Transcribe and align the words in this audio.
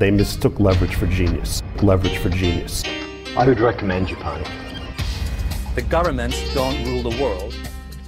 They 0.00 0.10
mistook 0.10 0.58
leverage 0.58 0.96
for 0.96 1.06
genius. 1.06 1.62
Leverage 1.82 2.18
for 2.22 2.30
genius. 2.30 2.84
I 3.36 3.44
would 3.44 3.60
recommend 3.60 4.08
Japan. 4.08 4.42
The 5.74 5.82
governments 5.82 6.38
don't 6.54 6.78
rule 6.86 7.02
the 7.10 7.22
world. 7.22 7.52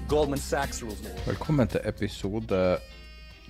Goldman 0.08 0.38
Sachs 0.38 0.80
rules 0.82 1.00
the 1.02 1.08
world. 1.08 1.26
Velkommen 1.26 1.68
til 1.68 1.80
episode 1.84 2.60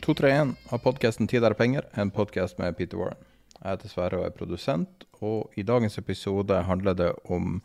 231 0.02 0.56
av 0.72 0.82
podkasten 0.82 1.28
'Tid 1.28 1.44
er 1.44 1.54
penger', 1.54 1.86
en 1.94 2.10
podkast 2.10 2.58
med 2.58 2.76
Peter 2.76 2.98
Warren. 2.98 3.22
Jeg 3.62 3.70
heter 3.70 3.88
Sverre 3.88 4.18
og 4.18 4.26
er 4.26 4.34
produsent, 4.34 5.04
og 5.20 5.50
i 5.54 5.62
dagens 5.62 5.98
episode 5.98 6.62
handler 6.62 6.94
det 6.94 7.12
om 7.30 7.62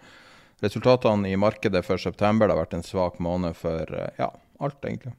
resultatene 0.61 1.31
i 1.31 1.35
markedet 1.35 1.85
for 1.85 1.97
september. 1.97 2.47
Det 2.47 2.55
har 2.55 2.65
vært 2.65 2.77
en 2.77 2.83
svak 2.83 3.19
måned 3.19 3.55
for 3.55 3.81
eh, 3.81 4.13
ja, 4.19 4.29
alt, 4.61 4.85
egentlig. 4.85 5.13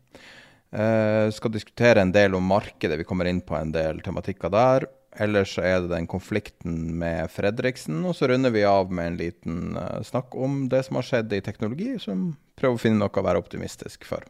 Uh, 0.70 1.32
skal 1.32 1.50
diskutere 1.50 2.00
en 2.00 2.12
del 2.12 2.34
om 2.34 2.44
markedet, 2.44 2.98
vi 2.98 3.04
kommer 3.04 3.24
inn 3.24 3.40
på 3.40 3.56
en 3.56 3.72
del 3.72 4.00
tematikker 4.00 4.50
der. 4.52 4.86
Ellers 5.18 5.56
er 5.58 5.80
det 5.82 5.90
den 5.90 6.06
konflikten 6.06 6.94
med 7.00 7.30
Fredriksen, 7.34 8.04
og 8.06 8.14
så 8.14 8.28
runder 8.30 8.52
vi 8.54 8.62
av 8.68 8.92
med 8.94 9.12
en 9.12 9.18
liten 9.18 9.76
uh, 9.76 9.98
snakk 10.06 10.34
om 10.38 10.66
det 10.70 10.84
som 10.86 10.98
har 11.00 11.06
skjedd 11.08 11.32
i 11.34 11.42
teknologi, 11.42 11.96
som 12.02 12.36
prøver 12.58 12.78
å 12.78 12.82
finne 12.82 13.02
noe 13.02 13.10
å 13.10 13.24
være 13.26 13.42
optimistisk 13.42 14.06
for. 14.06 14.26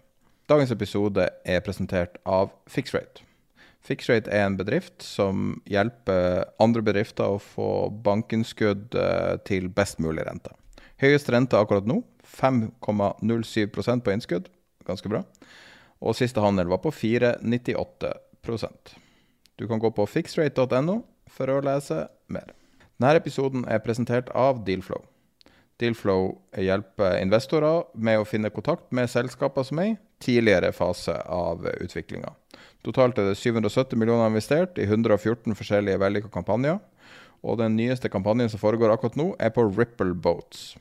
Dagens 0.48 0.72
episode 0.72 1.26
er 1.44 1.64
presentert 1.64 2.16
av 2.24 2.54
Fixrate. 2.72 3.24
Fixrate 3.84 4.32
er 4.32 4.46
en 4.46 4.56
bedrift 4.56 5.04
som 5.04 5.58
hjelper 5.68 6.48
andre 6.60 6.82
bedrifter 6.84 7.36
å 7.36 7.42
få 7.42 7.68
bankinnskudd 8.04 8.96
uh, 8.96 9.36
til 9.48 9.68
best 9.68 10.00
mulig 10.00 10.24
rente. 10.28 10.56
Høyest 11.04 11.28
rente 11.30 11.60
akkurat 11.60 11.86
nå, 11.86 12.00
5,07% 12.40 14.04
på 14.04 14.14
innskudd. 14.16 14.48
Ganske 14.88 15.12
bra. 15.12 15.20
Og 16.00 16.16
siste 16.16 16.40
handel 16.40 16.72
var 16.72 16.80
på 16.80 16.94
4,98 16.94 18.16
du 19.58 19.66
kan 19.68 19.80
gå 19.82 19.90
på 19.90 20.06
fixrate.no 20.06 21.00
for 21.34 21.50
å 21.50 21.60
lese 21.66 22.06
mer. 22.30 22.52
Denne 22.98 23.18
episoden 23.18 23.64
er 23.70 23.82
presentert 23.82 24.30
av 24.34 24.62
Dealflow. 24.66 25.02
Dealflow 25.78 26.32
hjelper 26.58 27.20
investorer 27.22 27.84
med 27.94 28.18
å 28.18 28.26
finne 28.26 28.50
kontakt 28.54 28.90
med 28.94 29.10
selskaper 29.10 29.66
som 29.66 29.78
er 29.82 29.92
i 29.92 29.96
tidligere 30.22 30.72
fase 30.74 31.14
av 31.30 31.66
utviklinga. 31.78 32.32
Totalt 32.86 33.18
er 33.18 33.30
det 33.30 33.38
770 33.38 33.98
millioner 33.98 34.30
investert 34.30 34.78
i 34.78 34.86
114 34.86 35.54
forskjellige 35.58 36.00
vellykka 36.02 36.30
kampanjer. 36.34 36.78
Og 37.46 37.58
den 37.60 37.76
nyeste 37.78 38.10
kampanjen 38.10 38.50
som 38.50 38.58
foregår 38.62 38.90
akkurat 38.90 39.18
nå, 39.18 39.32
er 39.38 39.54
på 39.54 39.66
Ripple 39.70 40.14
Boats, 40.14 40.72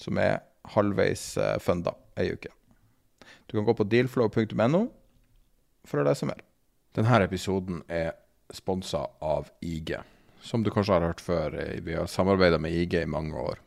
som 0.00 0.16
er 0.20 0.40
halvveis 0.72 1.34
eh, 1.36 1.56
funda 1.60 1.92
ei 2.16 2.30
uke. 2.32 2.52
Du 3.46 3.58
kan 3.58 3.66
gå 3.68 3.76
på 3.76 3.84
dealflow.no 3.84 4.86
for 5.86 6.00
å 6.00 6.06
lese 6.08 6.28
mer. 6.28 6.40
Denne 6.96 7.20
episoden 7.28 7.82
er 7.92 8.14
sponsa 8.54 9.06
av 9.20 9.50
IG. 9.60 9.96
Som 10.40 10.62
du 10.62 10.70
kanskje 10.70 10.94
har 10.98 11.06
hørt 11.08 11.22
før, 11.22 11.54
eh, 11.58 11.80
vi 11.82 11.94
har 11.94 12.06
samarbeida 12.06 12.58
med 12.58 12.72
IG 12.72 13.02
i 13.02 13.06
mange 13.06 13.34
år. 13.34 13.58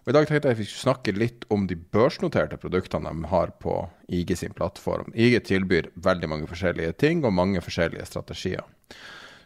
Og 0.00 0.08
I 0.08 0.12
dag 0.16 0.26
tenkte 0.26 0.48
jeg 0.48 0.56
vi 0.56 0.64
skulle 0.64 0.86
snakke 0.88 1.12
litt 1.12 1.44
om 1.52 1.66
de 1.68 1.76
børsnoterte 1.76 2.56
produktene 2.56 3.12
de 3.12 3.28
har 3.28 3.52
på 3.60 3.74
IG 4.08 4.36
sin 4.38 4.54
plattform. 4.56 5.12
IG 5.14 5.44
tilbyr 5.44 5.90
veldig 5.94 6.28
mange 6.28 6.48
forskjellige 6.48 6.96
ting 6.98 7.24
og 7.24 7.36
mange 7.36 7.60
forskjellige 7.60 8.06
strategier. 8.08 8.64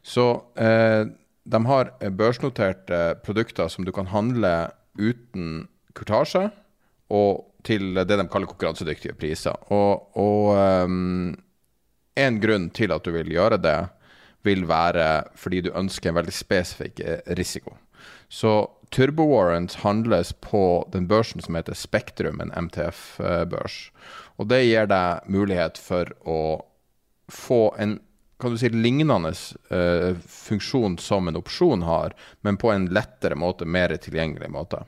Så 0.03 0.45
eh, 0.57 1.05
de 1.45 1.61
har 1.67 1.91
børsnoterte 2.17 3.21
produkter 3.25 3.69
som 3.69 3.85
du 3.85 3.93
kan 3.93 4.07
handle 4.07 4.71
uten 4.97 5.67
kurtasje, 5.95 6.51
og 7.13 7.51
til 7.65 7.95
det 7.97 8.17
de 8.17 8.27
kaller 8.29 8.51
konkurransedyktige 8.51 9.17
priser. 9.19 9.57
Og, 9.73 10.17
og 10.17 10.55
um, 10.87 11.35
en 12.17 12.41
grunn 12.41 12.71
til 12.75 12.95
at 12.95 13.05
du 13.05 13.13
vil 13.15 13.33
gjøre 13.35 13.59
det, 13.61 13.79
vil 14.45 14.67
være 14.69 15.25
fordi 15.41 15.65
du 15.65 15.73
ønsker 15.75 16.11
en 16.13 16.19
veldig 16.21 16.35
spesifikk 16.37 17.01
eh, 17.01 17.21
risiko. 17.39 17.77
Så 18.29 18.55
Turbo 18.95 19.27
Warrants 19.31 19.81
handles 19.83 20.33
på 20.45 20.89
den 20.93 21.09
børsen 21.09 21.43
som 21.43 21.57
heter 21.59 21.75
Spektrum, 21.75 22.41
en 22.41 22.53
MTF-børs. 22.67 23.79
Og 24.39 24.49
det 24.51 24.65
gir 24.65 24.89
deg 24.91 25.31
mulighet 25.31 25.79
for 25.81 26.11
å 26.23 26.41
få 27.33 27.69
en 27.79 27.99
kan 28.41 28.53
du 28.53 28.59
si, 28.59 28.69
lignende 28.69 29.31
uh, 29.71 30.19
funksjon 30.29 30.99
som 31.01 31.31
en 31.31 31.39
opsjon 31.39 31.85
har, 31.87 32.13
men 32.43 32.59
på 32.61 32.73
en 32.73 32.89
lettere 32.93 33.39
måte, 33.39 33.65
mer 33.65 33.95
tilgjengelig 33.97 34.51
måte. 34.53 34.83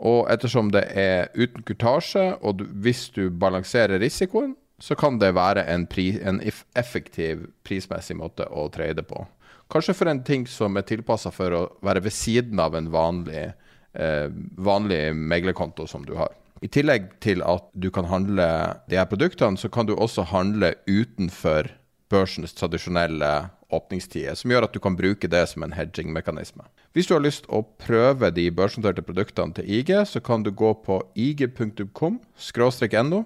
Og 0.00 0.28
ettersom 0.32 0.70
det 0.72 0.84
er 0.96 1.32
uten 1.34 1.64
kurtasje, 1.66 2.26
og 2.40 2.60
du, 2.60 2.66
hvis 2.84 3.08
du 3.16 3.26
balanserer 3.32 3.98
risikoen, 4.00 4.54
så 4.80 4.96
kan 4.96 5.18
det 5.20 5.34
være 5.36 5.66
en, 5.68 5.84
pri, 5.86 6.14
en 6.24 6.40
effektiv 6.78 7.44
prismessig 7.66 8.16
måte 8.16 8.46
å 8.48 8.66
trade 8.72 9.04
på. 9.06 9.26
Kanskje 9.70 9.94
for 9.94 10.10
en 10.10 10.22
ting 10.26 10.46
som 10.50 10.78
er 10.80 10.86
tilpassa 10.88 11.30
for 11.34 11.54
å 11.54 11.66
være 11.84 12.02
ved 12.08 12.16
siden 12.16 12.58
av 12.58 12.74
en 12.74 12.88
vanlig, 12.90 13.52
eh, 13.94 14.26
vanlig 14.56 15.02
meglerkonto 15.14 15.86
som 15.86 16.06
du 16.06 16.16
har. 16.18 16.32
I 16.60 16.68
tillegg 16.68 17.12
til 17.24 17.44
at 17.46 17.70
du 17.72 17.88
kan 17.94 18.08
handle 18.10 18.48
de 18.90 18.98
her 18.98 19.06
produktene, 19.08 19.56
så 19.56 19.70
kan 19.72 19.86
du 19.86 19.94
også 19.94 20.26
handle 20.32 20.74
utenfor 20.88 21.70
børsens 22.10 22.56
tradisjonelle 22.58 23.30
åpningstider, 23.70 24.34
som 24.34 24.50
gjør 24.50 24.66
at 24.66 24.74
du 24.74 24.80
kan 24.82 24.98
bruke 24.98 25.30
det 25.30 25.44
som 25.48 25.62
en 25.62 25.76
hedging-mekanisme. 25.76 26.66
Hvis 26.92 27.06
du 27.06 27.14
har 27.14 27.22
lyst 27.22 27.46
å 27.46 27.62
prøve 27.62 28.32
de 28.34 28.48
børsnoterte 28.50 29.06
produktene 29.06 29.54
til 29.54 29.70
IG, 29.78 29.94
så 30.10 30.20
kan 30.20 30.42
du 30.42 30.50
gå 30.50 30.74
på 30.82 30.98
ig.com-no 31.14 33.22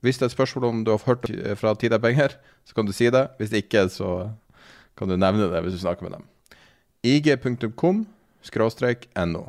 hvis 0.00 0.16
det 0.16 0.24
er 0.24 0.30
et 0.30 0.36
spørsmål 0.36 0.64
om 0.68 0.84
du 0.84 0.94
har 0.94 1.02
hørt 1.04 1.26
fra 1.60 1.74
Tid 1.76 1.92
er 1.92 2.00
penger, 2.00 2.36
så 2.64 2.76
kan 2.76 2.86
du 2.88 2.92
si 2.96 3.10
det. 3.12 3.26
Hvis 3.38 3.52
ikke, 3.52 3.88
så 3.92 4.30
kan 4.96 5.08
du 5.08 5.16
nevne 5.16 5.50
det 5.52 5.60
hvis 5.64 5.76
du 5.76 5.82
snakker 5.82 6.08
med 6.08 6.16
dem. 6.16 6.28
ig.com 7.04 8.06
no. 9.26 9.44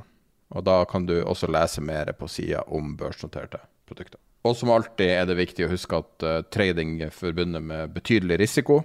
Og 0.52 0.64
da 0.64 0.84
kan 0.86 1.06
du 1.06 1.22
også 1.24 1.48
lese 1.48 1.82
mer 1.82 2.12
på 2.12 2.28
sida 2.28 2.64
om 2.68 2.98
børsnoterte 2.98 3.60
produkter. 3.88 4.20
Og 4.44 4.56
som 4.58 4.72
alltid 4.74 5.08
er 5.08 5.26
det 5.30 5.38
viktig 5.38 5.68
å 5.68 5.72
huske 5.72 6.02
at 6.02 6.26
uh, 6.26 6.42
trading 6.52 7.02
er 7.06 7.14
forbundet 7.14 7.62
med 7.64 7.94
betydelig 7.94 8.40
risiko. 8.42 8.82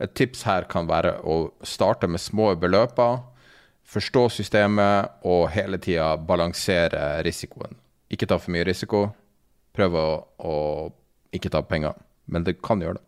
Et 0.00 0.14
tips 0.14 0.44
her 0.46 0.64
kan 0.70 0.88
være 0.88 1.18
å 1.26 1.52
starte 1.66 2.08
med 2.08 2.22
små 2.22 2.54
beløper, 2.56 3.20
forstå 3.82 4.28
systemet 4.30 5.24
og 5.28 5.50
hele 5.52 5.78
tida 5.82 6.14
balansere 6.16 7.20
risikoen. 7.26 7.74
Ikke 8.12 8.28
ta 8.30 8.38
for 8.38 8.54
mye 8.54 8.64
risiko. 8.64 9.08
Prøv 9.74 9.96
å, 9.98 10.08
å 10.38 10.54
ikke 11.34 11.50
ta 11.52 11.62
penger. 11.66 11.96
Men 12.30 12.44
det 12.46 12.60
kan 12.62 12.82
gjøre 12.82 13.00
det. 13.00 13.06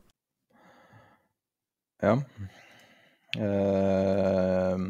Ja. 2.05 2.17
Uh, 3.35 4.81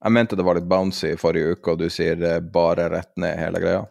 jeg 0.00 0.14
mente 0.16 0.36
det 0.38 0.44
var 0.46 0.56
litt 0.56 0.68
bouncy 0.70 1.12
i 1.12 1.18
forrige 1.20 1.56
uke, 1.56 1.72
og 1.72 1.80
du 1.80 1.88
sier 1.92 2.20
bare 2.52 2.88
rett 2.92 3.12
ned 3.20 3.36
hele 3.40 3.62
greia. 3.62 3.82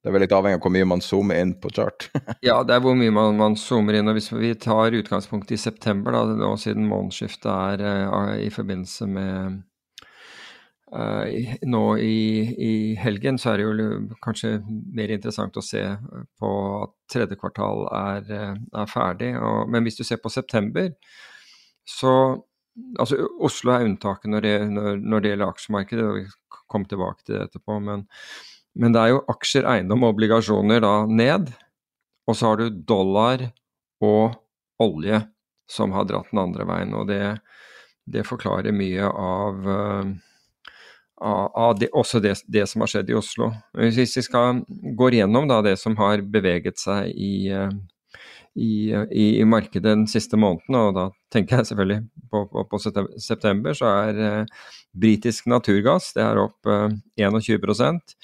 Det 0.00 0.08
er 0.08 0.14
vel 0.14 0.22
litt 0.24 0.32
avhengig 0.32 0.56
av 0.56 0.64
hvor 0.64 0.72
mye 0.72 0.88
man 0.88 1.02
zoomer 1.04 1.40
inn 1.42 1.50
på 1.60 1.72
chart. 1.76 2.06
ja, 2.46 2.62
det 2.64 2.76
er 2.76 2.84
hvor 2.84 2.94
mye 2.96 3.12
man, 3.12 3.36
man, 3.36 3.56
zoomer 3.60 3.98
inn. 3.98 4.08
og 4.08 4.16
Hvis 4.16 4.30
vi 4.32 4.54
tar 4.56 4.96
utgangspunkt 4.96 5.50
i 5.52 5.58
september, 5.60 6.16
da, 6.16 6.22
nå 6.40 6.54
siden 6.60 6.88
månedsskiftet 6.88 7.50
er 7.50 8.08
uh, 8.08 8.36
i 8.40 8.48
forbindelse 8.54 9.08
med 9.10 9.60
Uh, 10.90 11.54
nå 11.70 11.82
i, 12.02 12.16
i, 12.50 12.72
helgen 12.98 13.36
så 13.38 13.52
er 13.52 13.60
det 13.60 13.66
jo 13.66 13.90
kanskje 14.24 14.56
mer 14.66 15.12
interessant 15.14 15.54
å 15.54 15.62
se 15.62 15.84
på 16.40 16.50
at 16.80 16.94
tredje 17.12 17.38
kvartal 17.38 17.86
er, 17.94 18.30
er 18.56 18.90
ferdig. 18.90 19.32
Og, 19.38 19.70
men 19.70 19.86
hvis 19.86 20.00
du 20.00 20.04
ser 20.06 20.22
på 20.22 20.32
september, 20.32 20.90
så 21.86 22.14
altså 22.98 23.26
Oslo 23.42 23.74
er 23.74 23.86
unntaket 23.86 24.30
når 24.30 24.48
når, 24.70 25.02
når 25.02 25.22
det 25.22 25.32
gjelder 25.32 25.52
aksjemarkedet, 25.52 26.06
og 26.06 26.18
vi 26.18 26.60
kommer 26.70 26.90
tilbake 26.90 27.24
til 27.24 27.36
det 27.36 27.48
etterpå. 27.48 27.78
Men, 27.86 28.06
men 28.78 28.94
det 28.94 29.02
er 29.02 29.14
jo 29.14 29.24
aksjer, 29.32 29.68
eiendom 29.68 30.06
og 30.06 30.14
obligasjoner 30.14 30.82
da 30.84 30.94
ned. 31.06 31.52
Og 32.28 32.38
så 32.38 32.50
har 32.52 32.60
du 32.60 32.82
dollar 32.86 33.48
og 34.06 34.38
olje 34.80 35.22
som 35.70 35.94
har 35.94 36.06
dratt 36.08 36.30
den 36.32 36.42
andre 36.42 36.66
veien. 36.68 36.94
Og 36.98 37.08
det, 37.10 37.22
det 38.10 38.26
forklarer 38.28 38.74
mye 38.74 39.06
av, 39.10 39.66
uh, 39.66 40.12
av 41.20 41.78
det, 41.78 41.90
også 41.92 42.20
det, 42.24 42.34
det, 42.48 42.66
som 42.70 42.84
har 42.84 42.90
skjedd 42.92 43.10
i 43.12 43.16
Oslo. 43.18 43.50
Hvis 43.76 44.16
vi 44.16 44.24
skal 44.24 44.62
gå 44.96 45.10
igjennom 45.12 45.48
da, 45.50 45.60
det 45.64 45.76
som 45.80 45.96
har 46.00 46.24
beveget 46.24 46.80
seg 46.80 47.10
i, 47.12 47.50
uh, 47.52 47.68
i, 48.56 48.90
i, 48.90 49.26
i, 49.40 49.44
markedet 49.44 49.86
den 49.86 50.06
siste 50.10 50.40
måneden, 50.40 50.78
og 50.80 50.96
da 50.96 51.06
tenker 51.32 51.60
jeg 51.60 51.70
selvfølgelig 51.70 52.00
på, 52.32 52.44
på, 52.50 52.66
på 52.72 52.82
september, 53.20 53.76
så 53.76 53.92
er 54.08 54.20
eh, 54.26 54.60
britisk 54.90 55.46
naturgass 55.50 56.10
det 56.16 56.24
er 56.24 56.40
opp 56.42 56.66
21% 56.66 58.16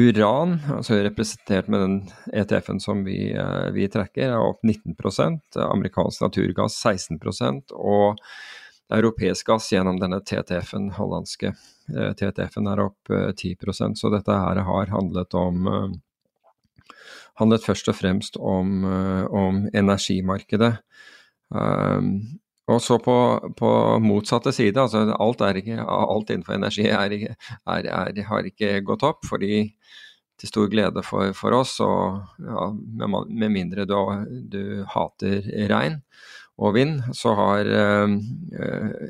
Uran, 0.00 0.54
altså 0.72 1.00
representert 1.04 1.68
med 1.68 1.82
den 1.82 1.96
ETF-en 2.32 2.80
som 2.80 3.02
vi, 3.04 3.18
vi 3.74 3.88
trekker, 3.92 4.30
er 4.30 4.40
opp 4.40 4.62
19% 4.64 5.58
Amerikansk 5.66 6.22
naturgass 6.24 6.78
16% 6.80 7.74
og 7.74 8.20
europeisk 8.90 9.46
gass 9.46 9.70
gjennom 9.72 10.00
denne 10.00 10.20
TTF-en, 10.20 10.90
hollandske 10.96 11.52
eh, 11.52 12.12
TTF-en 12.18 12.70
er 12.72 12.84
opp 12.86 13.10
10 13.10 13.54
eh, 13.54 13.92
Så 13.98 14.10
dette 14.12 14.36
her 14.44 14.62
har 14.66 14.94
handlet 14.94 15.34
om 15.38 15.66
eh, 15.70 15.88
handlet 17.40 17.64
først 17.64 17.88
og 17.88 17.96
fremst 17.96 18.36
om, 18.36 18.82
om 18.84 19.62
energimarkedet. 19.72 20.74
Og 22.70 22.82
så 22.84 22.98
på, 23.00 23.14
på, 23.56 23.70
motsatte 24.04 24.52
side, 24.52 24.76
altså 24.76 25.06
alt, 25.16 25.40
ikke, 25.56 25.78
alt 25.80 26.30
innenfor 26.30 26.58
energi 26.58 26.84
er, 26.90 27.14
er, 27.16 27.88
er, 27.88 28.20
har 28.28 28.50
ikke 28.50 28.82
gått 28.84 29.06
opp, 29.08 29.24
fordi 29.24 29.62
til 30.40 30.52
stor 30.52 30.68
glede 30.72 31.00
for, 31.06 31.32
for 31.36 31.56
oss, 31.56 31.78
og 31.80 32.20
ja, 32.44 32.68
med, 32.74 33.16
med, 33.30 33.54
mindre 33.56 33.88
du, 33.88 33.96
du 34.52 34.62
hater 34.92 35.48
regn 35.72 36.00
og 36.60 36.74
vind, 36.76 36.98
så 37.16 37.32
har 37.38 37.68
uh, 37.68 38.16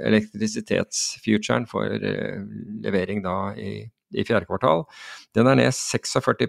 elektrisitetsfuturen 0.07 1.67
for 1.71 1.91
uh, 1.91 2.45
levering 2.85 3.25
da 3.25 3.37
i, 3.59 3.73
i, 4.15 4.25
fjerde 4.27 4.47
kvartal, 4.47 4.87
den 5.35 5.51
er 5.51 5.59
ned 5.59 5.75
46 5.75 6.47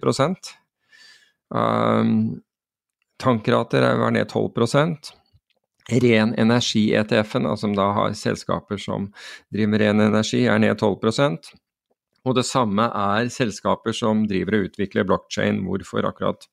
um, 1.49 2.13
Tankrater 3.21 3.85
var 3.97 4.13
ned 4.13 4.29
12% 4.29 5.17
Ren 5.91 6.35
energi-ETF-en, 6.37 7.47
altså 7.49 7.65
som 7.65 7.73
da 7.75 7.87
har 7.97 8.13
selskaper 8.15 8.77
som 8.79 9.09
driver 9.51 9.71
med 9.73 9.81
ren 9.81 10.03
energi, 10.05 10.45
er 10.45 10.61
ned 10.61 10.77
12% 10.77 11.49
og 12.27 12.37
det 12.37 12.45
samme 12.45 12.85
er 12.85 13.29
selskaper 13.33 13.95
som 13.97 14.25
driver 14.29 14.59
og 14.59 14.69
utvikler 14.69 15.07
blokkjede. 15.09 15.63
Hvorfor 15.65 16.05
akkurat 16.05 16.45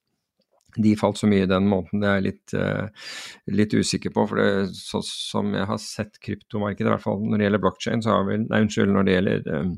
de 0.76 0.94
falt 1.00 1.19
så 1.19 1.29
mye 1.31 1.49
den 1.49 1.69
måneden, 1.69 2.03
det 2.03 2.09
er 2.09 2.19
jeg 2.19 2.26
litt, 2.26 2.55
uh, 2.55 3.11
litt 3.56 3.75
usikker 3.75 4.12
på. 4.15 4.26
For 4.31 4.41
det, 4.41 4.49
så, 4.76 5.00
som 5.05 5.53
jeg 5.56 5.69
har 5.70 5.82
sett 5.82 6.20
kryptomarkedet, 6.25 6.87
i 6.87 6.93
hvert 6.93 7.05
fall 7.05 7.23
når 7.25 7.41
det 7.41 7.49
gjelder 7.49 7.65
blockchain, 7.65 8.05
så 8.05 8.17
har 8.17 8.26
vel 8.29 8.47
Nei, 8.47 8.62
unnskyld, 8.67 8.93
når 8.94 9.09
det 9.09 9.17
gjelder 9.17 9.49
um, 9.56 9.73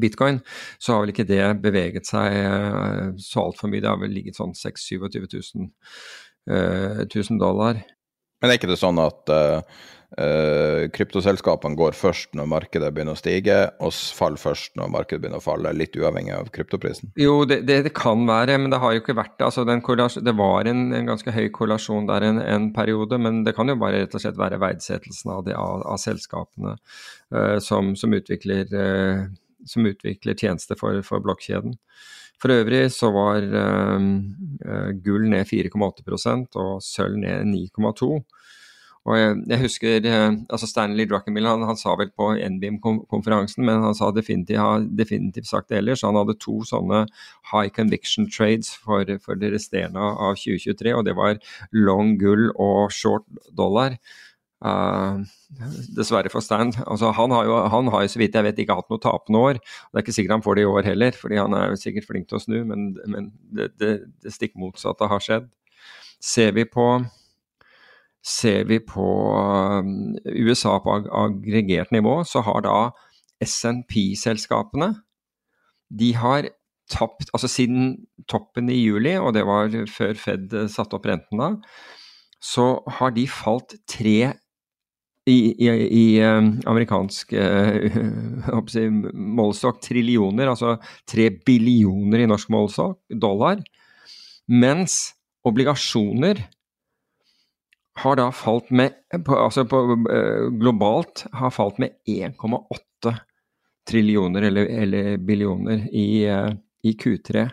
bitcoin, 0.00 0.40
så 0.78 0.94
har 0.94 1.04
vel 1.04 1.14
ikke 1.14 1.28
det 1.28 1.42
beveget 1.64 2.08
seg 2.08 2.38
uh, 2.40 3.10
så 3.20 3.44
altfor 3.48 3.72
mye. 3.72 3.84
Det 3.84 3.92
har 3.92 4.00
vel 4.00 4.16
ligget 4.16 4.40
sånn 4.40 4.56
6 4.58 4.88
27 4.94 5.20
000, 5.36 5.68
uh, 6.50 7.04
1000 7.04 7.42
dollar. 7.42 7.84
Men 8.44 8.52
er 8.52 8.60
ikke 8.60 8.68
det 8.70 8.80
sånn 8.80 9.00
at 9.00 9.32
uh, 9.32 9.82
Uh, 10.14 10.86
kryptoselskapene 10.94 11.74
går 11.74 11.96
først 11.98 12.36
når 12.38 12.46
markedet 12.46 12.90
begynner 12.94 13.16
å 13.16 13.18
stige, 13.18 13.56
og 13.82 13.90
faller 14.14 14.38
først 14.38 14.76
når 14.78 14.92
markedet 14.94 15.24
begynner 15.24 15.40
å 15.40 15.42
falle, 15.42 15.72
litt 15.74 15.96
uavhengig 15.98 16.30
av 16.36 16.52
kryptoprisen? 16.54 17.10
Jo, 17.18 17.40
det, 17.50 17.64
det, 17.66 17.80
det 17.88 17.92
kan 17.98 18.22
være, 18.28 18.60
men 18.62 18.70
det 18.70 18.78
har 18.78 18.94
jo 18.94 19.02
ikke 19.02 19.16
vært 19.18 19.34
det. 19.40 19.48
Altså, 19.48 19.64
det 20.22 20.36
var 20.38 20.70
en, 20.70 20.84
en, 20.94 21.10
ganske 21.10 21.34
høy 21.34 21.48
korrelasjon 21.56 22.06
der 22.06 22.28
en, 22.28 22.38
en, 22.38 22.70
periode, 22.76 23.18
men 23.18 23.42
det 23.42 23.56
kan 23.58 23.72
jo 23.72 23.78
bare 23.80 24.04
rett 24.04 24.14
og 24.14 24.22
slett 24.22 24.38
være 24.38 24.60
verdsettelsen 24.62 25.34
av, 25.34 25.50
av, 25.50 25.82
av 25.96 25.98
selskapene 25.98 26.76
uh, 26.78 27.58
som, 27.58 27.96
som, 27.98 28.14
utvikler, 28.14 28.70
som, 29.66 29.90
utvikler, 29.90 30.38
tjenester 30.38 30.78
for, 30.78 31.02
for 31.02 31.26
blokkjeden. 31.26 31.74
For 32.42 32.52
øvrig 32.52 32.86
så 32.92 33.08
var 33.14 33.44
gull 35.04 35.28
ned 35.30 35.46
4,8% 35.48 36.58
og 36.60 36.82
sølv 36.84 37.16
ned 37.22 37.46
9,2 37.52 38.18
og 39.04 39.18
jeg, 39.18 39.32
jeg 39.50 39.60
husker 39.60 40.06
eh, 40.08 40.36
altså 40.48 40.68
Stanley 40.68 41.04
Druckenmill 41.08 41.48
han, 41.48 41.64
han, 41.68 41.76
sa 41.76 41.92
vel 42.00 42.08
på 42.16 42.30
NBIM-konferansen, 42.54 43.66
men 43.66 43.82
han 43.84 43.96
sa 43.96 44.08
definitivt, 44.16 44.60
har 44.62 44.86
definitivt 44.96 45.50
sagt 45.50 45.68
det 45.68 45.82
ellers. 45.82 46.04
Han 46.06 46.16
hadde 46.16 46.38
to 46.40 46.62
sånne 46.64 47.02
high 47.52 47.68
conviction 47.68 48.30
trades 48.32 48.72
for, 48.80 49.04
for 49.24 49.36
det 49.40 49.52
resterende 49.52 50.00
av 50.00 50.38
2023, 50.40 50.94
og 50.96 51.04
det 51.04 51.16
var 51.20 51.36
long 51.76 52.14
gull 52.20 52.48
og 52.54 52.94
short 52.96 53.28
dollar. 53.52 53.98
Uh, 54.64 55.20
dessverre 55.92 56.30
for 56.32 56.40
Stan. 56.40 56.70
Altså, 56.88 57.10
han, 57.12 57.32
har 57.36 57.44
jo, 57.44 57.56
han 57.68 57.90
har 57.92 58.04
jo 58.04 58.12
så 58.14 58.20
vidt 58.22 58.36
jeg 58.38 58.46
vet 58.46 58.60
ikke 58.62 58.76
hatt 58.78 58.88
noe 58.92 59.02
tapende 59.02 59.42
år. 59.42 59.58
Det 59.60 59.98
er 59.98 60.04
ikke 60.06 60.14
sikkert 60.16 60.38
han 60.38 60.44
får 60.46 60.56
det 60.56 60.64
i 60.64 60.70
år 60.70 60.88
heller, 60.88 61.18
fordi 61.20 61.40
han 61.40 61.56
er 61.58 61.66
jo 61.68 61.80
sikkert 61.80 62.08
flink 62.08 62.30
til 62.30 62.38
å 62.38 62.42
snu, 62.42 62.56
men, 62.70 62.86
men 63.10 63.28
det, 63.52 63.74
det, 63.80 63.92
det 64.24 64.32
stikk 64.32 64.56
motsatte 64.60 65.10
har 65.10 65.22
skjedd. 65.22 65.52
Ser 66.22 66.56
vi 66.56 66.66
på 66.68 66.88
Ser 68.24 68.62
vi 68.64 68.78
på 68.80 69.04
um, 69.36 70.14
USA 70.24 70.78
på 70.80 70.94
aggregert 71.12 71.90
nivå, 71.92 72.22
så 72.24 72.40
har 72.46 72.62
da 72.64 72.78
SNP-selskapene 73.44 74.94
de 75.92 76.08
har 76.16 76.48
tapt 76.88 77.28
Altså 77.36 77.50
siden 77.52 78.06
toppen 78.28 78.70
i 78.72 78.78
juli, 78.78 79.12
og 79.20 79.34
det 79.36 79.44
var 79.44 79.76
før 79.92 80.16
Fed 80.16 80.56
satte 80.72 80.96
opp 80.96 81.04
renten 81.08 81.40
da, 81.40 81.50
så 82.44 82.78
har 82.98 83.12
de 83.16 83.26
falt 83.28 83.76
tre 83.88 84.32
i, 85.26 85.36
i, 85.56 85.68
i 85.70 86.06
um, 86.24 86.50
amerikansk 86.68 87.32
uh, 87.40 88.58
si, 88.68 88.84
målestokk 88.88 89.80
trillioner, 89.84 90.50
altså 90.52 90.76
tre 91.08 91.30
billioner 91.46 92.24
i 92.24 92.28
norsk 92.28 92.50
målestokk, 92.52 92.98
dollar, 93.08 93.62
mens 94.52 95.14
obligasjoner 95.48 96.42
har 98.02 98.18
da 98.18 98.26
falt 98.34 98.72
med 98.74 98.96
på, 99.24 99.36
Altså 99.38 99.64
på, 99.70 99.80
uh, 100.10 100.50
globalt 100.60 101.24
har 101.32 101.54
falt 101.54 101.80
med 101.80 101.96
1,8 102.10 103.14
trillioner 103.88 104.48
eller, 104.48 104.68
eller 104.82 105.16
billioner 105.22 105.86
i, 105.92 106.24
uh, 106.28 106.50
i, 106.84 106.92
Q3. 107.00 107.46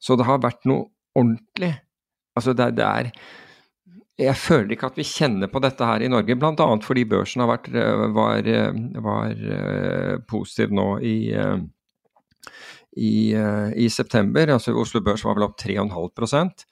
Så 0.00 0.16
det 0.20 0.26
har 0.28 0.42
vært 0.42 0.66
noe 0.68 0.90
ordentlig. 1.16 1.70
Altså 2.34 2.52
det, 2.56 2.74
det, 2.76 2.84
er 2.84 3.10
Jeg 4.20 4.38
føler 4.38 4.76
ikke 4.76 4.92
at 4.92 4.98
vi 5.00 5.06
kjenner 5.08 5.50
på 5.50 5.58
dette 5.64 5.86
her 5.88 6.04
i 6.04 6.10
Norge, 6.10 6.36
bl.a. 6.38 6.66
fordi 6.84 7.02
børsen 7.10 7.42
har 7.42 7.50
vært, 7.50 7.70
eh, 7.74 8.04
var, 8.14 8.50
var 9.02 9.32
uh, 9.34 10.12
positiv 10.30 10.74
nå 10.74 10.88
i 11.02 11.16
i, 12.94 13.34
i, 13.34 13.88
september. 13.90 14.52
altså 14.54 14.70
Oslo 14.78 15.00
Børs 15.02 15.24
var 15.26 15.34
vel 15.34 15.48
opp 15.48 15.56
3,5% 15.58 16.62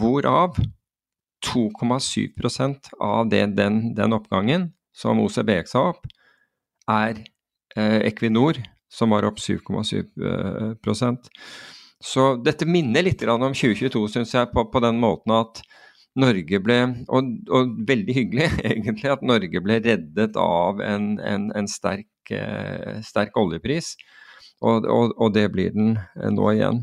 hvorav 0.00 0.58
2,7% 1.46 2.90
av 3.00 3.28
det, 3.28 3.46
den, 3.56 3.94
den, 3.94 4.12
oppgangen 4.12 4.70
som 4.96 5.20
OCBX 5.22 5.72
sa 5.72 5.86
opp, 5.94 6.04
er 6.90 7.22
eh, 7.76 8.00
Equinor, 8.10 8.58
som 8.92 9.14
var 9.14 9.24
opp 9.28 9.38
7,7 9.40 9.94
eh, 9.96 11.30
Så 12.02 12.26
dette 12.44 12.68
minner 12.68 13.06
litt 13.06 13.22
om 13.24 13.46
2022, 13.54 14.06
syns 14.12 14.34
jeg, 14.34 14.50
på, 14.52 14.66
på, 14.72 14.82
den 14.84 15.00
måten 15.00 15.32
at 15.38 15.62
Norge 16.18 16.58
ble, 16.58 16.78
og, 17.06 17.34
og, 17.54 17.74
veldig 17.86 18.14
hyggelig 18.16 18.48
egentlig, 18.72 19.10
at 19.12 19.22
Norge 19.22 19.62
ble 19.62 19.78
reddet 19.84 20.38
av 20.40 20.80
en, 20.82 21.12
en, 21.22 21.50
en 21.54 21.68
sterk, 21.70 22.10
eh, 22.34 22.98
sterk, 23.06 23.36
oljepris. 23.38 23.94
Og, 24.60 24.84
og, 24.84 25.14
og, 25.16 25.30
det 25.36 25.46
blir 25.54 25.70
den 25.76 25.94
eh, 25.98 26.32
nå 26.34 26.50
igjen. 26.56 26.82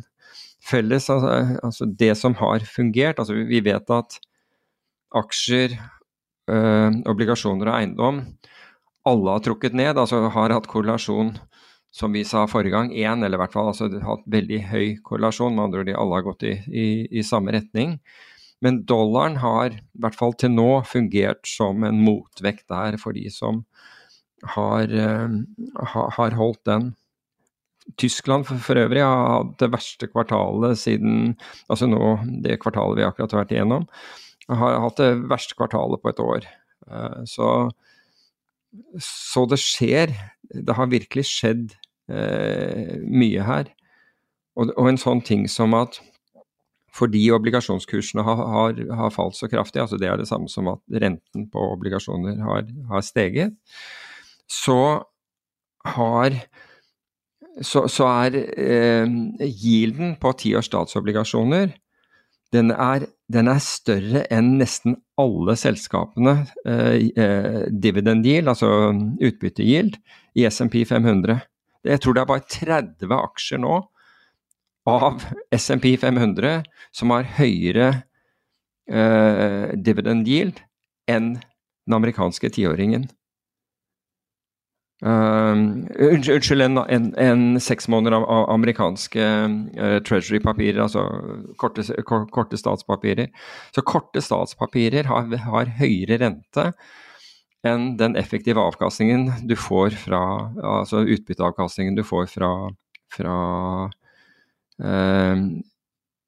Felles, 0.67 1.10
altså, 1.12 1.60
altså 1.63 1.88
det 2.00 2.13
som 2.19 2.36
har 2.39 2.63
fungert, 2.67 3.19
altså 3.19 3.36
vi 3.48 3.62
vet 3.63 3.91
at 3.93 4.17
aksjer, 5.15 5.75
eh, 6.51 6.98
obligasjoner 7.12 7.69
og 7.69 7.75
eiendom, 7.75 8.24
alle 9.07 9.36
har 9.36 9.43
trukket 9.43 9.75
ned, 9.77 10.00
altså 10.00 10.25
har 10.34 10.55
hatt 10.55 10.72
korrelasjon, 10.72 11.36
som 11.96 12.15
vi 12.15 12.24
sa 12.27 12.43
forrige 12.51 12.75
gang, 12.75 12.89
én, 12.91 13.24
eller 13.24 13.39
i 13.39 13.41
hvert 13.41 13.53
fall 13.55 13.69
altså, 13.72 13.88
hatt 14.03 14.25
veldig 14.29 14.63
høy 14.72 14.88
korrelasjon. 15.03 15.55
Med 15.55 15.67
andre 15.67 15.84
ord, 15.84 15.91
de 15.91 16.00
alle 16.00 16.17
har 16.19 16.25
gått 16.25 16.48
i, 16.48 16.55
i, 16.67 16.88
i 17.19 17.24
samme 17.25 17.55
retning. 17.55 17.96
Men 18.66 18.82
dollaren 18.90 19.38
har, 19.44 19.76
i 19.76 20.02
hvert 20.02 20.18
fall 20.18 20.34
til 20.40 20.54
nå, 20.56 20.70
fungert 20.90 21.46
som 21.50 21.84
en 21.86 22.00
motvekt 22.02 22.66
der 22.74 22.98
for 23.02 23.14
de 23.18 23.28
som 23.34 23.66
har, 24.56 24.94
har 26.18 26.38
holdt 26.38 26.64
den. 26.70 26.88
Tyskland 28.02 28.48
for, 28.50 28.60
for, 28.60 28.80
øvrig 28.82 29.04
har 29.06 29.28
hatt 29.32 29.54
det 29.62 29.70
verste 29.72 30.10
kvartalet 30.12 30.76
siden 30.76 31.38
Altså 31.72 31.88
nå, 31.88 32.18
det 32.44 32.58
kvartalet 32.60 33.00
vi 33.00 33.06
akkurat 33.08 33.32
har 33.32 33.46
vært 33.46 33.54
igjennom, 33.56 33.86
har 34.52 34.82
hatt 34.84 35.00
det 35.00 35.12
verste 35.32 35.56
kvartalet 35.56 36.02
på 36.04 36.12
et 36.12 36.20
år. 36.24 36.50
Så, 37.28 37.48
så 39.04 39.46
det 39.50 39.60
skjer. 39.62 40.14
Det 40.48 40.76
har 40.76 40.92
virkelig 40.92 41.26
skjedd 41.28 41.74
eh, 42.12 42.96
mye 43.04 43.48
her. 43.48 43.72
Og, 44.58 44.72
og, 44.72 44.88
en 44.90 45.00
sånn 45.02 45.22
ting 45.26 45.46
som 45.52 45.76
at 45.78 46.00
fordi 46.98 47.27
obligasjonskursene 47.36 48.25
har, 48.25 48.44
har, 48.54 48.80
har, 49.00 49.12
falt 49.13 49.38
så 49.38 49.50
kraftig, 49.51 49.84
altså 49.84 50.00
det 50.01 50.10
er 50.10 50.18
det 50.18 50.30
samme 50.30 50.50
som 50.50 50.70
at 50.72 50.82
renten 51.04 51.48
på 51.54 51.66
obligasjoner 51.75 52.39
har, 52.42 52.66
har 52.89 53.06
steget, 53.06 53.54
så 54.50 55.04
har 55.88 56.39
så, 57.62 57.88
så 57.89 58.06
er 58.25 58.36
eh, 58.38 59.13
yielden 59.42 60.16
på 60.22 60.34
tiårs 60.42 60.68
statsobligasjoner 60.70 61.72
den 62.56 62.72
er, 62.72 63.08
den 63.34 63.50
er, 63.51 63.60
større 63.63 64.24
enn 64.32 64.54
nesten 64.62 64.96
alle 65.20 65.58
selskapene, 65.60 66.46
eh, 66.68 67.10
eh, 67.20 67.66
dividend 67.72 68.25
yield, 68.27 68.48
altså 68.48 68.70
utbyttegild, 69.20 69.98
i 70.38 70.46
SMP 70.48 70.84
500. 70.88 71.42
Jeg 71.88 72.01
tror 72.04 72.16
det 72.16 72.24
er 72.24 72.30
bare 72.30 72.48
30 72.48 73.16
aksjer 73.18 73.62
nå 73.63 73.82
av 74.88 75.25
SMP 75.56 75.98
500 76.00 76.62
som 76.96 77.12
har 77.12 77.27
høyere 77.38 77.89
eh, 78.88 79.75
dividend 79.75 80.27
yield 80.29 80.63
enn 81.12 81.36
den 81.88 81.96
amerikanske 81.96 82.51
tiåringen. 82.56 83.08
Uh, 85.06 85.53
unnskyld, 86.01 86.62
en, 86.62 86.79
en, 86.89 87.12
en 87.22 87.41
seks 87.62 87.86
måneder 87.88 88.15
av, 88.17 88.24
av 88.34 88.48
amerikanske 88.50 89.25
uh, 89.77 90.00
treasury-papirer, 90.01 90.79
altså 90.82 91.03
korte, 91.62 91.86
korte, 92.34 92.58
statspapirer. 92.58 93.29
Så 93.75 93.84
korte 93.86 94.24
statspapirer 94.25 95.06
har, 95.06 95.29
har, 95.44 95.70
høyere 95.77 96.17
rente 96.24 96.72
enn 97.67 97.91
den 98.00 98.17
effektive 98.17 98.62
avkastningen 98.62 99.29
du 99.50 99.56
får 99.60 99.96
fra 100.01 100.20
Altså 100.65 101.03
utbytteavkastningen 101.06 101.98
du 101.98 102.03
får 102.06 102.29
fra, 102.32 102.51
fra 103.13 103.38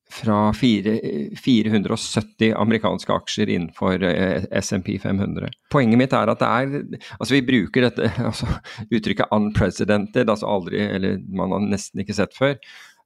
fra 0.09 0.53
470 0.53 2.53
amerikanske 2.57 3.13
aksjer 3.13 3.49
innenfor 3.53 4.03
eh, 4.03 4.43
SMP 4.61 4.95
500. 5.01 5.51
Poenget 5.71 6.01
mitt 6.01 6.15
er 6.17 6.31
at 6.31 6.41
det 6.41 6.49
er 6.49 6.97
Altså, 7.19 7.35
vi 7.35 7.45
bruker 7.45 7.85
dette 7.85 8.09
altså, 8.31 8.49
uttrykket 8.89 9.29
'unprecedented', 9.29 10.29
altså 10.29 10.49
aldri, 10.49 10.81
eller 10.81 11.21
man 11.29 11.53
har 11.53 11.67
nesten 11.67 12.01
ikke 12.01 12.17
sett 12.17 12.33
før. 12.33 12.57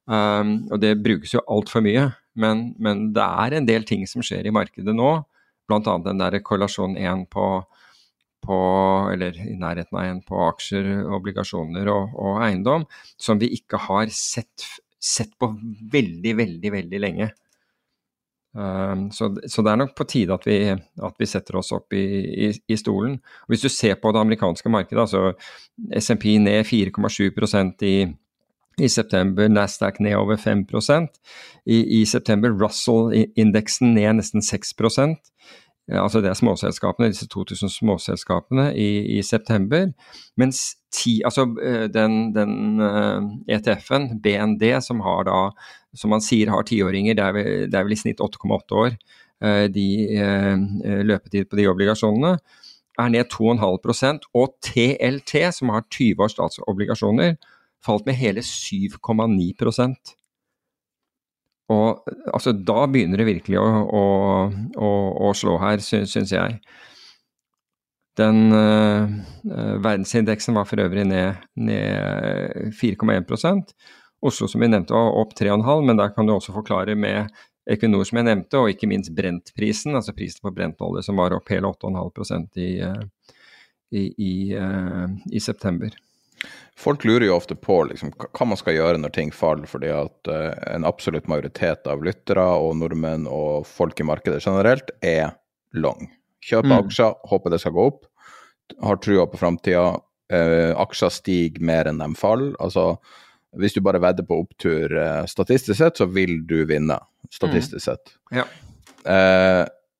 Um, 0.04 0.66
og 0.72 0.80
det 0.80 0.96
brukes 1.04 1.34
jo 1.34 1.44
altfor 1.48 1.84
mye. 1.84 2.08
Men, 2.36 2.72
men, 2.80 3.12
det 3.14 3.24
er 3.24 3.54
en 3.54 3.68
del 3.68 3.84
ting 3.88 4.08
som 4.08 4.24
skjer 4.24 4.48
i 4.48 4.52
markedet 4.52 4.96
nå, 4.96 5.12
bl.a. 5.68 5.94
den 6.04 6.20
der 6.20 6.40
korrelasjon 6.44 6.96
1 6.98 7.28
på, 7.32 7.46
på, 8.44 8.58
eller 9.12 9.36
i 9.44 9.54
nærheten 9.60 10.00
av 10.00 10.08
1 10.08 10.24
på 10.28 10.40
aksjer, 10.48 10.90
obligasjoner 11.14 11.92
og, 11.92 12.16
og 12.16 12.42
eiendom, 12.48 12.88
som 13.20 13.40
vi 13.40 13.52
ikke 13.54 13.80
har 13.86 14.10
sett 14.12 14.66
sett 15.04 15.34
på 15.40 15.50
veldig, 15.92 16.36
veldig, 16.38 16.72
veldig 16.72 17.00
lenge. 17.02 17.30
Um, 18.54 19.08
så, 19.10 19.32
så, 19.50 19.62
det 19.66 19.72
er 19.72 19.78
nok 19.80 19.96
på 19.98 20.06
tide 20.06 20.34
at 20.36 20.44
vi, 20.46 20.58
at 20.70 21.16
vi 21.18 21.26
setter 21.26 21.56
oss 21.58 21.72
opp 21.74 21.92
i, 21.96 22.04
i, 22.46 22.50
i, 22.70 22.76
stolen. 22.78 23.16
Hvis 23.50 23.64
du 23.66 23.68
ser 23.68 23.98
på 23.98 24.12
det 24.14 24.22
amerikanske 24.22 24.70
markedet, 24.70 25.00
altså 25.02 25.32
SMP 25.98 26.36
ned 26.38 26.62
4,7% 26.68 27.82
i, 27.82 27.96
i 28.78 28.90
september, 28.90 29.50
Nasdaq 29.50 29.98
ned 30.00 30.14
over 30.20 30.38
5% 30.38 31.18
I, 31.66 31.80
i 31.98 32.04
september 32.06 32.54
Russell-indeksen 32.54 33.94
ned 33.98 34.20
nesten 34.22 34.42
6% 34.42 35.18
altså 35.88 36.20
det 36.20 36.30
er 36.30 36.38
småselskapene, 36.38 37.10
disse 37.12 37.28
2000 37.28 37.68
småselskapene 37.68 38.70
i, 38.76 39.18
i 39.18 39.22
september. 39.22 39.90
Mens 40.36 40.76
ti, 40.94 41.18
altså 41.26 41.46
eh, 41.62 41.86
den, 41.92 42.32
den 42.34 42.80
uh, 42.80 43.18
eh, 43.48 43.56
ETF-en, 43.58 44.08
BND, 44.22 44.62
som 44.84 45.02
har 45.04 45.26
da, 45.28 45.38
som 45.96 46.14
man 46.14 46.22
sier 46.24 46.52
har 46.52 46.66
tiåringer, 46.68 47.16
det, 47.18 47.44
det, 47.72 47.78
er 47.78 47.86
vel 47.86 47.96
i 47.96 48.00
snitt 48.00 48.22
8,8 48.24 48.78
år, 48.80 48.98
uh, 49.44 49.64
de 49.74 49.88
løpetid 51.10 51.50
på 51.50 51.58
de 51.60 51.68
obligasjonene, 51.72 52.36
er 53.02 53.10
ned 53.10 53.26
2,5% 53.32 54.28
og 54.38 54.54
TLT, 54.62 55.48
som 55.56 55.72
har 55.74 55.86
20 55.90 56.22
års 56.22 56.36
statsobligasjoner, 56.36 57.34
falt 57.84 58.06
med 58.06 58.16
hele 58.16 58.44
7,9 58.46 59.50
og 61.72 62.04
altså, 62.28 62.52
da 62.52 62.84
begynner 62.92 63.20
det 63.20 63.28
virkelig 63.28 63.56
å, 63.56 63.68
å, 63.88 64.02
å, 64.76 64.90
å 65.28 65.30
slå 65.36 65.56
her, 65.62 65.80
syns 65.80 66.32
jeg. 66.34 66.58
Den 68.18 68.52
uh, 68.52 69.10
verdensindeksen 69.82 70.54
var 70.54 70.68
for 70.70 70.82
øvrig 70.84 71.06
ned, 71.08 71.42
ned 71.58 72.74
4,1% 72.78 73.74
Oslo 74.24 74.48
som 74.48 74.62
vi 74.62 74.68
nevnte 74.70 74.94
var 74.94 75.18
opp 75.20 75.34
3,5 75.36 75.82
men 75.84 75.98
der 76.00 76.14
kan 76.14 76.26
du 76.26 76.32
også 76.32 76.54
forklare 76.54 76.94
med 76.96 77.28
Equinor 77.70 78.04
som 78.04 78.20
jeg 78.20 78.28
nevnte, 78.28 78.60
og 78.60 78.70
ikke 78.72 78.88
minst 78.88 79.12
Brent-prisen, 79.16 79.96
altså 79.96 80.12
prisen 80.16 80.44
på 80.44 80.52
brentolje 80.52 81.04
som 81.06 81.16
var 81.20 81.32
opp 81.36 81.48
hele 81.52 81.70
8,5 81.72 82.58
i, 82.60 82.72
i, 83.96 84.02
i, 84.20 84.32
i 85.32 85.40
september. 85.40 85.94
Folk 86.76 87.06
lurer 87.08 87.28
jo 87.28 87.36
ofte 87.38 87.56
på 87.56 87.78
liksom, 87.88 88.12
hva 88.20 88.48
man 88.50 88.60
skal 88.60 88.76
gjøre 88.76 89.00
når 89.00 89.14
ting 89.16 89.32
faller, 89.32 89.68
fordi 89.70 89.92
at 89.96 90.32
en 90.74 90.84
absolutt 90.84 91.28
majoritet 91.30 91.88
av 91.88 92.04
lyttere 92.04 92.44
og 92.60 92.76
nordmenn 92.80 93.24
og 93.30 93.64
folk 93.68 94.00
i 94.00 94.08
markedet 94.12 94.42
generelt 94.44 94.92
er 95.00 95.32
long. 95.72 96.10
Kjøpe 96.44 96.70
mm. 96.70 96.78
aksjer, 96.82 97.14
håper 97.30 97.54
det 97.54 97.60
skal 97.62 97.76
gå 97.76 97.86
opp. 97.92 98.02
Har 98.84 99.00
trua 99.02 99.26
på 99.30 99.40
framtida. 99.40 99.86
Eh, 100.32 100.72
aksjer 100.80 101.12
stiger 101.12 101.64
mer 101.64 101.90
enn 101.90 102.02
de 102.02 102.10
faller. 102.18 102.54
Altså, 102.62 102.94
hvis 103.60 103.76
du 103.76 103.82
bare 103.84 104.02
vedder 104.02 104.26
på 104.28 104.42
opptur 104.44 104.92
eh, 104.92 105.22
statistisk 105.30 105.78
sett, 105.80 106.00
så 106.00 106.08
vil 106.10 106.40
du 106.48 106.60
vinne. 106.68 106.98
Statistisk 107.32 107.80
mm. 107.80 107.86
sett. 107.88 108.18
Ja. 108.34 108.48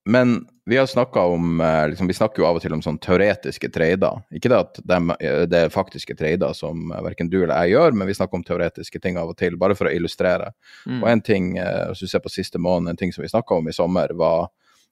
men 0.09 0.31
vi 0.67 0.77
har 0.77 0.87
snakka 0.87 1.21
om 1.21 1.61
eh, 1.61 1.89
liksom, 1.89 2.07
Vi 2.07 2.15
snakker 2.15 2.43
jo 2.43 2.47
av 2.49 2.57
og 2.57 2.63
til 2.65 2.73
om 2.73 2.81
sånn 2.83 2.99
teoretiske 3.05 3.69
trader. 3.73 4.23
Ikke 4.33 4.49
det 4.49 4.61
at 4.63 4.81
de, 4.81 4.99
eh, 5.19 5.43
det 5.51 5.61
er 5.67 5.73
faktiske 5.75 6.17
trader 6.17 6.57
som 6.57 6.89
eh, 6.89 7.03
verken 7.05 7.29
du 7.29 7.43
eller 7.43 7.67
jeg 7.67 7.75
gjør, 7.75 7.99
men 7.99 8.09
vi 8.09 8.17
snakker 8.17 8.41
om 8.41 8.47
teoretiske 8.47 9.01
ting 9.05 9.21
av 9.21 9.35
og 9.35 9.37
til, 9.41 9.59
bare 9.61 9.77
for 9.77 9.91
å 9.91 9.93
illustrere. 9.93 10.55
Mm. 10.89 11.03
Og 11.03 11.09
en 11.11 11.25
ting, 11.25 11.51
hvis 11.59 12.05
du 12.05 12.09
ser 12.09 12.25
på 12.25 12.33
siste 12.33 12.61
måned, 12.61 12.95
en 12.95 13.01
ting 13.01 13.13
som 13.13 13.25
vi 13.25 13.33
snakka 13.33 13.61
om 13.61 13.69
i 13.69 13.77
sommer, 13.77 14.15
var 14.17 14.49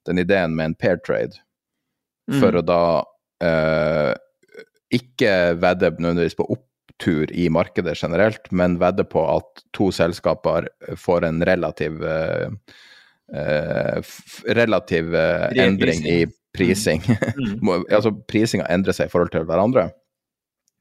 den 0.07 0.21
ideen 0.23 0.57
med 0.57 0.73
en 0.73 0.75
pair 0.79 1.01
trade. 1.07 1.41
Mm. 2.31 2.39
For 2.41 2.59
å 2.59 2.63
da 2.65 2.83
eh, 3.45 4.13
ikke 4.93 5.33
vedde 5.61 5.95
nødvendigvis 5.99 6.39
på 6.39 6.47
opptur 6.53 7.33
i 7.33 7.49
markedet 7.53 7.97
generelt, 7.99 8.51
men 8.53 8.79
vedde 8.83 9.05
på 9.09 9.25
at 9.27 9.65
to 9.77 9.91
selskaper 9.95 10.69
får 11.01 11.27
en 11.29 11.43
relativ 11.47 12.03
eh, 12.05 12.53
eh, 13.35 14.13
relativ 14.47 15.15
eh, 15.15 15.65
endring 15.65 16.07
i 16.07 16.21
prising. 16.57 17.03
Mm. 17.09 17.59
mm. 17.63 17.85
altså 17.91 18.13
Prisinga 18.29 18.69
endrer 18.71 18.97
seg 18.97 19.09
i 19.09 19.13
forhold 19.13 19.33
til 19.35 19.47
hverandre. 19.49 19.89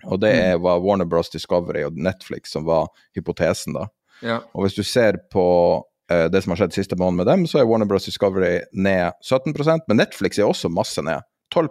Og 0.09 0.19
det 0.21 0.33
mm. 0.33 0.61
var 0.65 0.81
Warner 0.83 1.05
Bros 1.05 1.29
Discovery 1.29 1.85
og 1.85 1.97
Netflix 1.97 2.53
som 2.55 2.65
var 2.65 2.89
hypotesen, 3.17 3.77
da. 3.77 3.87
Ja. 4.21 4.41
Og 4.53 4.65
hvis 4.65 4.77
du 4.77 4.83
ser 4.85 5.17
på 5.33 5.45
uh, 5.81 5.85
det 6.33 6.41
som 6.43 6.53
har 6.53 6.61
skjedd 6.61 6.75
siste 6.75 6.97
måned 6.99 7.21
med 7.21 7.29
dem, 7.29 7.45
så 7.49 7.61
er 7.61 7.67
Warner 7.69 7.89
Bros 7.89 8.07
Discovery 8.07 8.59
ned 8.73 9.13
17% 9.25 9.87
men 9.87 9.99
Netflix 9.99 10.39
er 10.39 10.49
også 10.49 10.71
masse 10.73 11.03
ned. 11.05 11.23
12 11.51 11.67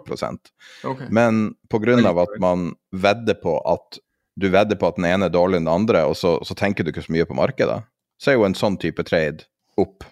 okay. 0.85 1.07
Men 1.09 1.55
pga. 1.69 1.95
at 2.21 2.35
man 2.39 2.73
vedder 2.93 3.33
på 3.41 3.57
at 3.65 3.97
du 4.35 4.49
vedder 4.49 4.75
på 4.75 4.87
at 4.87 4.99
den 4.99 5.07
ene 5.09 5.27
er 5.27 5.33
dårlig 5.33 5.59
enn 5.59 5.67
den 5.67 5.73
andre, 5.73 6.05
og 6.07 6.15
så, 6.17 6.37
så 6.45 6.55
tenker 6.57 6.85
du 6.85 6.91
ikke 6.93 7.03
så 7.05 7.13
mye 7.13 7.27
på 7.27 7.37
markedet, 7.37 7.81
så 8.21 8.31
er 8.31 8.37
jo 8.37 8.45
en 8.47 8.57
sånn 8.57 8.77
type 8.81 9.03
trade 9.07 9.45
opp. 9.81 10.05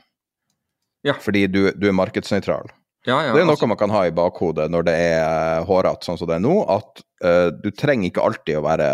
Ja. 1.08 1.16
Fordi 1.22 1.46
du, 1.48 1.62
du 1.78 1.88
er 1.88 1.96
markedsnøytral. 1.96 2.68
Ja, 3.08 3.22
ja, 3.24 3.32
det 3.32 3.42
er 3.42 3.48
noe 3.48 3.56
altså. 3.56 3.70
man 3.70 3.80
kan 3.80 3.94
ha 3.96 4.04
i 4.10 4.14
bakhodet 4.14 4.66
når 4.74 4.90
det 4.90 4.96
er 5.00 5.22
eh, 5.24 5.62
hårete, 5.70 6.04
sånn 6.06 6.20
som 6.20 6.28
det 6.28 6.36
er 6.36 6.44
nå, 6.44 6.56
at 6.68 7.00
uh, 7.24 7.48
du 7.56 7.70
trenger 7.72 8.10
ikke 8.10 8.26
alltid 8.28 8.60
å 8.60 8.66
være 8.66 8.90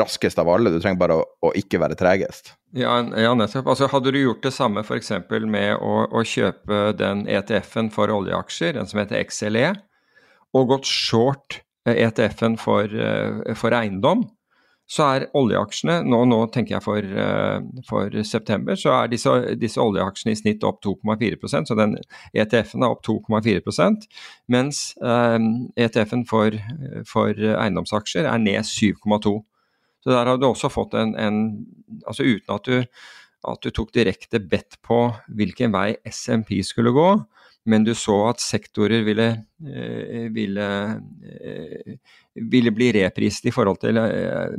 raskest 0.00 0.40
av 0.40 0.48
alle, 0.50 0.72
du 0.72 0.80
trenger 0.80 1.02
bare 1.02 1.18
å, 1.20 1.26
å 1.44 1.52
ikke 1.58 1.82
være 1.82 1.98
tregest. 2.00 2.54
Ja, 2.74 2.96
ja, 3.22 3.34
nettopp. 3.38 3.68
Altså, 3.70 3.86
hadde 3.92 4.10
du 4.10 4.18
gjort 4.18 4.42
det 4.42 4.50
samme 4.54 4.82
f.eks. 4.82 5.12
med 5.46 5.76
å, 5.78 5.92
å, 6.10 6.22
kjøpe 6.26 6.88
den 6.98 7.22
ETF-en 7.30 7.92
for 7.94 8.10
oljeaksjer, 8.10 8.74
den 8.74 8.88
som 8.90 8.98
heter 8.98 9.22
XLE, 9.22 9.68
og 10.58 10.72
gått 10.72 10.90
short 10.90 11.60
ETF-en 11.86 12.56
for, 12.58 12.90
uh, 12.90 13.54
for 13.58 13.76
eiendom, 13.78 14.24
så 14.90 15.06
er 15.14 15.26
oljeaksjene 15.38 16.00
nå, 16.04 16.18
nå 16.28 16.40
tenker 16.52 16.76
jeg 16.76 16.84
for, 16.84 17.14
uh, 17.14 17.62
for, 17.88 18.18
september, 18.26 18.76
så 18.76 18.92
er 18.98 19.12
disse, 19.12 19.32
disse 19.60 19.80
oljeaksjene 19.80 20.34
i 20.34 20.40
snitt 20.42 20.66
opp 20.66 20.82
2,4% 20.84 21.70
så 21.70 21.78
den 21.78 21.94
ETF-en 22.34 22.84
er 22.84 22.92
opp 22.92 23.06
2,4% 23.06 24.04
mens 24.52 24.82
eh, 25.00 25.38
ETF-en 25.86 26.26
for, 26.28 26.58
for, 27.08 27.32
eiendomsaksjer 27.32 28.28
er 28.28 28.42
ned 28.42 28.68
7,2 28.68 29.38
Så 30.04 30.12
der 30.12 30.28
har 30.28 30.36
du 30.36 30.44
også 30.50 30.68
fått 30.72 30.96
en, 31.00 31.14
en 31.16 31.38
Altså 32.04 32.26
uten 32.26 32.52
at 32.52 32.66
du, 32.68 32.82
at 33.48 33.64
du 33.64 33.70
tok 33.72 33.92
direkte 33.94 34.40
bedt 34.40 34.76
på 34.84 34.98
hvilken 35.32 35.72
vei 35.72 35.94
SMP 36.04 36.58
skulle 36.66 36.92
gå, 36.92 37.08
men 37.70 37.84
du 37.86 37.94
så 37.96 38.16
at 38.28 38.42
sektorer 38.44 39.04
ville, 39.06 39.26
eh, 39.64 40.26
ville, 40.34 40.66
eh, 41.24 41.94
ville 42.52 42.72
bli 42.76 42.90
reprist 42.98 43.46
i 43.48 43.52
forhold 43.54 43.80
til, 43.80 44.00
eh, 44.02 44.56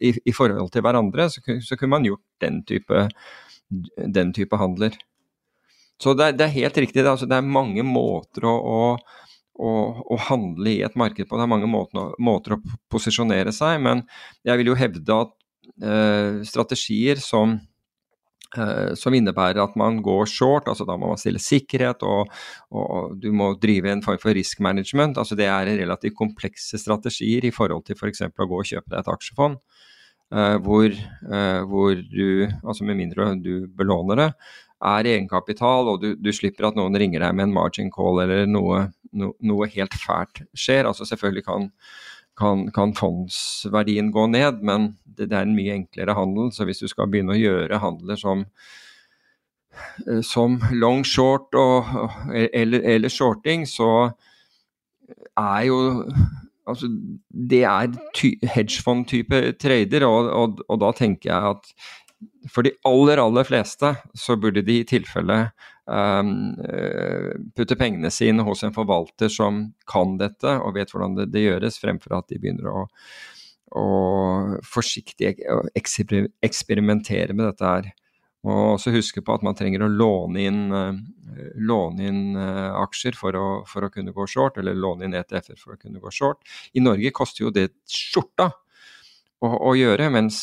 i, 0.00 0.12
i 0.20 0.34
forhold 0.36 0.68
til 0.72 0.84
hverandre, 0.84 1.30
så, 1.32 1.40
så, 1.64 1.76
kunne 1.76 1.94
man 1.94 2.08
gjort 2.08 2.24
den 2.44 2.60
type, 2.68 3.06
den 4.18 4.34
type 4.36 4.60
handler. 4.60 4.98
Så 6.02 6.12
det, 6.12 6.34
det, 6.36 6.50
er 6.50 6.58
helt 6.58 6.76
riktig. 6.76 7.00
Det, 7.02 7.08
altså, 7.14 7.28
det 7.30 7.38
er 7.38 7.54
mange 7.56 7.84
måter 7.86 8.44
å, 8.44 8.56
å, 8.58 8.80
å, 9.56 9.72
å, 10.04 10.18
handle 10.28 10.72
i 10.72 10.82
et 10.86 10.96
marked 10.98 11.28
på. 11.28 11.38
Det 11.38 11.46
er 11.46 11.52
mange 11.52 11.70
måter, 11.70 12.12
måter, 12.22 12.56
å 12.56 12.76
posisjonere 12.92 13.54
seg. 13.56 13.80
Men 13.84 14.04
jeg 14.46 14.60
vil 14.60 14.72
jo 14.72 14.78
hevde 14.78 15.20
at 15.24 15.34
uh, 15.82 16.44
strategier 16.46 17.22
som 17.22 17.58
Eh, 18.54 18.92
som 18.94 19.14
innebærer 19.14 19.58
at 19.60 19.74
man 19.76 19.98
går 20.04 20.28
short, 20.30 20.68
altså 20.70 20.86
da 20.86 20.94
må 20.96 21.10
man 21.10 21.20
stille 21.20 21.40
sikkerhet 21.42 22.04
og, 22.06 22.30
og 22.70 23.16
du 23.20 23.28
må 23.34 23.50
drive 23.60 23.90
en 23.90 24.04
form 24.04 24.20
for 24.22 24.36
risk 24.36 24.62
management. 24.64 25.18
altså 25.18 25.36
Det 25.36 25.48
er 25.50 25.72
relativt 25.80 26.16
komplekse 26.16 26.78
strategier 26.80 27.44
i 27.44 27.52
forhold 27.52 27.84
til 27.86 27.98
f.eks. 27.98 28.22
For 28.30 28.46
å 28.46 28.50
gå 28.52 28.60
og 28.62 28.70
kjøpe 28.70 28.92
deg 28.92 29.00
et 29.02 29.10
aksjefond. 29.12 29.58
Uh, 30.26 30.56
hvor, 30.62 30.90
uh, 31.30 31.60
hvor, 31.70 31.92
du, 31.94 32.46
altså 32.66 32.86
med 32.86 32.98
mindre 32.98 33.28
du 33.38 33.68
belåner 33.78 34.18
det, 34.18 34.30
er 34.86 35.08
egenkapital 35.12 35.92
og 35.92 36.00
du, 36.02 36.08
du, 36.18 36.32
slipper 36.34 36.66
at 36.68 36.78
noen 36.78 36.98
ringer 36.98 37.22
deg 37.22 37.36
med 37.36 37.46
en 37.46 37.54
margin 37.54 37.92
call 37.94 38.18
eller 38.24 38.48
noe, 38.50 38.88
no, 39.16 39.32
noe 39.40 39.68
helt 39.72 39.96
fælt 39.96 40.44
skjer. 40.56 40.86
altså 40.86 41.08
Selvfølgelig 41.08 41.46
kan 41.48 41.70
kan, 42.36 42.66
kan 42.72 42.94
fondsverdien 42.96 44.10
gå 44.12 44.26
ned, 44.28 44.62
men 44.64 44.90
det, 45.04 45.30
det, 45.30 45.36
er 45.38 45.46
en 45.46 45.56
mye 45.56 45.76
enklere 45.80 46.16
handel. 46.16 46.50
Så 46.52 46.66
hvis 46.68 46.82
du 46.82 46.88
skal 46.90 47.08
begynne 47.10 47.36
å 47.36 47.40
gjøre 47.40 47.80
handler 47.82 48.20
som, 48.20 48.44
eh, 50.04 50.22
som 50.26 50.58
long 50.76 51.04
short 51.06 51.56
og, 51.56 51.88
eller, 52.34 52.84
eller, 52.96 53.12
shorting, 53.12 53.66
så 53.68 54.10
er 55.36 55.68
jo 55.70 55.80
Altså, 56.66 56.88
det 57.30 57.60
er 57.62 57.92
hedgefond-type 58.42 59.52
trader, 59.62 60.02
og, 60.02 60.30
og, 60.34 60.62
og, 60.66 60.80
da 60.82 60.88
tenker 60.98 61.30
jeg 61.30 61.52
at 61.52 61.68
for 62.50 62.66
de 62.66 62.72
aller, 62.82 63.22
aller 63.22 63.46
fleste 63.46 63.92
så 64.18 64.34
burde 64.34 64.64
de 64.66 64.80
i 64.80 64.88
tilfelle 64.90 65.36
putte 65.86 67.76
pengene 67.78 68.10
sine 68.10 68.42
hos 68.42 68.64
en 68.66 68.74
forvalter 68.74 69.30
som 69.30 69.60
kan 69.86 70.16
dette 70.18 70.56
og 70.58 70.74
vet 70.74 70.90
hvordan 70.90 71.14
det, 71.14 71.28
det 71.30 71.44
gjøres, 71.44 71.78
fremfor 71.78 72.16
at 72.18 72.26
de 72.32 72.40
begynner 72.42 72.66
å, 72.72 72.80
å 73.78 73.86
forsiktig 74.66 75.36
eksperimentere 75.78 77.36
med 77.36 77.46
dette 77.46 77.70
her. 77.70 77.92
Og 78.46 78.76
også 78.76 78.92
huske 78.94 79.22
på 79.26 79.34
at 79.34 79.42
man 79.42 79.56
trenger 79.58 79.82
å 79.82 79.90
låne 79.90 80.44
inn, 80.46 80.60
uh, 80.70 80.94
låne 81.58 82.06
inn 82.06 82.20
uh, 82.38 82.78
aksjer 82.84 83.18
for 83.18 83.34
å, 83.38 83.46
for 83.66 83.86
å, 83.86 83.90
kunne 83.90 84.14
gå 84.14 84.26
short, 84.30 84.60
eller 84.60 84.76
låne 84.78 85.08
inn 85.08 85.16
ETF-er 85.18 85.58
for 85.58 85.74
å 85.74 85.80
kunne 85.80 86.02
gå 86.02 86.12
short. 86.14 86.46
I 86.78 86.84
Norge 86.84 87.10
koster 87.16 87.46
jo 87.46 87.54
det 87.54 87.72
skjorta 87.90 88.52
å, 89.42 89.50
å 89.50 89.74
gjøre, 89.76 90.10
mens, 90.14 90.38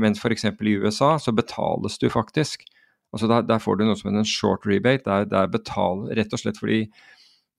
mens 0.00 0.22
f.eks. 0.22 0.48
i 0.48 0.78
USA 0.80 1.14
så 1.20 1.34
betales 1.36 2.00
du 2.00 2.08
faktisk 2.12 2.64
Altså 3.12 3.28
der, 3.28 3.44
der, 3.44 3.60
får 3.60 3.76
du 3.76 3.84
noe 3.84 3.96
som 3.98 4.08
heter 4.08 4.22
en 4.22 4.28
short 4.28 4.66
rebate. 4.68 5.04
Det 5.04 5.12
er, 5.12 5.26
det 5.28 5.60
er 5.60 6.04
rett 6.16 6.32
og 6.32 6.40
slett 6.40 6.60
fordi 6.60 6.82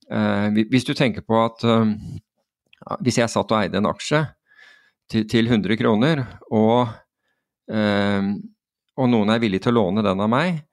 uh, 0.10 0.50
Hvis 0.72 0.88
du 0.88 0.94
tenker 0.98 1.22
på 1.26 1.38
at 1.44 1.66
uh, 1.68 1.94
hvis 3.06 3.20
jeg 3.22 3.32
satt 3.32 3.52
og 3.54 3.60
eide 3.62 3.80
en 3.80 3.88
aksje 3.88 4.26
til, 5.12 5.28
til 5.30 5.48
100 5.48 5.78
kroner, 5.80 6.24
og, 6.52 6.90
uh, 7.72 8.32
og, 8.98 9.06
noen 9.10 9.32
er 9.32 9.44
villig 9.44 9.62
til 9.64 9.76
å 9.76 9.84
låne 9.84 10.04
den 10.04 10.24
av 10.24 10.32
meg, 10.32 10.64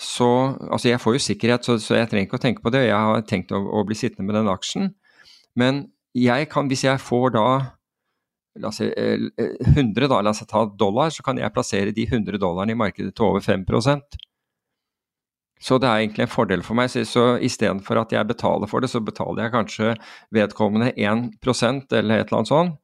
så 0.00 0.56
Altså 0.70 0.88
jeg 0.88 1.00
får 1.02 1.18
jo 1.18 1.24
sikkerhet, 1.26 1.66
så, 1.66 1.76
så 1.82 1.98
jeg 1.98 2.08
trenger 2.08 2.30
ikke 2.30 2.38
å 2.38 2.46
tenke 2.46 2.64
på 2.64 2.72
det. 2.72 2.86
Jeg 2.86 2.96
har 2.96 3.26
tenkt 3.28 3.52
å, 3.52 3.60
å 3.60 3.82
bli 3.84 3.98
sittende 3.98 4.30
med 4.30 4.38
den 4.38 4.48
aksjen. 4.48 4.94
Men 5.58 5.90
jeg 6.16 6.48
kan, 6.48 6.70
hvis 6.70 6.86
jeg 6.86 7.02
får 7.02 7.34
da 7.34 7.48
la 8.58 8.68
oss 8.68 8.76
si, 8.76 8.90
100 8.90 10.02
eh, 10.02 10.08
da, 10.08 10.20
la 10.20 10.30
oss 10.30 10.42
ta 10.46 10.64
dollar, 10.78 11.10
så 11.10 11.22
kan 11.22 11.38
jeg 11.38 11.54
plassere 11.54 11.94
de 11.94 12.06
100 12.08 12.38
dollarene 12.40 12.74
i 12.74 12.78
markedet 12.78 13.14
til 13.14 13.28
over 13.28 13.44
5% 13.44 14.18
Så 15.60 15.78
det 15.78 15.88
er 15.88 16.02
egentlig 16.02 16.24
en 16.24 16.32
fordel 16.32 16.62
for 16.64 16.74
meg. 16.74 16.90
Så, 16.90 17.04
så 17.04 17.24
istedenfor 17.36 18.00
at 18.00 18.12
jeg 18.12 18.26
betaler 18.26 18.66
for 18.66 18.80
det, 18.80 18.90
så 18.90 19.00
betaler 19.04 19.44
jeg 19.44 19.54
kanskje 19.54 19.94
vedkommende 20.32 20.94
1 20.96 21.36
eller 21.92 22.22
et 22.22 22.26
eller 22.26 22.38
annet 22.38 22.48
sånt 22.48 22.78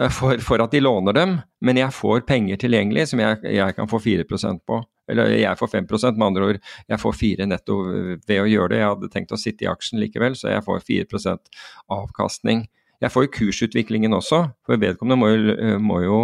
eh, 0.00 0.10
for, 0.10 0.36
for, 0.42 0.60
at 0.60 0.74
de 0.74 0.82
låner 0.82 1.14
dem, 1.14 1.38
men 1.60 1.76
jeg 1.78 1.94
får 1.94 2.26
penger 2.26 2.58
tilgjengelig 2.58 3.08
som 3.12 3.22
jeg, 3.22 3.38
jeg 3.54 3.76
kan 3.76 3.88
få 3.88 4.02
4% 4.02 4.64
på. 4.66 4.82
Eller 5.08 5.30
jeg 5.32 5.56
får 5.56 5.70
5 5.72 5.86
med 6.18 6.26
andre 6.26 6.44
ord. 6.44 6.58
Jeg 6.88 7.00
får 7.00 7.14
4 7.16 7.46
netto 7.48 7.78
ved 8.26 8.40
å 8.42 8.48
gjøre 8.50 8.74
det. 8.74 8.80
Jeg 8.82 8.90
hadde 8.90 9.08
tenkt 9.14 9.32
å 9.32 9.40
sitte 9.40 9.64
i 9.64 9.70
aksjen 9.70 10.02
likevel, 10.02 10.36
så 10.36 10.50
jeg 10.52 10.64
får 10.66 10.82
4% 10.84 11.54
avkastning. 11.96 12.66
Jeg 13.02 13.14
får 13.14 13.26
jo 13.26 13.34
kursutviklingen 13.36 14.16
også, 14.16 14.48
for 14.66 14.80
vedkommende 14.80 15.18
må 15.20 15.28
jo, 15.30 15.54
eh, 15.54 15.76
må 15.78 16.00
jo 16.02 16.20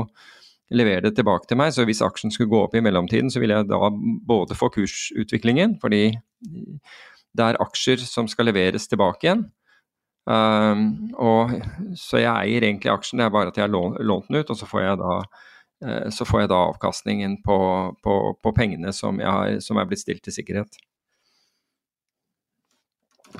levere 0.75 1.05
det 1.07 1.15
tilbake 1.19 1.47
til 1.49 1.61
meg. 1.61 1.73
Så 1.75 1.85
hvis 1.87 2.03
aksjen 2.03 2.33
skulle 2.35 2.51
gå 2.51 2.63
opp 2.65 2.75
i 2.75 2.83
mellomtiden, 2.83 3.31
så 3.31 3.43
vil 3.43 3.55
jeg 3.55 3.69
da 3.71 3.91
både 4.27 4.57
få 4.59 4.71
kursutviklingen, 4.75 5.79
fordi 5.83 6.17
det 7.35 7.45
er 7.45 7.61
aksjer 7.63 8.03
som 8.03 8.29
skal 8.31 8.51
leveres 8.51 8.89
tilbake 8.91 9.29
igjen. 9.29 9.47
Um, 10.25 11.13
og, 11.21 11.53
så 12.01 12.23
jeg 12.23 12.33
eier 12.33 12.65
egentlig 12.65 12.93
aksjen, 12.93 13.21
det 13.21 13.27
er 13.27 13.35
bare 13.35 13.53
at 13.53 13.59
jeg 13.61 13.67
har 13.67 13.75
lånt 13.75 14.31
den 14.31 14.41
ut, 14.41 14.51
og 14.51 14.57
så 14.57 14.69
får 14.69 14.85
jeg 14.87 15.01
da, 15.03 15.19
uh, 15.85 16.25
får 16.31 16.45
jeg 16.45 16.53
da 16.55 16.61
avkastningen 16.71 17.37
på, 17.45 17.59
på, 18.05 18.15
på 18.41 18.55
pengene 18.57 18.95
som, 18.97 19.21
har, 19.21 19.59
som, 19.65 19.79
er 19.79 19.91
blitt 19.91 20.05
stilt 20.05 20.25
til 20.25 20.37
sikkerhet. 20.39 20.81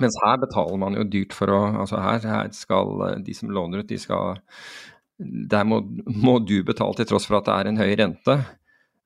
Mens 0.01 0.17
her 0.23 0.37
betaler 0.41 0.79
man 0.79 0.97
jo 0.97 1.05
dyrt 1.07 1.33
for 1.35 1.51
å 1.53 1.61
Altså 1.83 2.01
her, 2.03 2.27
her 2.27 2.51
skal 2.55 3.07
eh, 3.07 3.17
de 3.23 3.35
som 3.37 3.51
låner 3.53 3.83
ut, 3.83 3.89
de 3.89 3.99
skal 4.01 4.41
Der 5.51 5.67
må, 5.67 5.81
må, 6.11 6.39
du 6.43 6.59
betale 6.67 6.97
til 6.99 7.09
tross 7.09 7.27
for 7.29 7.39
at 7.39 7.47
det 7.47 7.55
er 7.55 7.69
en 7.69 7.79
høy 7.79 7.93
rente. 8.01 8.35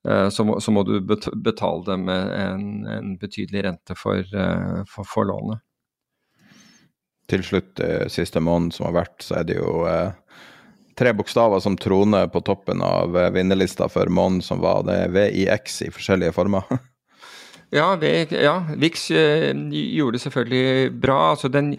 Eh, 0.08 0.28
så 0.34 0.46
må, 0.48 0.58
så 0.64 0.74
må 0.74 0.84
du 0.88 0.98
betale 1.06 1.86
dem 1.86 2.10
en, 2.10 2.70
en 2.90 3.16
betydelig 3.22 3.68
rente 3.68 3.98
for, 4.00 4.24
eh, 4.24 4.80
for, 4.90 5.06
for, 5.06 5.30
lånet. 5.30 5.62
Til 7.30 7.46
slutt, 7.46 7.78
siste 8.10 8.42
måneden 8.42 8.72
som 8.74 8.88
har 8.88 9.04
vært, 9.04 9.20
så 9.22 9.36
er 9.38 9.44
det 9.46 9.60
jo 9.60 9.84
tre 10.98 11.12
bokstaver 11.14 11.62
som 11.62 11.76
troner 11.78 12.26
på 12.34 12.42
toppen 12.42 12.82
av 12.82 13.14
vinnerlista 13.36 13.86
for 13.86 14.10
måneden 14.10 14.42
som 14.42 14.64
var. 14.66 14.82
Det 14.88 15.12
VIX 15.14 15.78
i 15.86 15.92
forskjellige 15.94 16.34
former. 16.34 16.66
Ja, 17.72 17.94
ja 18.32 18.56
Vix 18.78 19.12
øh, 19.12 19.54
gjorde 19.72 20.18
det 20.18 20.22
selvfølgelig 20.22 21.02
bra. 21.02 21.32
Altså 21.32 21.48
den, 21.48 21.76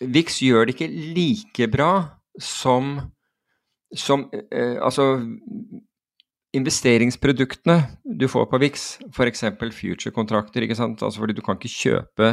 Vix 0.00 0.40
gjør 0.40 0.64
det 0.64 0.74
ikke 0.74 0.88
like 1.14 1.68
bra 1.68 1.92
som, 2.38 3.00
som 3.94 4.30
øh, 4.32 4.78
Altså 4.82 5.20
investeringsproduktene 6.52 7.76
du 8.20 8.26
får 8.28 8.48
på 8.50 8.58
VIX, 8.58 8.86
f.eks. 9.14 9.44
future-kontrakter, 9.70 10.64
ikke 10.66 10.74
sant? 10.74 11.02
Altså 11.02 11.22
fordi 11.22 11.36
du 11.38 11.44
kan 11.46 11.58
ikke 11.58 11.70
kjøpe 11.70 12.32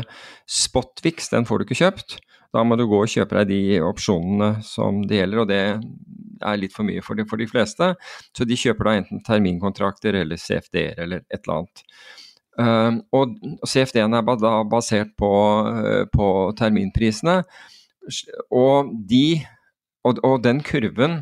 spot-VIX, 0.49 1.29
den 1.35 1.45
får 1.45 1.57
du 1.57 1.67
ikke 1.67 1.81
kjøpt. 1.83 2.17
Da 2.55 2.63
må 2.63 2.77
du 2.79 2.87
gå 2.89 3.03
og 3.03 3.11
kjøpe 3.11 3.37
deg 3.37 3.51
de 3.51 3.81
opsjonene 3.83 4.63
som 4.65 5.03
det 5.05 5.19
gjelder, 5.19 5.43
og 5.43 5.49
det 5.51 5.61
er 6.41 6.59
litt 6.59 6.73
for 6.73 6.87
mye 6.87 7.03
for 7.05 7.19
de, 7.19 7.27
for 7.29 7.37
de 7.37 7.49
fleste. 7.49 7.91
Så 8.33 8.47
de 8.47 8.57
kjøper 8.57 8.89
da 8.89 8.95
enten 9.01 9.21
terminkontrakter 9.27 10.17
eller 10.23 10.39
CFD-er 10.41 11.03
eller 11.05 11.25
et 11.27 11.43
eller 11.43 11.59
annet. 11.59 11.83
Uh, 12.57 12.97
og 13.13 13.35
CFD-en 13.69 14.17
er 14.17 14.23
da 14.41 14.53
basert 14.65 15.11
på, 15.19 15.31
uh, 15.69 16.05
på 16.09 16.27
terminprisene. 16.57 17.43
Og, 18.49 18.93
de, 19.09 19.41
og, 20.07 20.21
og, 20.23 20.39
den 20.43 20.63
kurven 20.63 21.19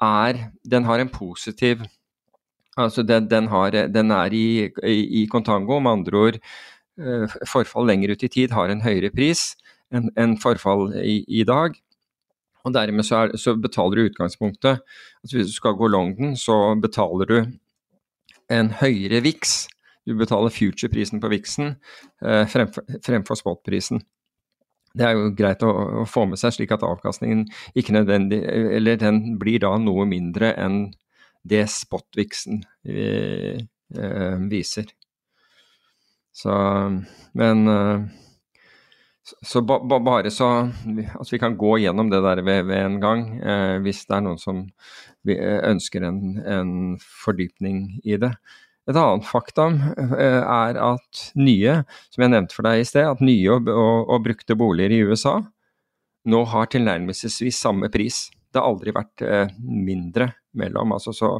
er 0.00 0.38
Den 0.70 0.84
har 0.86 1.02
en 1.02 1.08
positiv 1.10 1.82
Altså 2.78 3.02
den, 3.02 3.26
den, 3.30 3.48
har, 3.48 3.70
den 3.70 4.10
er 4.10 4.32
i, 4.32 4.70
i, 4.86 5.22
i, 5.22 5.26
kontango, 5.26 5.80
med 5.80 5.90
andre 5.90 6.18
ord 6.18 6.38
uh, 6.96 7.26
forfall 7.44 7.86
lenger 7.86 8.14
ut 8.14 8.22
i 8.22 8.30
tid 8.32 8.54
har 8.56 8.72
en 8.72 8.80
høyere 8.80 9.10
pris 9.12 9.50
enn 9.92 10.08
en 10.16 10.38
forfall 10.40 10.94
i, 10.96 11.18
i, 11.28 11.42
dag. 11.44 11.76
Og 12.64 12.72
dermed 12.72 13.04
så, 13.04 13.26
er, 13.26 13.36
så 13.36 13.52
betaler 13.60 13.98
du 13.98 14.06
utgangspunktet 14.08 14.80
altså 15.20 15.36
Hvis 15.36 15.50
du 15.50 15.52
skal 15.52 15.76
gå 15.76 15.90
long 15.90 16.16
den, 16.16 16.32
så 16.36 16.72
betaler 16.80 17.28
du 17.28 17.36
en 18.48 18.72
høyere 18.80 19.20
VIX 19.20 19.66
du 20.06 20.16
betaler 20.18 20.54
future-prisen 20.54 21.22
på 21.22 21.30
viksen 21.32 21.74
eh, 22.24 22.44
fremfor, 22.50 22.86
fremfor 23.04 23.38
spot-prisen. 23.38 24.02
Det 24.92 25.06
er 25.06 25.16
jo 25.16 25.30
greit 25.36 25.62
å, 25.64 25.70
å, 26.02 26.06
få 26.08 26.26
med 26.28 26.40
seg, 26.40 26.56
slik 26.56 26.74
at 26.74 26.84
avkastningen 26.84 27.46
ikke 27.78 27.94
nødvendig 27.96 28.42
Eller 28.44 28.98
den 29.00 29.38
blir 29.40 29.62
da 29.62 29.70
noe 29.80 30.04
mindre 30.08 30.52
enn 30.60 30.90
det 31.48 31.64
Spotvixen 31.72 32.60
vi, 32.84 33.06
eh, 33.96 34.42
viser. 34.52 34.92
Så 36.32 36.52
Men 37.32 37.68
eh, 37.68 38.04
så 39.42 39.62
ba, 39.62 39.78
ba, 39.86 40.00
bare 40.02 40.30
så 40.34 40.48
at 40.66 41.32
vi 41.32 41.38
kan 41.38 41.56
gå 41.56 41.76
gjennom 41.78 42.10
det 42.10 42.20
der 42.24 42.42
ved, 42.42 42.66
ved 42.66 42.84
en 42.84 42.98
gang, 43.00 43.22
eh, 43.38 43.76
hvis 43.82 44.04
det 44.08 44.16
er 44.16 44.24
noen 44.26 44.40
som 44.40 44.64
ønsker 45.24 46.02
en, 46.02 46.20
en, 46.42 46.72
fordypning 46.98 48.00
i 48.02 48.18
det. 48.18 48.32
Et 48.90 48.98
annet 48.98 49.26
faktum 49.28 49.76
eh, 49.94 50.40
er 50.42 50.78
at 50.82 51.24
nye, 51.38 51.80
som 52.10 52.24
jeg 52.24 52.32
nevnte 52.32 52.56
for 52.56 52.66
deg 52.66 52.82
i 52.82 52.86
sted, 52.88 53.06
at 53.06 53.22
nye 53.22 53.52
og, 53.54 53.68
og, 53.70 54.08
og 54.10 54.24
brukte 54.24 54.58
boliger 54.58 54.94
i 54.96 55.02
USA 55.06 55.38
nå 56.30 56.44
har 56.52 56.70
tilnærmelsesvis 56.70 57.58
samme 57.64 57.90
pris. 57.92 58.28
Det 58.52 58.60
har 58.60 58.68
aldri 58.68 58.92
vært 58.94 59.24
eh, 59.26 59.52
mindre 59.62 60.28
mellom. 60.58 60.92
Altså, 60.94 61.14
så, 61.16 61.30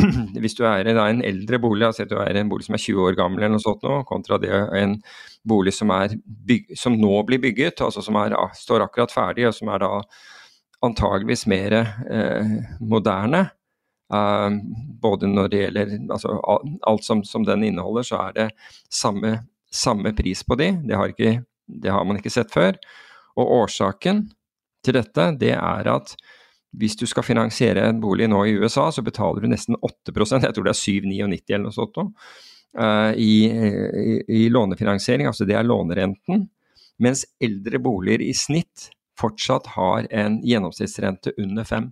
hvis 0.42 0.56
du 0.58 0.64
er 0.66 0.88
i 0.88 0.94
en 0.96 1.22
eldre 1.26 1.60
bolig, 1.62 1.86
altså 1.86 2.06
du 2.08 2.16
er 2.22 2.40
en 2.40 2.50
bolig 2.50 2.66
som 2.66 2.78
er 2.78 2.82
20 2.82 3.10
år 3.10 3.18
gammel 3.18 3.44
eller 3.44 3.56
noe 3.58 3.64
sånt 3.64 3.84
nå, 3.86 4.00
kontra 4.08 4.40
det 4.42 4.50
en 4.80 4.96
bolig 5.46 5.74
som, 5.76 5.92
byg, 6.48 6.72
som 6.78 6.96
nå 6.98 7.20
blir 7.28 7.42
bygget, 7.44 7.84
altså 7.84 8.02
som 8.04 8.18
er, 8.22 8.34
står 8.56 8.86
akkurat 8.86 9.14
ferdig, 9.14 9.46
og 9.50 9.54
som 9.54 9.70
er 9.74 9.84
da 9.84 9.92
antageligvis 10.86 11.46
mer 11.50 11.76
eh, 11.76 12.56
moderne. 12.80 13.46
Uh, 14.12 14.50
både 15.02 15.26
når 15.26 15.50
det 15.50 15.60
gjelder 15.64 15.92
altså, 16.14 16.36
alt 16.86 17.04
som, 17.04 17.24
som, 17.26 17.44
den 17.46 17.64
inneholder, 17.66 18.06
så 18.06 18.20
er 18.28 18.36
det 18.36 18.48
samme, 18.92 19.38
samme 19.72 20.12
pris 20.16 20.44
på 20.46 20.58
de. 20.60 20.70
Det 20.86 20.98
har, 20.98 21.10
ikke, 21.10 21.40
det 21.66 21.92
har 21.92 22.06
man 22.06 22.20
ikke 22.20 22.32
sett 22.32 22.54
før. 22.54 22.78
Og 23.36 23.52
årsaken 23.62 24.26
til 24.86 24.96
dette, 24.96 25.30
det 25.40 25.54
er 25.56 25.90
at 25.90 26.14
hvis 26.76 26.96
du 27.00 27.06
skal 27.08 27.24
finansiere 27.24 27.86
en 27.88 28.02
bolig 28.02 28.28
nå 28.28 28.42
i 28.46 28.56
USA, 28.60 28.90
så 28.92 29.02
betaler 29.02 29.42
du 29.42 29.48
nesten 29.50 29.78
8% 29.80 30.44
jeg 30.44 30.54
tror 30.54 30.66
det 30.66 30.74
er 30.74 30.82
7,99 30.82 31.54
eller 31.54 31.64
noe 31.64 31.74
sånt 31.74 31.96
nå, 31.96 32.10
uh, 32.78 33.12
i, 33.16 33.46
i, 33.48 34.18
i, 34.28 34.42
lånefinansiering, 34.52 35.28
altså 35.30 35.48
det 35.48 35.56
er 35.56 35.66
lånerenten. 35.66 36.46
Mens 37.02 37.26
eldre 37.42 37.80
boliger 37.82 38.22
i 38.24 38.32
snitt 38.36 38.90
fortsatt 39.18 39.72
har 39.74 40.06
en 40.12 40.38
gjennomsnittsrente 40.44 41.32
under 41.40 41.64
5 41.64 41.90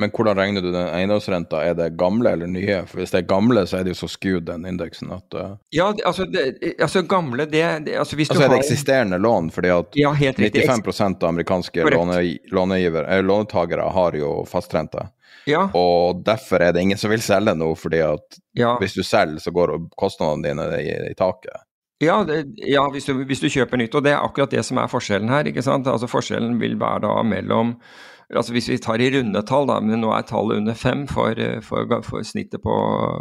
men 0.00 0.10
hvordan 0.12 0.36
regner 0.36 0.60
du 0.60 0.68
den 0.72 0.88
eiendomsrenta? 0.92 1.62
Er 1.64 1.74
det 1.74 1.88
gamle 1.96 2.34
eller 2.36 2.50
nye? 2.50 2.82
For 2.86 3.00
Hvis 3.00 3.14
det 3.14 3.22
er 3.22 3.28
gamle, 3.30 3.62
så 3.66 3.78
er 3.78 3.86
det 3.86 3.94
jo 3.94 4.00
så 4.02 4.10
skewed, 4.12 4.44
den 4.50 4.66
indeksen, 4.68 5.12
at 5.14 5.36
uh... 5.36 5.54
Ja, 5.72 5.88
altså, 6.04 6.26
det, 6.28 6.74
altså, 6.78 7.02
gamle, 7.02 7.46
det, 7.48 7.62
Altså, 7.96 8.16
hvis 8.16 8.30
altså, 8.30 8.42
du 8.42 8.44
har 8.44 8.50
er 8.50 8.58
det 8.58 8.64
eksisterende 8.66 9.18
lån, 9.18 9.50
fordi 9.54 9.72
at 9.72 9.96
ja, 9.96 10.12
95 10.12 11.00
av 11.00 11.28
amerikanske 11.30 11.90
låne, 11.96 12.18
lånegiver, 12.52 13.08
eh, 13.08 13.22
låntakere 13.24 13.88
har 13.92 14.18
jo 14.20 14.32
fastrente. 14.48 15.08
Ja. 15.46 15.68
Og 15.78 16.24
derfor 16.26 16.60
er 16.60 16.74
det 16.74 16.82
ingen 16.82 16.98
som 16.98 17.10
vil 17.10 17.22
selge 17.22 17.54
nå, 17.54 17.70
fordi 17.78 18.02
at 18.04 18.40
ja. 18.58 18.74
hvis 18.82 18.98
du 18.98 19.02
selger, 19.06 19.40
så 19.40 19.54
går 19.54 19.78
kostnadene 19.96 20.50
dine 20.50 20.68
i, 20.82 20.92
i 21.12 21.14
taket. 21.16 21.62
Ja, 22.02 22.18
det, 22.28 22.42
ja 22.60 22.82
hvis, 22.92 23.06
du, 23.08 23.14
hvis, 23.24 23.40
du, 23.40 23.48
kjøper 23.48 23.80
nytt. 23.80 23.94
Og 23.96 24.04
det 24.04 24.12
er 24.12 24.20
akkurat 24.20 24.52
det 24.52 24.66
som 24.66 24.76
er 24.82 24.90
forskjellen 24.92 25.32
her. 25.32 25.48
ikke 25.48 25.64
sant? 25.64 25.88
Altså 25.88 26.10
Forskjellen 26.10 26.58
vil 26.60 26.76
være 26.80 27.06
da 27.06 27.14
mellom 27.24 27.76
altså 28.34 28.54
Hvis 28.56 28.68
vi 28.68 28.78
tar 28.82 29.02
i 29.02 29.10
runde 29.14 29.42
tall, 29.46 29.68
da, 29.70 29.78
men 29.84 30.02
nå 30.02 30.10
er 30.14 30.26
tallet 30.26 30.62
under 30.62 30.74
fem 30.74 31.06
for, 31.10 31.38
for, 31.62 31.96
for 32.06 32.26
snittet 32.26 32.62
på, 32.64 32.74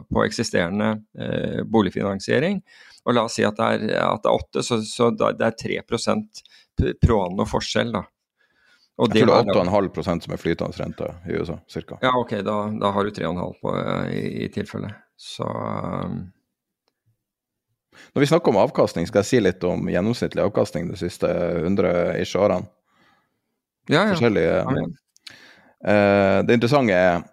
på 0.10 0.26
eksisterende 0.26 0.96
eh, 1.20 1.62
boligfinansiering, 1.70 2.62
og 3.06 3.14
la 3.14 3.28
oss 3.28 3.38
si 3.38 3.46
at 3.46 3.60
det 3.60 3.70
er, 3.76 3.86
at 4.02 4.24
det 4.24 4.32
er 4.32 4.40
åtte, 4.40 4.66
så, 4.66 4.80
så 4.82 5.12
det 5.14 5.46
er 5.46 5.58
3 5.62 6.96
proano 7.06 7.46
forskjell. 7.46 7.94
da. 7.94 8.02
Og 8.96 9.12
jeg 9.12 9.26
tror 9.26 9.44
det 9.44 9.58
er 9.60 9.68
8,5% 9.68 10.26
som 10.26 10.34
er 10.34 10.40
flytende 10.40 10.80
rente 10.80 11.10
i 11.28 11.36
USA, 11.36 11.58
ca. 11.68 11.98
Ja, 12.02 12.14
ok, 12.16 12.38
da, 12.48 12.56
da 12.80 12.92
har 12.96 13.04
du 13.04 13.12
3,5 13.12 13.58
på 13.62 13.76
eh, 13.76 14.14
i, 14.16 14.24
i 14.46 14.50
tilfelle. 14.54 14.94
Så 15.20 15.46
um... 15.46 16.24
Når 18.16 18.24
vi 18.24 18.28
snakker 18.28 18.52
om 18.52 18.60
avkastning, 18.60 19.08
skal 19.08 19.22
jeg 19.22 19.28
si 19.30 19.42
litt 19.42 19.64
om 19.68 19.90
gjennomsnittlig 19.92 20.44
avkastning 20.44 20.88
de 20.90 20.98
siste 21.00 21.28
100 21.28 22.16
ish 22.24 22.40
årene. 22.40 22.68
Ja, 23.92 24.02
ja. 24.02 24.16
Forskjellige 24.16 24.58
ja, 24.58 24.84
uh, 25.86 26.40
Det 26.48 26.58
interessante 26.58 26.98
er, 26.98 27.24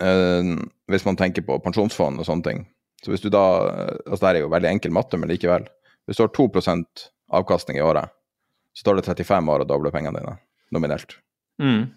uh, 0.00 0.52
hvis 0.88 1.04
man 1.04 1.18
tenker 1.20 1.44
på 1.44 1.58
pensjonsfond 1.64 2.22
og 2.22 2.28
sånne 2.28 2.46
ting 2.46 2.66
så 3.02 3.12
hvis 3.12 3.22
du 3.22 3.30
da, 3.30 3.44
altså 4.06 4.24
Det 4.24 4.30
er 4.30 4.42
jo 4.42 4.52
veldig 4.52 4.70
enkel 4.72 4.94
matte, 4.94 5.18
men 5.20 5.30
likevel. 5.30 5.68
Hvis 6.08 6.18
du 6.18 6.24
har 6.24 6.32
2% 6.34 7.04
avkastning 7.38 7.78
i 7.78 7.84
året, 7.84 8.10
så 8.74 8.86
tar 8.86 8.98
det 8.98 9.06
35 9.06 9.52
år 9.52 9.62
å 9.62 9.68
doble 9.68 9.92
pengene 9.94 10.18
dine, 10.18 10.34
nominelt. 10.74 11.18
Mm. 11.62 11.90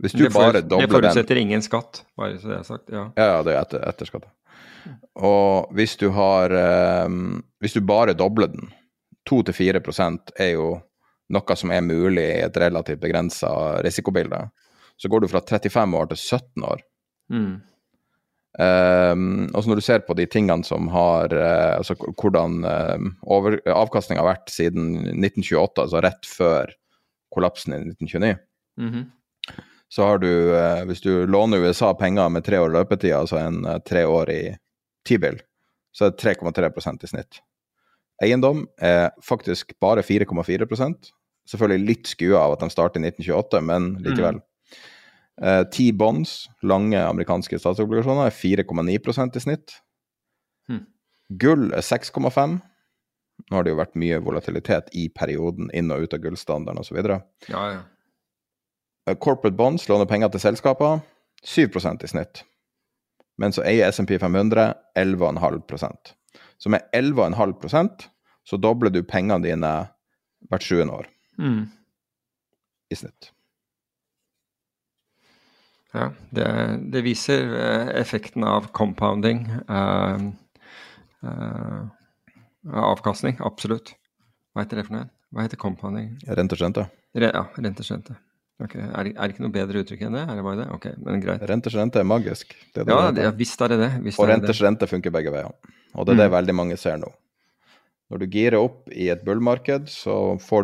Hvis 0.00 0.16
du 0.16 0.24
bare 0.32 0.62
dobler 0.64 0.86
den 0.86 0.88
Det 0.88 0.96
forutsetter 0.96 1.40
ingen 1.40 1.62
skatt, 1.64 2.02
bare 2.16 2.38
så 2.40 2.50
det 2.50 2.58
er 2.58 2.68
sagt. 2.68 2.92
Ja, 2.92 3.06
ja, 3.16 3.40
det 3.46 3.54
er 3.54 3.60
etter, 3.60 3.84
etterskatt. 3.88 4.28
Og 5.20 5.72
hvis 5.76 5.98
du 6.00 6.06
har 6.16 6.52
um, 7.04 7.42
Hvis 7.60 7.74
du 7.76 7.82
bare 7.84 8.14
dobler 8.16 8.48
den, 8.48 8.70
2-4% 9.28 10.32
er 10.40 10.54
jo 10.54 10.70
noe 11.30 11.56
som 11.56 11.72
er 11.74 11.86
mulig 11.86 12.26
i 12.26 12.44
et 12.44 12.60
relativt 12.60 13.02
begrensa 13.02 13.50
risikobilde. 13.84 14.44
Så 15.00 15.08
går 15.08 15.22
du 15.22 15.30
fra 15.32 15.42
35 15.46 15.96
år 15.96 16.10
til 16.10 16.18
17 16.18 16.64
år. 16.66 16.82
Mm. 17.32 17.60
Um, 18.58 19.46
og 19.54 19.62
så 19.62 19.70
når 19.70 19.78
du 19.78 19.84
ser 19.86 20.02
på 20.02 20.14
de 20.18 20.24
tingene 20.26 20.66
som 20.66 20.88
har 20.90 21.30
uh, 21.30 21.76
Altså 21.78 21.94
hvordan 21.94 22.64
uh, 22.66 23.04
over, 23.22 23.60
avkastninga 23.62 24.24
har 24.24 24.32
vært 24.32 24.50
siden 24.50 24.88
1928, 25.14 25.84
altså 25.84 26.02
rett 26.02 26.26
før 26.26 26.72
kollapsen 27.30 27.76
i 27.76 27.78
1929, 27.78 28.32
mm 28.82 28.90
-hmm. 28.90 29.04
så 29.88 30.02
har 30.02 30.18
du 30.18 30.50
uh, 30.50 30.84
Hvis 30.84 31.00
du 31.00 31.26
låner 31.26 31.62
USA 31.62 31.94
penger 31.94 32.28
med 32.28 32.44
tre 32.44 32.58
år 32.58 32.68
løpetid, 32.68 33.14
altså 33.14 33.38
en 33.38 33.66
uh, 33.66 33.78
tre 33.78 34.06
år 34.06 34.30
i 34.30 34.56
T-bil, 35.06 35.40
så 35.92 36.04
er 36.04 36.10
det 36.10 36.18
3,3% 36.18 37.04
i 37.04 37.06
snitt. 37.06 37.40
Eiendom 38.22 38.66
er 38.78 39.10
faktisk 39.22 39.72
bare 39.80 40.02
4,4 40.02 40.66
Selvfølgelig 41.50 41.88
litt 41.88 42.10
skua 42.10 42.44
av 42.44 42.54
at 42.54 42.62
de 42.62 42.70
starter 42.70 43.02
i 43.02 43.08
1928, 43.10 43.60
men 43.66 43.92
likevel. 44.04 44.38
Mm. 44.38 44.46
Eh, 45.42 45.62
T-bonds, 45.72 46.34
lange 46.62 47.00
amerikanske 47.00 47.58
statsobligasjoner, 47.58 48.28
er 48.28 48.36
4,9% 48.36 49.38
i 49.38 49.42
snitt. 49.42 49.78
Mm. 50.70 50.84
Gull 51.40 51.70
er 51.72 51.86
6,5. 51.86 52.58
Nå 53.48 53.56
har 53.56 53.64
det 53.64 53.72
jo 53.72 53.80
vært 53.80 53.96
mye 53.98 54.20
volatilitet 54.22 54.92
i 54.92 55.08
perioden 55.08 55.70
inn 55.74 55.90
og 55.94 56.04
ut 56.04 56.14
av 56.14 56.20
gullstandarden 56.22 56.82
osv. 56.82 57.00
Ja, 57.48 57.64
ja. 57.72 57.80
Uh, 59.08 59.16
corporate 59.16 59.56
bonds 59.56 59.88
låner 59.88 60.06
penger 60.06 60.28
til 60.34 60.44
selskaper, 60.44 61.00
7% 61.46 62.04
i 62.04 62.10
snitt. 62.12 62.44
Men 63.40 63.56
så 63.56 63.64
eier 63.64 63.88
SMP 63.88 64.18
500 64.20 64.74
11,5% 65.00 66.10
Så 66.60 66.68
med 66.68 66.84
11,5% 66.92 68.04
så 68.44 68.56
dobler 68.60 68.92
du 68.92 69.00
pengene 69.02 69.40
dine 69.40 69.70
hvert 70.50 70.66
sjuende 70.66 70.98
år. 71.00 71.08
Mm. 71.38 71.68
I 72.90 72.98
snitt. 72.98 73.30
Ja, 75.92 76.10
det, 76.30 76.46
det 76.94 77.02
viser 77.02 77.54
eh, 77.58 77.88
effekten 77.98 78.44
av 78.46 78.68
compounding. 78.76 79.42
Uh, 79.66 80.30
uh, 81.26 81.82
avkastning, 82.70 83.40
absolutt. 83.42 83.96
Hva 84.54 84.64
heter 84.64 84.80
det 84.80 84.86
for 84.86 84.98
noe? 84.98 85.10
Hva 85.34 85.46
heter 85.46 85.58
compounding? 85.58 86.12
Renteskjente. 86.26 86.86
Re, 87.18 87.30
ja, 87.34 87.46
rentesrente. 87.58 88.14
Okay. 88.60 88.82
Er, 88.82 89.08
er, 89.08 89.16
det 89.16 89.34
ikke 89.34 89.44
noe 89.46 89.54
bedre 89.54 89.82
uttrykk 89.82 90.02
enn 90.04 90.16
det? 90.18 90.22
Er 90.28 90.36
det 90.36 90.44
bare 90.44 90.60
det? 90.60 90.66
Ok, 90.74 90.86
men 91.00 91.22
greit. 91.22 91.42
Renters 91.48 91.76
rente 91.78 92.02
er 92.02 92.06
magisk. 92.06 92.52
Det 92.74 92.82
er 92.82 92.86
det 92.86 92.96
ja, 92.96 93.12
det, 93.16 93.28
visst 93.38 93.62
er 93.64 93.72
det 93.72 93.78
det. 93.80 93.90
og 94.12 94.28
renters 94.28 94.60
rente 94.62 94.88
funker 94.90 95.14
begge 95.14 95.32
veier. 95.32 95.48
Og 95.96 96.06
det 96.06 96.14
er 96.14 96.20
det 96.20 96.28
mm. 96.28 96.34
veldig 96.36 96.56
mange 96.58 96.76
ser 96.78 97.00
nå. 97.00 97.08
Når 98.10 98.18
du 98.18 98.26
girer 98.26 98.58
opp 98.58 98.88
i 98.90 99.06
et 99.12 99.22
bullmarked, 99.22 99.86
så 99.90 100.14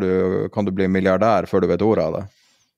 du, 0.02 0.10
kan 0.52 0.66
du 0.66 0.72
bli 0.74 0.88
milliardær 0.90 1.46
før 1.46 1.62
du 1.62 1.70
vet 1.70 1.84
ordet 1.86 2.06
av 2.08 2.16
det. 2.18 2.24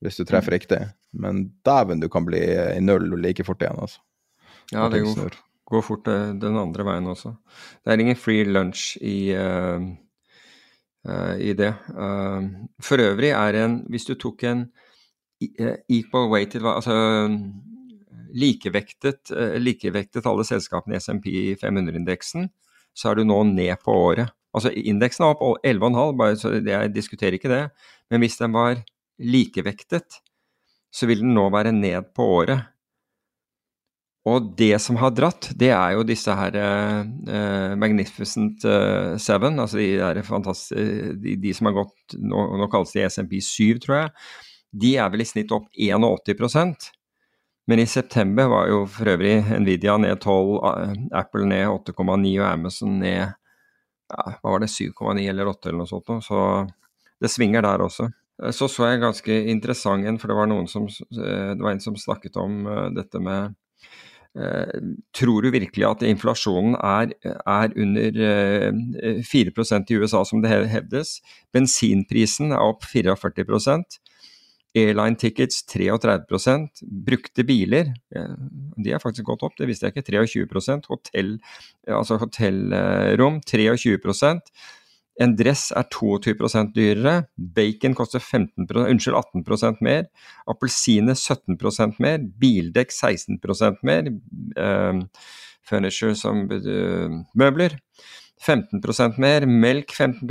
Hvis 0.04 0.20
du 0.20 0.26
treffer 0.28 0.52
mm. 0.52 0.56
riktig. 0.58 0.80
Men 1.16 1.46
dæven, 1.64 2.02
du 2.02 2.08
kan 2.12 2.26
bli 2.26 2.42
i 2.76 2.80
null 2.84 3.16
like 3.22 3.46
fort 3.46 3.64
igjen, 3.64 3.80
altså. 3.80 4.02
Ja, 4.68 4.84
det 4.92 5.00
går, 5.00 5.38
går, 5.64 5.82
fort 5.86 6.10
eh, 6.12 6.34
den 6.36 6.58
andre 6.60 6.84
veien 6.84 7.08
også. 7.08 7.32
Det 7.80 7.94
er 7.94 8.02
ingen 8.04 8.20
free 8.20 8.44
lunch 8.44 8.98
i, 9.00 9.32
uh, 9.32 9.80
uh, 11.08 11.34
i 11.40 11.54
det. 11.56 11.72
Uh, 11.96 12.68
for 12.84 13.00
øvrig 13.00 13.32
er 13.32 13.62
en 13.64 13.80
Hvis 13.88 14.04
du 14.04 14.14
tok 14.14 14.44
en 14.44 14.66
equal 15.40 16.28
weighted 16.28 16.66
Altså 16.66 16.92
likevektet, 18.34 19.30
likevektet 19.56 20.26
alle 20.26 20.44
selskapene 20.44 20.98
i 20.98 21.00
SMP 21.00 21.28
500-indeksen, 21.56 22.50
så 22.92 23.08
er 23.08 23.14
du 23.14 23.24
nå 23.24 23.38
ned 23.48 23.78
på 23.80 23.94
året. 23.94 24.34
Altså 24.58 24.72
Indeksen 24.74 25.24
er 25.24 25.34
opp 25.34 25.62
11,5, 25.66 26.40
så 26.42 26.54
jeg 26.58 26.94
diskuterer 26.94 27.38
ikke 27.38 27.52
det. 27.52 27.64
Men 28.10 28.24
hvis 28.24 28.38
den 28.40 28.54
var 28.56 28.80
likevektet, 29.18 30.20
så 30.94 31.08
vil 31.08 31.22
den 31.22 31.34
nå 31.36 31.48
være 31.52 31.72
ned 31.74 32.12
på 32.16 32.26
året. 32.38 32.66
Og 34.28 34.50
det 34.58 34.76
som 34.82 34.98
har 35.00 35.14
dratt, 35.16 35.50
det 35.56 35.70
er 35.72 35.94
jo 35.96 36.04
disse 36.06 36.32
her 36.34 36.56
uh, 36.58 37.72
Magnificent 37.80 38.64
uh, 38.66 39.16
Seven, 39.20 39.60
altså 39.62 39.78
de 39.78 39.96
de, 41.22 41.36
de, 41.40 41.54
som 41.54 41.70
har 41.70 41.78
gått 41.78 42.18
nå, 42.18 42.44
nå 42.60 42.68
kalles 42.72 42.92
de 42.92 43.06
SMP 43.08 43.38
7, 43.40 43.78
tror 43.84 44.00
jeg. 44.02 44.12
De 44.68 44.94
er 45.00 45.08
vel 45.12 45.24
i 45.24 45.28
snitt 45.28 45.52
opp 45.54 45.70
81% 45.72 46.90
Men 47.70 47.80
i 47.80 47.86
september 47.88 48.50
var 48.52 48.68
jo 48.68 48.82
for 48.88 49.08
øvrig 49.14 49.38
Nvidia 49.62 49.96
ned 50.00 50.20
12, 50.20 51.08
Apple 51.16 51.48
ned 51.48 51.68
8,9 51.72 52.34
og 52.42 52.46
Amazon 52.50 52.98
ned 53.00 53.37
ja, 54.08 54.24
hva 54.40 54.54
var 54.54 54.64
det, 54.64 54.70
7,9 54.72 55.28
eller 55.28 55.52
8 55.52 55.70
eller 55.70 55.82
noe 55.82 55.90
sånt. 55.90 56.10
Så 56.24 56.40
det 57.20 57.30
svinger 57.32 57.64
der 57.66 57.84
også. 57.84 58.08
Så 58.54 58.68
så 58.70 58.86
jeg 58.86 59.02
ganske 59.02 59.38
interessant 59.50 60.06
en, 60.06 60.18
for 60.18 60.30
det 60.30 60.36
var 60.38 60.52
som 60.70 60.86
det 60.86 61.62
var 61.62 61.72
en 61.72 61.82
som 61.82 61.96
snakket 61.98 62.36
om 62.38 62.60
dette 62.94 63.22
med 63.22 63.56
Tror 65.16 65.42
du 65.42 65.48
virkelig 65.50 65.82
at 65.88 66.02
inflasjonen 66.06 66.76
er, 66.76 67.10
er 67.26 67.72
under 67.74 68.18
4% 69.26 69.90
i 69.90 69.98
USA, 69.98 70.20
som 70.22 70.44
det 70.44 70.52
hevdes? 70.70 71.16
Bensinprisen 71.50 72.52
er 72.52 72.62
opp 72.62 72.86
44 72.86 73.16
Airline 74.76 75.16
tickets 75.16 75.62
33% 75.72 76.82
Brukte 77.06 77.44
biler, 77.48 77.94
de 78.76 78.92
har 78.92 79.00
faktisk 79.02 79.24
gått 79.30 79.42
opp, 79.46 79.56
det 79.58 79.68
visste 79.70 79.88
jeg 79.88 79.96
ikke. 79.96 80.18
23% 80.48 80.90
Hotell, 80.90 81.38
altså 81.88 82.18
hotellrom 82.20 83.40
23% 83.48 84.52
En 85.18 85.34
dress 85.34 85.72
er 85.74 85.88
22% 85.90 86.74
dyrere. 86.76 87.14
Bacon 87.34 87.96
koster 87.98 88.22
15% 88.22 88.84
unnskyld, 88.84 89.16
18% 89.18 89.80
mer. 89.82 90.06
Appelsiner 90.46 91.18
17% 91.18 91.98
mer. 92.04 92.22
Bildekk 92.38 92.94
16% 92.94 93.82
mer. 93.88 94.12
Uh, 94.54 95.02
furniture 95.66 96.14
som 96.18 96.46
uh, 96.46 97.18
møbler 97.34 97.74
15% 98.46 99.18
mer. 99.18 99.48
Melk 99.50 99.90
15 99.96 100.30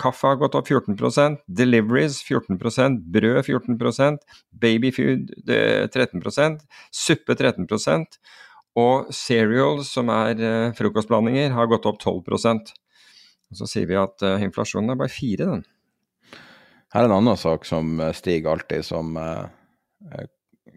Kaffe 0.00 0.30
har 0.30 0.38
gått 0.40 0.54
opp 0.56 0.68
14% 0.70 1.42
deliveries 1.52 2.22
14% 2.24 3.02
brød 3.12 3.42
14% 3.44 4.22
babyfood 4.62 5.34
13% 5.46 6.62
suppe 6.96 7.36
13% 7.36 8.16
og 8.78 9.10
cereals, 9.12 9.90
som 9.92 10.08
er 10.12 10.38
uh, 10.40 10.72
frokostblandinger, 10.76 11.52
har 11.52 11.68
gått 11.68 11.86
opp 11.88 12.00
12 12.00 12.32
og 12.32 12.40
Så 13.52 13.68
sier 13.68 13.86
vi 13.86 13.98
at 14.00 14.24
uh, 14.24 14.40
inflasjonen 14.40 14.94
er 14.94 15.00
bare 15.00 15.12
fire, 15.12 15.44
den. 15.44 15.64
Her 16.92 17.04
er 17.04 17.10
en 17.10 17.18
annen 17.18 17.36
sak 17.40 17.64
som 17.64 18.00
eh, 18.00 18.12
stiger 18.12 18.50
alltid, 18.52 18.84
som 18.84 19.14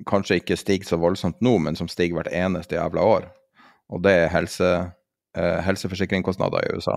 kanskje 0.08 0.38
ikke 0.40 0.56
stiger 0.56 0.88
så 0.88 0.96
voldsomt 0.96 1.42
nå, 1.44 1.58
men 1.60 1.76
som 1.76 1.90
stiger 1.92 2.16
hvert 2.16 2.32
eneste 2.32 2.78
jævla 2.78 3.04
år. 3.04 3.26
Og 3.92 4.00
det 4.06 4.14
er 4.22 4.32
helse, 4.32 4.70
helseforsikringskostnader 5.36 6.64
i 6.64 6.78
USA. 6.78 6.96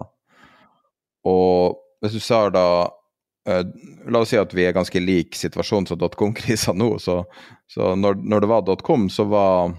Og 1.27 1.83
hvis 2.03 2.17
du 2.17 2.23
ser 2.23 2.53
da 2.55 2.67
uh, 2.89 3.65
La 4.09 4.23
oss 4.23 4.33
si 4.33 4.39
at 4.41 4.53
vi 4.55 4.67
er 4.69 4.77
ganske 4.77 5.01
lik 5.03 5.37
situasjonen 5.39 5.89
som 5.91 6.01
dotcom-krisa 6.01 6.75
nå. 6.77 6.95
Så, 7.03 7.23
så 7.71 7.95
når, 7.97 8.21
når, 8.21 8.45
det 8.45 8.51
var 8.51 8.67
dotcom, 8.67 9.09
så 9.13 9.25
var 9.29 9.73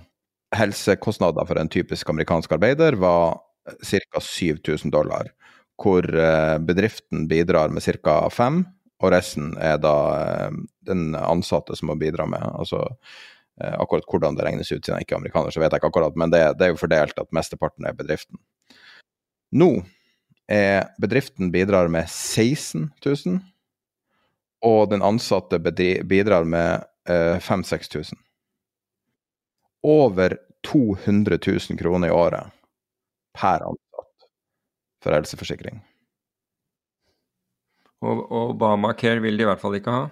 helsekostnader 0.58 1.46
for 1.46 1.62
en 1.62 1.70
typisk 1.70 2.10
amerikansk 2.10 2.56
arbeider 2.58 2.98
var 2.98 3.38
ca. 3.86 4.22
7000 4.22 4.92
dollar. 4.94 5.32
Hvor 5.80 6.04
uh, 6.04 6.58
bedriften 6.66 7.28
bidrar 7.30 7.72
med 7.74 7.86
ca. 7.86 8.22
5 8.34 8.64
og 9.00 9.14
resten 9.14 9.54
er 9.64 9.78
da 9.80 9.96
den 10.84 11.14
ansatte 11.16 11.78
som 11.80 11.88
må 11.88 11.96
bidra 11.96 12.26
med. 12.28 12.44
altså 12.44 12.82
Akkurat 13.60 14.04
hvordan 14.08 14.36
det 14.36 14.44
regnes 14.44 14.72
ut, 14.72 14.82
siden 14.84 14.98
jeg 14.98 15.08
ikke 15.08 15.16
er 15.16 15.22
amerikaner, 15.22 15.52
så 15.56 15.62
vet 15.62 15.72
jeg 15.72 15.82
ikke 15.82 15.92
akkurat, 15.92 16.18
men 16.20 16.32
det, 16.32 16.42
det 16.60 16.66
er 16.66 16.74
jo 16.74 16.82
fordelt 16.82 17.18
at 17.20 17.32
mesteparten 17.36 17.88
er 17.88 17.96
bedriften. 17.96 18.40
Nå 19.56 19.70
er 20.50 20.90
bedriften 21.02 21.52
bidrar 21.54 21.88
med 21.92 22.10
16 22.10 22.90
000, 23.06 23.40
og 24.66 24.90
den 24.92 25.04
ansatte 25.06 25.60
bidrar 25.62 26.48
med 26.50 26.86
eh, 27.10 27.38
5000-6000. 27.40 28.18
Over 29.86 30.36
200 30.68 31.40
000 31.48 31.80
kroner 31.80 32.10
i 32.10 32.12
året 32.12 32.52
per 33.38 33.64
ansatt 33.70 34.28
for 35.04 35.16
helseforsikring. 35.16 35.80
Og, 38.04 38.24
og 38.32 38.56
Obamacare 38.56 39.22
vil 39.24 39.38
de 39.38 39.46
i 39.46 39.48
hvert 39.48 39.62
fall 39.62 39.78
ikke 39.80 39.96
ha. 39.96 40.08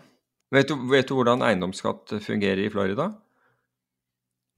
Vet 0.53 0.69
du, 0.69 0.75
vet 0.91 1.07
du 1.07 1.15
hvordan 1.17 1.43
eiendomsskatt 1.43 2.19
fungerer 2.23 2.61
i 2.63 2.71
Florida? 2.71 3.09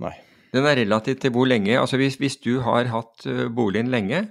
Nei. 0.04 0.14
Den 0.54 0.66
er 0.66 0.80
relativt 0.82 1.22
til 1.24 1.34
hvor 1.34 1.50
lenge. 1.50 1.76
Altså 1.78 1.98
hvis, 2.02 2.18
hvis 2.22 2.38
du 2.42 2.60
har 2.66 2.90
hatt 2.90 3.26
eh, 3.30 3.48
boligen 3.54 3.90
lenge, 3.94 4.28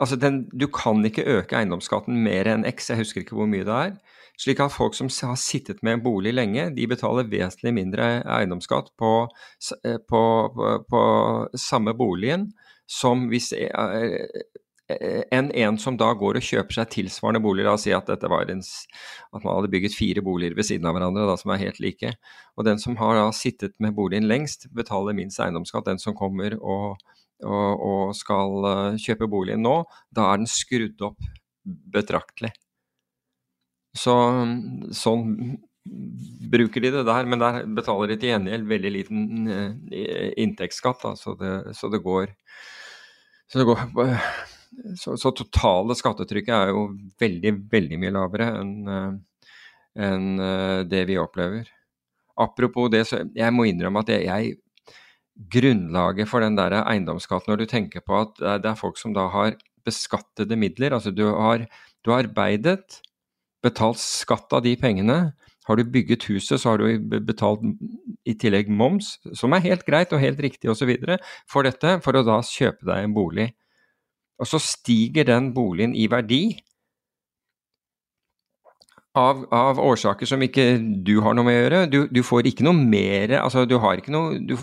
Altså 0.00 0.16
den, 0.16 0.46
du 0.56 0.66
kan 0.72 1.04
ikke 1.04 1.26
øke 1.28 1.58
eiendomsskatten 1.58 2.22
mer 2.24 2.48
enn 2.48 2.64
x, 2.68 2.88
jeg 2.88 3.02
husker 3.02 3.20
ikke 3.20 3.36
hvor 3.36 3.50
mye 3.50 3.66
det 3.68 3.76
er. 3.76 3.92
Slik 4.40 4.62
at 4.64 4.72
folk 4.72 4.96
som 4.96 5.10
har 5.28 5.36
sittet 5.36 5.82
med 5.84 5.98
en 5.98 6.04
bolig 6.04 6.32
lenge, 6.32 6.70
de 6.72 6.86
betaler 6.88 7.28
vesentlig 7.28 7.74
mindre 7.76 8.06
eiendomsskatt 8.24 8.94
på, 8.98 9.12
eh, 9.84 9.98
på, 10.08 10.22
på, 10.56 10.70
på 10.88 11.02
samme 11.60 11.92
boligen 11.98 12.48
som 12.90 13.28
hvis 13.30 13.52
eh, 13.52 13.68
eh, 14.90 15.20
enn 15.36 15.52
en 15.52 15.76
som 15.78 15.98
da 16.00 16.08
går 16.18 16.40
og 16.40 16.46
kjøper 16.46 16.80
seg 16.80 16.90
tilsvarende 16.96 17.42
bolig. 17.44 17.66
La 17.66 17.76
oss 17.76 17.84
si 17.86 17.92
at, 17.94 18.08
en, 18.10 18.64
at 18.64 19.44
man 19.44 19.52
hadde 19.52 19.70
bygget 19.70 19.94
fire 19.94 20.24
boliger 20.24 20.56
ved 20.58 20.66
siden 20.66 20.88
av 20.88 20.96
hverandre 20.96 21.28
da, 21.28 21.36
som 21.38 21.52
er 21.54 21.62
helt 21.62 21.78
like. 21.84 22.16
Og 22.56 22.66
den 22.66 22.80
som 22.82 22.96
har 22.98 23.20
da 23.20 23.28
sittet 23.36 23.76
med 23.78 23.94
boligen 23.98 24.26
lengst, 24.30 24.66
betaler 24.74 25.14
minst 25.14 25.38
eiendomsskatt. 25.38 25.86
Den 25.86 26.02
som 26.02 26.16
kommer 26.18 26.56
og 26.58 26.98
og, 27.46 27.82
og 27.84 28.14
skal 28.16 28.68
eh, 28.70 29.00
kjøpe 29.00 29.28
boligen 29.30 29.64
nå, 29.64 29.82
da 30.14 30.30
er 30.30 30.42
den 30.42 30.50
skrudd 30.50 31.00
opp 31.10 31.30
betraktelig. 31.64 32.52
Så 33.96 34.14
sånn 34.94 35.56
bruker 36.50 36.84
de 36.84 36.92
det 36.94 37.06
der, 37.08 37.26
men 37.26 37.40
der 37.40 37.64
betaler 37.74 38.12
de 38.12 38.18
til 38.20 38.34
gjengjeld 38.34 38.68
veldig 38.70 38.92
liten 38.94 39.50
eh, 39.50 40.30
inntektsskatt. 40.42 41.02
Da, 41.02 41.14
så, 41.18 41.34
det, 41.40 41.74
så, 41.78 41.90
det, 41.92 42.02
går 42.04 42.30
så, 43.48 43.58
det 43.58 43.66
går 43.68 43.82
så, 45.00 45.16
så, 45.16 45.32
totale 45.34 45.96
skattetrykket 45.98 46.54
er 46.54 46.72
jo 46.74 46.86
veldig, 47.20 47.56
veldig 47.72 48.00
mye 48.04 48.14
lavere 48.18 48.54
enn 48.60 48.78
en 48.94 49.18
enn 50.00 50.26
det 50.86 51.00
vi 51.08 51.16
opplever. 51.18 51.66
Apropos 52.38 52.86
det, 52.92 53.02
så 53.08 53.24
jeg 53.34 53.52
må 53.52 53.66
innrømme 53.66 54.04
at 54.04 54.12
jeg, 54.14 54.28
jeg 54.28 54.52
grunnlaget 55.52 56.28
for 56.28 56.44
den 56.44 56.58
der 56.58 56.82
eiendomsskatten, 56.82 57.52
når 57.52 57.62
du 57.62 57.70
tenker 57.70 58.04
på 58.04 58.18
at 58.20 58.40
det 58.62 58.70
er 58.70 58.78
folk 58.78 58.98
som 59.00 59.14
da 59.16 59.28
har 59.32 59.56
beskattede 59.86 60.58
midler, 60.60 60.92
altså 60.92 61.12
du 61.14 61.24
har, 61.28 61.64
du 62.04 62.12
har 62.12 62.26
arbeidet, 62.26 63.00
betalt 63.64 64.00
skatt 64.00 64.52
av 64.56 64.64
de 64.64 64.74
pengene. 64.80 65.32
Har 65.68 65.76
du 65.76 65.84
bygget 65.84 66.24
huset, 66.30 66.60
så 66.60 66.72
har 66.72 66.80
du 66.80 67.20
betalt 67.20 67.62
i 68.28 68.34
tillegg 68.34 68.70
moms, 68.72 69.18
som 69.36 69.52
er 69.54 69.64
helt 69.64 69.84
greit 69.86 70.12
og 70.16 70.22
helt 70.22 70.40
riktig 70.40 70.70
osv. 70.72 70.92
for 71.48 71.68
dette, 71.68 71.98
for 72.04 72.16
å 72.16 72.24
da 72.26 72.40
kjøpe 72.44 72.88
deg 72.88 73.04
en 73.04 73.14
bolig. 73.16 73.50
Og 74.40 74.48
så 74.48 74.60
stiger 74.62 75.28
den 75.28 75.52
boligen 75.54 75.94
i 75.94 76.08
verdi 76.10 76.56
av, 79.18 79.42
av, 79.50 79.80
årsaker 79.82 80.28
som 80.28 80.42
ikke 80.44 80.78
du 81.06 81.16
har 81.24 81.34
noe 81.34 81.46
med 81.46 81.56
å 81.56 81.60
gjøre. 81.64 81.82
Du, 81.90 81.98
du 82.12 82.22
får 82.26 82.50
ikke 82.50 82.66
noe 82.66 82.78
mer 82.78 83.40
Altså, 83.40 83.66
du 83.66 83.76
har 83.82 83.98
ikke 83.98 84.14
noe 84.14 84.38
du, 84.46 84.54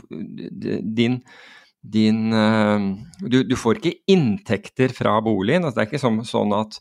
Din, 0.97 1.19
din 1.83 2.21
uh, 2.31 2.87
du, 3.19 3.41
du, 3.43 3.55
får 3.59 3.81
ikke 3.81 3.97
inntekter 4.13 4.95
fra 4.95 5.17
boligen. 5.23 5.67
Altså, 5.67 5.79
det 5.79 5.85
er 5.85 5.91
ikke 5.91 6.03
sånn, 6.03 6.23
sånn 6.27 6.55
at, 6.55 6.79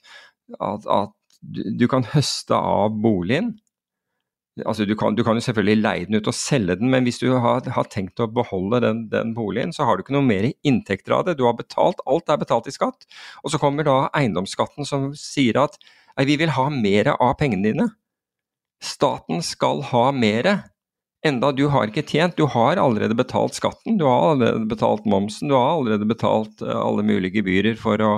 at, 0.60 0.86
at 0.86 1.14
du 1.42 1.86
kan 1.90 2.06
høste 2.14 2.56
av 2.56 2.94
boligen. 3.02 3.56
Altså, 4.64 4.86
du 4.88 4.94
kan 4.96 5.12
jo 5.18 5.24
selvfølgelig 5.44 5.82
leie 5.82 6.06
den 6.08 6.16
ut 6.16 6.30
og 6.30 6.34
selge 6.36 6.78
den, 6.80 6.88
men 6.88 7.04
hvis 7.04 7.18
du 7.20 7.26
har, 7.34 7.66
har 7.68 7.88
tenkt 7.92 8.22
å 8.24 8.28
beholde 8.32 8.80
den, 8.86 9.02
den, 9.12 9.34
boligen, 9.36 9.74
så 9.76 9.84
har 9.84 9.98
du 9.98 10.04
ikke 10.04 10.14
noe 10.16 10.24
mer 10.24 10.48
inntekter 10.64 11.12
av 11.12 11.26
det. 11.26 11.34
Du 11.36 11.44
har 11.44 11.58
betalt, 11.58 12.00
alt 12.08 12.32
er 12.32 12.40
betalt 12.40 12.70
i 12.70 12.72
skatt. 12.72 13.04
Og 13.44 13.52
så 13.52 13.60
kommer 13.60 13.84
da 13.84 13.98
eiendomsskatten 14.16 14.88
som 14.88 15.10
sier 15.18 15.60
at 15.60 15.76
Vi 16.24 16.36
vil 16.40 16.52
ha 16.56 16.68
mer 16.72 17.12
av 17.16 17.34
pengene 17.40 17.66
dine. 17.66 17.86
Staten 18.82 19.42
skal 19.44 19.82
ha 19.90 20.08
mer, 20.12 20.48
enda 21.26 21.50
du 21.52 21.66
har 21.72 21.90
ikke 21.90 22.06
tjent. 22.06 22.36
Du 22.38 22.46
har 22.52 22.80
allerede 22.80 23.16
betalt 23.16 23.56
skatten, 23.56 23.98
du 24.00 24.06
har 24.08 24.32
allerede 24.32 24.68
betalt 24.68 25.04
momsen, 25.08 25.50
du 25.50 25.56
har 25.56 25.74
allerede 25.76 26.08
betalt 26.08 26.62
eh, 26.64 26.76
alle 26.76 27.04
mulige 27.04 27.40
gebyrer 27.40 27.76
for 27.80 28.00
å, 28.04 28.12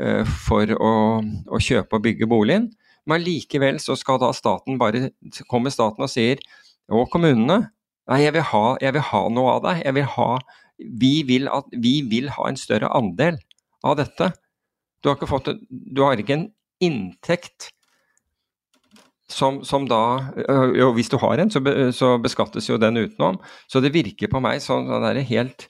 eh, 0.00 0.22
for 0.46 0.74
å, 0.78 0.94
å 1.22 1.62
kjøpe 1.62 1.98
og 1.98 2.06
bygge 2.06 2.30
boligen. 2.30 2.70
Men 3.06 3.22
likevel 3.22 3.78
så 3.82 3.96
skal 3.98 4.20
da 4.22 4.28
staten 4.30 4.78
bare 4.78 5.08
Kommer 5.50 5.72
staten 5.74 6.04
og 6.04 6.10
sier 6.12 6.38
Og 6.86 7.08
kommunene 7.10 7.56
Nei, 8.06 8.20
jeg 8.22 8.36
vil 8.36 8.44
ha, 8.46 8.60
jeg 8.78 8.94
vil 8.94 9.02
ha 9.08 9.22
noe 9.34 9.56
av 9.56 9.64
deg. 9.64 9.80
Vil 9.96 10.06
ha 10.14 10.28
vi 10.78 11.22
vil, 11.26 11.48
at, 11.50 11.68
vi 11.70 12.00
vil 12.10 12.30
ha 12.34 12.48
en 12.48 12.58
større 12.58 12.90
andel 12.96 13.38
av 13.86 13.98
dette. 14.00 14.32
Du 15.02 15.10
har 15.10 15.18
ikke, 15.18 15.30
fått, 15.30 15.50
du 15.70 16.02
har 16.02 16.18
ikke 16.18 16.36
en 16.38 16.48
inntekt 16.82 17.70
som, 19.32 19.62
som 19.64 19.86
da 19.88 20.02
Jo, 20.76 20.92
hvis 20.96 21.10
du 21.12 21.18
har 21.22 21.40
en, 21.40 21.50
så, 21.50 21.62
be, 21.64 21.90
så, 21.96 22.16
beskattes 22.22 22.68
jo 22.68 22.78
den 22.80 23.00
utenom. 23.00 23.40
Så 23.70 23.80
det 23.80 23.94
virker 23.94 24.30
på 24.32 24.42
meg 24.44 24.62
sånn, 24.64 24.90
at 24.92 25.04
det 25.06 25.22
er 25.22 25.30
helt 25.30 25.66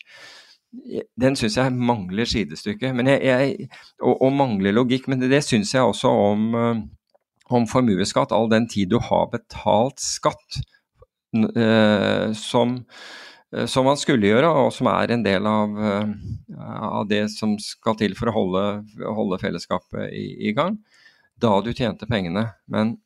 Den 1.21 1.37
syns 1.39 1.59
jeg 1.61 1.75
mangler 1.77 2.29
sidestykke. 2.29 2.91
Jeg, 2.91 3.19
jeg, 3.23 3.69
og, 4.01 4.17
og, 4.17 4.31
mangler 4.35 4.75
logikk. 4.75 5.09
Men 5.11 5.23
det, 5.23 5.31
det 5.35 5.43
syns 5.47 5.75
jeg 5.77 5.85
også 5.85 6.11
om, 6.11 6.47
om 7.53 7.67
formuesskatt, 7.69 8.33
all 8.33 8.51
den 8.51 8.69
tid 8.73 8.93
du 8.93 8.99
har 9.03 9.29
betalt 9.33 10.01
skatt 10.03 10.63
øh, 11.37 12.33
som, 12.37 12.79
uh, 13.53 13.67
som 13.69 13.87
man 13.89 14.01
skulle 14.01 14.33
gjøre, 14.33 14.49
og 14.49 14.73
som 14.73 14.89
er 14.95 15.13
en 15.13 15.27
del 15.27 15.47
av, 15.49 15.77
av 16.57 17.05
det 17.11 17.27
som 17.37 17.59
skal 17.61 18.01
til 18.01 18.17
for 18.17 18.33
å 18.33 18.37
holde, 18.39 18.67
holde 19.05 19.41
fellesskapet 19.45 20.09
i, 20.09 20.27
i, 20.49 20.57
gang, 20.57 20.81
da 21.43 21.53
du 21.65 21.73
tjente 21.75 22.09
pengene. 22.11 22.49
Men 22.71 22.97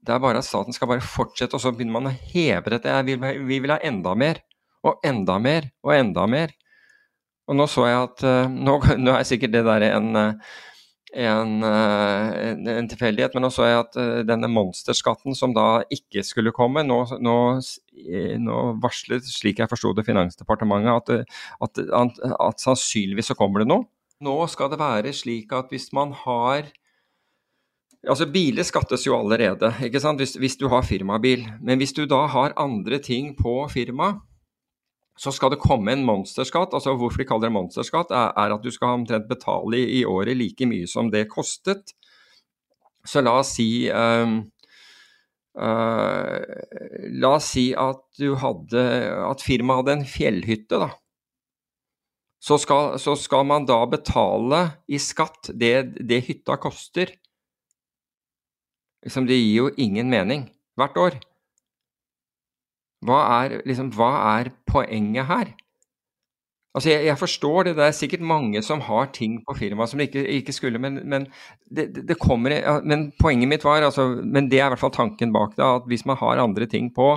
det 0.00 0.14
er 0.14 0.22
bare 0.22 0.40
at 0.40 0.48
staten 0.48 0.74
skal 0.76 0.90
bare 0.90 1.04
fortsette, 1.04 1.56
og 1.56 1.62
så 1.62 1.72
begynner 1.74 1.98
man 1.98 2.10
å 2.10 2.16
heve 2.32 2.74
dette. 2.74 2.96
Vi 3.06 3.18
vil, 3.20 3.44
vi 3.48 3.60
vil 3.62 3.74
ha 3.74 3.78
enda 3.84 4.16
mer, 4.18 4.42
og 4.86 5.04
enda 5.06 5.36
mer, 5.42 5.70
og 5.84 5.94
enda 5.96 6.26
mer. 6.30 6.56
Og 7.50 7.58
nå 7.58 7.66
så 7.68 7.86
jeg 7.88 7.98
at 7.98 8.26
Nå, 8.52 8.76
nå 9.04 9.14
er 9.16 9.26
sikkert 9.26 9.56
det 9.56 9.64
der 9.66 9.88
en 9.90 10.10
en, 11.12 11.62
eh, 11.62 12.50
en, 12.76 12.88
tilfeldighet. 12.88 13.34
Men 13.34 13.46
nå 13.46 13.50
så 13.54 13.66
jeg 13.66 13.78
at 13.80 13.98
denne 14.28 14.50
monsterskatten 14.50 15.36
som 15.36 15.54
da 15.56 15.82
ikke 15.92 16.24
skulle 16.26 16.54
komme, 16.54 16.84
nå, 16.86 17.00
nå, 17.22 17.36
nå 18.44 18.58
varslet, 18.82 19.26
slik 19.26 19.62
jeg 19.62 19.70
forsto 19.70 19.94
det, 19.96 20.06
Finansdepartementet 20.08 20.92
at, 20.94 21.38
at, 21.66 21.82
at, 22.02 22.20
at, 22.36 22.62
sannsynligvis 22.62 23.32
så 23.32 23.38
kommer 23.38 23.64
det 23.64 23.70
noe. 23.72 23.88
Nå 24.20 24.36
skal 24.52 24.72
det 24.72 24.80
være 24.80 25.14
slik 25.16 25.52
at 25.56 25.70
hvis 25.72 25.90
man 25.96 26.12
har 26.26 26.68
Altså 28.08 28.24
Biler 28.32 28.64
skattes 28.64 29.04
jo 29.04 29.12
allerede, 29.18 29.74
ikke 29.84 30.00
sant? 30.00 30.20
Hvis, 30.22 30.38
hvis 30.40 30.56
du 30.56 30.68
har 30.72 30.86
firmabil. 30.86 31.44
Men 31.60 31.78
hvis 31.78 31.92
du 31.92 32.06
da 32.08 32.24
har 32.32 32.56
andre 32.56 32.98
ting 32.98 33.34
på 33.36 33.62
firmaet 33.68 34.22
så 35.20 35.32
skal 35.34 35.52
det 35.52 35.60
komme 35.60 35.92
en 35.92 36.06
monsterskatt. 36.08 36.74
altså 36.74 36.94
Hvorfor 36.96 37.20
de 37.20 37.26
kaller 37.28 37.48
det 37.48 37.56
monsterskatt, 37.56 38.12
er, 38.14 38.32
er 38.40 38.54
at 38.54 38.64
du 38.64 38.70
skal 38.72 39.00
omtrent 39.00 39.28
betale 39.28 39.82
i, 39.82 39.98
i, 40.00 40.04
året 40.08 40.38
like 40.38 40.68
mye 40.68 40.88
som 40.88 41.10
det 41.12 41.26
kostet. 41.32 41.92
Så 43.04 43.20
la 43.24 43.34
oss 43.40 43.54
si 43.56 43.88
um, 43.92 44.38
uh, 45.56 46.40
La 47.20 47.34
oss 47.36 47.52
si 47.54 47.70
at 47.72 48.02
du 48.20 48.34
hadde 48.36 48.82
At 49.24 49.40
firmaet 49.40 49.80
hadde 49.80 49.94
en 49.98 50.08
fjellhytte, 50.08 50.80
da. 50.80 50.90
Så 52.40 52.56
skal, 52.60 52.94
så 53.00 53.12
skal, 53.20 53.44
man 53.44 53.66
da 53.68 53.82
betale 53.88 54.62
i 54.88 54.96
skatt 55.00 55.52
det, 55.52 56.00
det 56.08 56.22
hytta 56.30 56.56
koster. 56.60 57.12
Liksom, 59.06 59.26
det 59.28 59.38
gir 59.38 59.56
jo 59.56 59.70
ingen 59.80 60.10
mening 60.12 60.48
hvert 60.80 60.98
år. 61.00 61.18
Hva 63.06 63.20
er, 63.40 63.60
liksom, 63.64 63.94
hva 63.96 64.12
er 64.36 64.52
poenget 64.68 65.28
her? 65.30 65.54
Altså, 66.70 66.92
jeg, 66.92 67.02
jeg, 67.08 67.18
forstår 67.18 67.64
det, 67.66 67.72
det 67.80 67.82
er 67.82 67.94
sikkert 67.98 68.20
mange 68.22 68.60
som 68.62 68.82
har 68.86 69.08
ting 69.10 69.40
på 69.42 69.56
firmaet 69.58 69.90
som 69.90 69.98
de 69.98 70.04
ikke, 70.06 70.22
ikke 70.36 70.52
skulle, 70.54 70.78
men, 70.78 71.00
men, 71.10 71.24
det, 71.66 71.88
det 72.06 72.14
kommer, 72.20 72.54
men, 72.86 73.08
poenget 73.18 73.50
mitt 73.50 73.64
var, 73.66 73.82
altså, 73.82 74.04
men 74.22 74.46
det 74.52 74.60
er 74.60 74.68
i 74.68 74.74
hvert 74.76 74.82
fall 74.84 74.94
tanken 74.94 75.32
bak 75.34 75.56
det, 75.56 75.66
at 75.66 75.88
hvis 75.90 76.06
man 76.06 76.20
har 76.20 76.38
andre 76.38 76.68
ting 76.70 76.92
på 76.94 77.08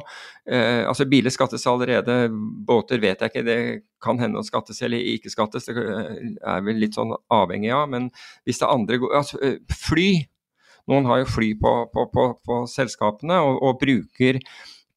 eh, 0.50 0.82
altså 0.90 1.06
Biler 1.06 1.30
skattes 1.30 1.68
allerede, 1.70 2.32
båter 2.66 3.04
vet 3.04 3.22
jeg 3.22 3.30
ikke, 3.30 3.46
det 3.46 3.60
kan 4.02 4.18
hende 4.24 4.42
å 4.42 4.48
skattes 4.48 4.82
eller 4.82 5.06
ikke 5.14 5.30
skattes, 5.30 5.70
det 5.70 5.78
er 5.78 6.66
vel 6.66 6.82
litt 6.82 6.98
sånn 6.98 7.14
avhengig 7.30 7.76
av, 7.78 7.86
men 7.94 8.10
hvis 8.50 8.58
det 8.58 8.66
er 8.66 8.74
andre 8.74 9.04
altså, 9.14 9.38
eh, 9.38 9.60
Fly! 9.86 10.16
Noen 10.92 11.08
har 11.08 11.22
jo 11.22 11.32
fly 11.32 11.54
på, 11.60 11.74
på, 11.94 12.08
på, 12.12 12.30
på 12.44 12.62
selskapene 12.70 13.38
og, 13.40 13.60
og 13.64 13.80
bruker 13.82 14.40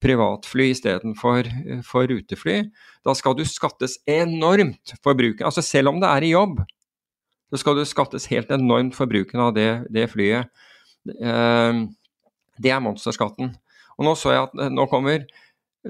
privatfly 0.03 0.71
istedenfor 0.75 1.49
for 1.87 2.11
rutefly, 2.11 2.59
da 3.07 3.15
skal 3.17 3.37
du 3.39 3.45
skattes 3.49 3.97
enormt 4.11 4.97
for 5.03 5.17
bruken. 5.19 5.47
Altså 5.49 5.65
selv 5.65 5.95
om 5.95 6.01
det 6.03 6.11
er 6.11 6.27
i 6.27 6.33
jobb, 6.35 6.61
så 7.51 7.61
skal 7.63 7.79
du 7.79 7.85
skattes 7.87 8.27
helt 8.33 8.51
enormt 8.55 8.97
for 8.99 9.09
bruken 9.11 9.43
av 9.43 9.55
det, 9.57 9.71
det 9.95 10.09
flyet. 10.13 10.51
Ehm, 11.23 11.87
det 12.59 12.73
er 12.75 12.83
monsterskatten. 12.83 13.55
Og 13.97 14.07
nå 14.07 14.15
så 14.19 14.35
jeg 14.35 14.49
at 14.49 14.57
eh, 14.67 14.73
nå 14.73 14.89
kommer, 14.91 15.25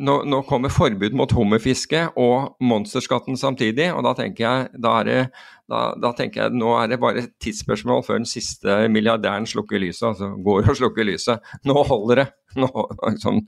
nå, 0.02 0.16
nå 0.28 0.40
kommer 0.48 0.72
forbud 0.72 1.14
mot 1.16 1.32
hummerfiske 1.36 2.02
og 2.20 2.56
monsterskatten 2.64 3.38
samtidig, 3.40 3.90
og 3.94 4.04
da 4.06 4.14
tenker 4.18 4.44
jeg 4.46 4.82
da 4.82 4.94
er 5.00 5.08
det 5.08 5.20
da, 5.66 5.80
da, 5.98 6.12
tenker 6.14 6.44
jeg 6.44 6.54
nå 6.60 6.72
er 6.78 6.92
det 6.92 7.00
bare 7.02 7.24
et 7.24 7.32
tidsspørsmål 7.42 8.04
før 8.06 8.20
den 8.20 8.28
siste 8.30 8.84
milliardæren 8.92 9.48
slukker 9.50 9.82
lyset. 9.82 10.04
Altså 10.12 10.30
går 10.46 10.70
og 10.70 10.78
slukker 10.78 11.08
lyset. 11.08 11.54
Nå 11.66 11.80
holder 11.88 12.22
det! 12.22 12.26
Nå, 12.56 12.68
liksom, 13.02 13.40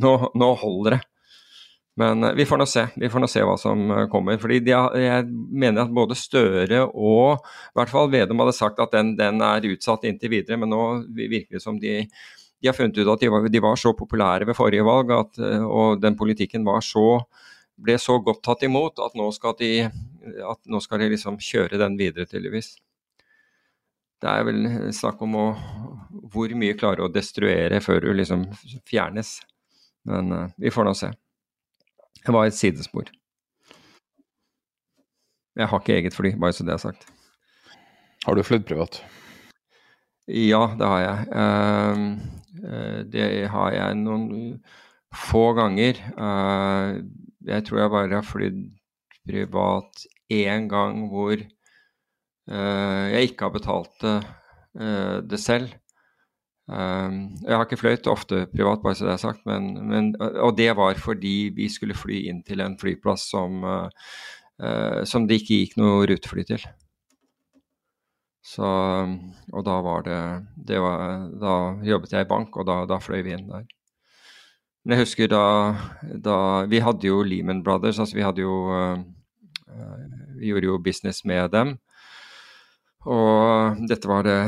nå, 0.00 0.12
nå 0.38 0.50
holder 0.62 0.94
det. 0.96 1.00
Men 1.98 2.24
eh, 2.24 2.34
vi 2.38 2.46
får 2.46 2.60
nå 2.62 2.66
se. 2.70 2.86
Vi 2.96 3.10
får 3.10 3.22
nå 3.24 3.28
se 3.30 3.42
hva 3.44 3.56
som 3.58 3.90
eh, 3.90 4.06
kommer. 4.12 4.38
fordi 4.38 4.60
de, 4.68 4.74
Jeg 5.02 5.26
mener 5.28 5.82
at 5.82 5.94
både 5.94 6.16
Støre 6.18 6.84
og 6.86 7.42
i 7.42 7.78
hvert 7.80 7.92
fall 7.92 8.10
Vedum 8.12 8.44
hadde 8.44 8.54
sagt 8.56 8.78
at 8.82 8.94
den, 8.94 9.16
den 9.18 9.42
er 9.42 9.66
utsatt 9.72 10.06
inntil 10.06 10.32
videre, 10.36 10.60
men 10.60 10.70
nå 10.70 10.82
virker 11.10 11.58
det 11.58 11.64
som 11.64 11.80
de, 11.82 12.04
de 12.60 12.68
har 12.70 12.74
funnet 12.74 12.98
ut 12.98 13.10
at 13.12 13.22
de 13.22 13.30
var, 13.30 13.46
de 13.48 13.62
var, 13.62 13.78
så 13.78 13.92
populære 13.94 14.48
ved 14.48 14.56
forrige 14.58 14.86
valg, 14.86 15.12
at, 15.14 15.38
eh, 15.38 15.64
og 15.64 16.02
den 16.02 16.16
politikken 16.18 16.66
så, 16.82 17.06
ble 17.78 17.98
så 17.98 18.18
godt 18.18 18.42
tatt 18.42 18.64
imot 18.66 18.98
at 18.98 19.14
nå 19.14 19.30
skal 19.32 19.54
de, 19.58 19.88
nå 20.66 20.80
skal 20.82 20.98
de 20.98 21.10
liksom 21.12 21.38
kjøre 21.38 21.78
den 21.78 21.98
videre, 21.98 22.26
tydeligvis. 22.26 22.76
Det 24.18 24.26
er 24.26 24.42
vel 24.48 24.64
snakk 24.90 25.20
om 25.22 25.36
å, 25.38 25.46
hvor 26.32 26.50
mye 26.58 26.74
klare 26.74 27.06
å 27.06 27.12
destruere 27.12 27.78
før 27.80 28.02
du 28.02 28.10
liksom 28.18 28.48
fjernes. 28.88 29.36
Men 30.08 30.32
uh, 30.34 30.48
vi 30.58 30.72
får 30.74 30.88
nå 30.88 30.94
se. 30.98 31.12
Det 32.24 32.34
var 32.34 32.48
et 32.48 32.56
sidespor. 32.56 33.12
Jeg 35.58 35.70
har 35.70 35.82
ikke 35.82 35.94
eget 36.00 36.18
fly, 36.18 36.34
bare 36.38 36.54
så 36.54 36.66
det 36.66 36.74
er 36.74 36.82
sagt. 36.82 37.06
Har 38.26 38.34
du 38.34 38.42
flydd 38.42 38.66
privat? 38.66 38.98
Ja, 40.28 40.66
det 40.76 40.84
har 40.84 41.00
jeg. 41.00 41.28
Uh, 41.32 43.00
det 43.08 43.26
har 43.48 43.72
jeg 43.72 43.96
noen 43.96 44.58
få 45.16 45.54
ganger. 45.56 46.00
Uh, 46.18 47.00
jeg 47.48 47.64
tror 47.64 47.80
jeg 47.80 47.92
bare 47.94 48.18
har 48.18 48.26
flydd 48.26 48.58
privat 49.28 50.04
én 50.32 50.68
gang 50.68 51.06
hvor 51.12 51.36
jeg 52.48 53.28
ikke 53.28 53.44
har 53.44 53.52
betalt 53.52 54.04
det 55.28 55.40
selv. 55.40 55.74
Um, 56.64 57.18
jeg 57.42 57.52
har 57.52 57.66
ikke 57.66 57.76
fløyet 57.76 58.08
ofte 58.08 58.46
privat, 58.48 58.80
bare 58.80 58.96
så 58.96 59.04
det 59.04 59.12
er 59.12 59.20
sagt, 59.20 59.42
men, 59.44 59.66
men, 59.90 60.08
og 60.16 60.56
det 60.56 60.70
var 60.76 60.96
fordi 60.96 61.50
vi 61.56 61.68
skulle 61.68 61.96
fly 61.96 62.22
inn 62.30 62.40
til 62.48 62.64
en 62.64 62.78
flyplass 62.80 63.26
som, 63.34 63.60
som 65.04 65.28
det 65.28 65.42
ikke 65.42 65.60
gikk 65.60 65.76
noe 65.80 66.08
rutefly 66.08 66.46
til. 66.48 66.64
Så, 68.48 68.68
og 69.52 69.64
da 69.66 69.74
var 69.84 70.06
det, 70.06 70.20
det 70.70 70.78
var, 70.80 71.26
Da 71.40 71.54
jobbet 71.84 72.14
jeg 72.14 72.24
i 72.24 72.30
bank, 72.30 72.56
og 72.56 72.68
da, 72.68 72.80
da, 72.88 72.96
fløy 73.02 73.20
vi 73.26 73.34
inn 73.36 73.48
der. 73.50 73.66
Men 74.84 74.94
jeg 74.94 75.04
husker 75.04 75.28
da, 75.28 75.42
da 76.24 76.38
Vi 76.70 76.80
hadde 76.80 77.10
jo 77.10 77.20
Lehman 77.26 77.60
Brothers, 77.66 78.00
altså 78.00 78.16
vi 78.16 78.24
hadde 78.24 78.46
jo 78.46 78.54
uh, 78.72 78.96
Vi 80.38 80.48
gjorde 80.48 80.70
jo 80.70 80.80
business 80.80 81.26
med 81.28 81.52
dem. 81.52 81.76
Og 83.08 83.84
dette 83.88 84.08
var 84.08 84.24
det, 84.26 84.38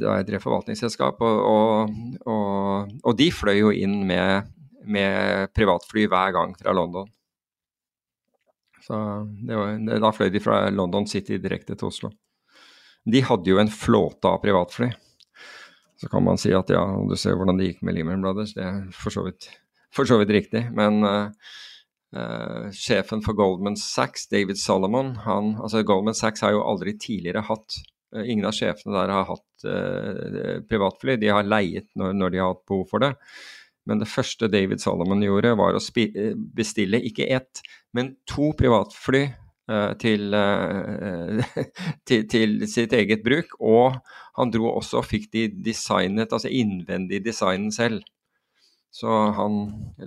da 0.00 0.18
jeg 0.18 0.28
drev 0.28 0.44
forvaltningsselskap, 0.44 1.20
og, 1.24 1.40
og, 1.48 1.96
og, 2.30 2.92
og, 3.02 3.12
de 3.18 3.26
fløy 3.34 3.58
jo 3.58 3.72
inn 3.74 3.98
med, 4.06 4.48
med, 4.86 5.50
privatfly 5.56 6.06
hver 6.08 6.32
gang 6.36 6.54
fra 6.56 6.72
London. 6.76 7.10
Så 8.86 9.02
var, 9.50 9.76
Da 10.04 10.12
fløy 10.14 10.30
de 10.32 10.40
fra 10.40 10.62
London 10.70 11.08
City 11.10 11.40
direkte 11.42 11.76
til 11.76 11.90
Oslo. 11.90 12.12
De 13.08 13.22
hadde 13.24 13.48
jo 13.50 13.60
en 13.60 13.70
flåte 13.72 14.28
av 14.28 14.42
privatfly. 14.42 14.90
Så 15.98 16.08
kan 16.08 16.24
man 16.24 16.38
si 16.38 16.52
at 16.54 16.70
ja, 16.70 16.82
du 17.08 17.16
ser 17.18 17.38
hvordan 17.38 17.58
det 17.58 17.72
gikk 17.72 17.80
med 17.86 17.96
Lehman 17.96 18.22
Brothers, 18.22 18.54
det 18.54 18.62
er 18.62 18.82
for 18.94 19.14
så 19.14 19.24
vidt, 19.26 19.48
for 19.94 20.06
så 20.06 20.20
vidt 20.20 20.30
riktig. 20.34 20.62
Men 20.76 21.00
uh, 21.02 21.32
uh, 22.14 22.68
sjefen 22.76 23.24
for 23.24 23.34
Goldman 23.38 23.78
Sachs, 23.80 24.28
David 24.30 24.60
Solomon, 24.60 25.16
han, 25.24 25.56
altså 25.58 25.82
Goldman 25.86 26.18
Sachs 26.18 26.44
har 26.46 26.54
jo 26.54 26.62
aldri 26.62 26.94
tidligere 27.00 27.42
hatt 27.48 27.80
uh, 28.14 28.22
ingen 28.22 28.46
av 28.46 28.54
sjefene 28.54 28.94
der 28.94 29.14
har 29.14 29.30
hatt 29.32 29.44
privatfly, 30.70 31.16
de 31.18 31.32
har 31.34 31.42
leiet 31.42 31.88
når, 31.98 32.12
når, 32.14 32.30
de 32.30 32.38
har 32.38 32.52
hatt 32.52 32.60
behov 32.70 32.84
for 32.92 33.02
det. 33.02 33.08
Men 33.90 33.98
det 33.98 34.06
første 34.06 34.46
David 34.52 34.78
Solomon 34.78 35.24
gjorde, 35.24 35.56
var 35.58 35.74
å 35.74 35.82
bestille 36.54 37.00
ikke 37.08 37.26
ett, 37.26 37.58
men 37.96 38.12
to 38.30 38.52
privatfly 38.54 39.24
til, 40.00 40.34
eh, 40.34 41.56
til, 42.08 42.26
til, 42.30 42.54
sitt 42.70 42.94
eget 42.96 43.24
bruk. 43.24 43.56
Og 43.60 43.98
han 44.38 44.54
dro 44.54 44.72
også 44.74 45.02
og 45.02 45.08
fikk 45.08 45.30
de 45.34 45.48
designet, 45.64 46.32
altså 46.32 46.50
innvendig 46.50 47.22
designen 47.26 47.72
selv. 47.74 48.02
Så 48.94 49.08
han 49.36 49.60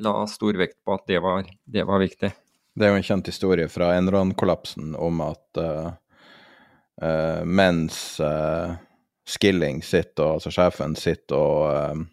la 0.03 0.15
stor 0.27 0.57
vekt 0.57 0.79
på 0.85 0.95
at 0.97 1.05
det 1.07 1.21
var, 1.23 1.45
det 1.65 1.85
var 1.87 2.01
viktig. 2.01 2.31
Det 2.71 2.87
er 2.87 2.93
jo 2.93 3.01
en 3.01 3.05
kjent 3.05 3.27
historie 3.27 3.67
fra 3.69 3.91
Enron-kollapsen 3.97 4.95
om 4.95 5.19
at 5.25 5.59
uh, 5.59 5.91
Uh, 7.01 7.45
mens 7.45 8.19
uh, 8.19 8.73
Skilling 9.25 9.83
sitter, 9.83 10.23
og, 10.23 10.33
altså 10.37 10.51
sjefen 10.53 10.95
sitter 10.95 11.37
og 11.37 12.07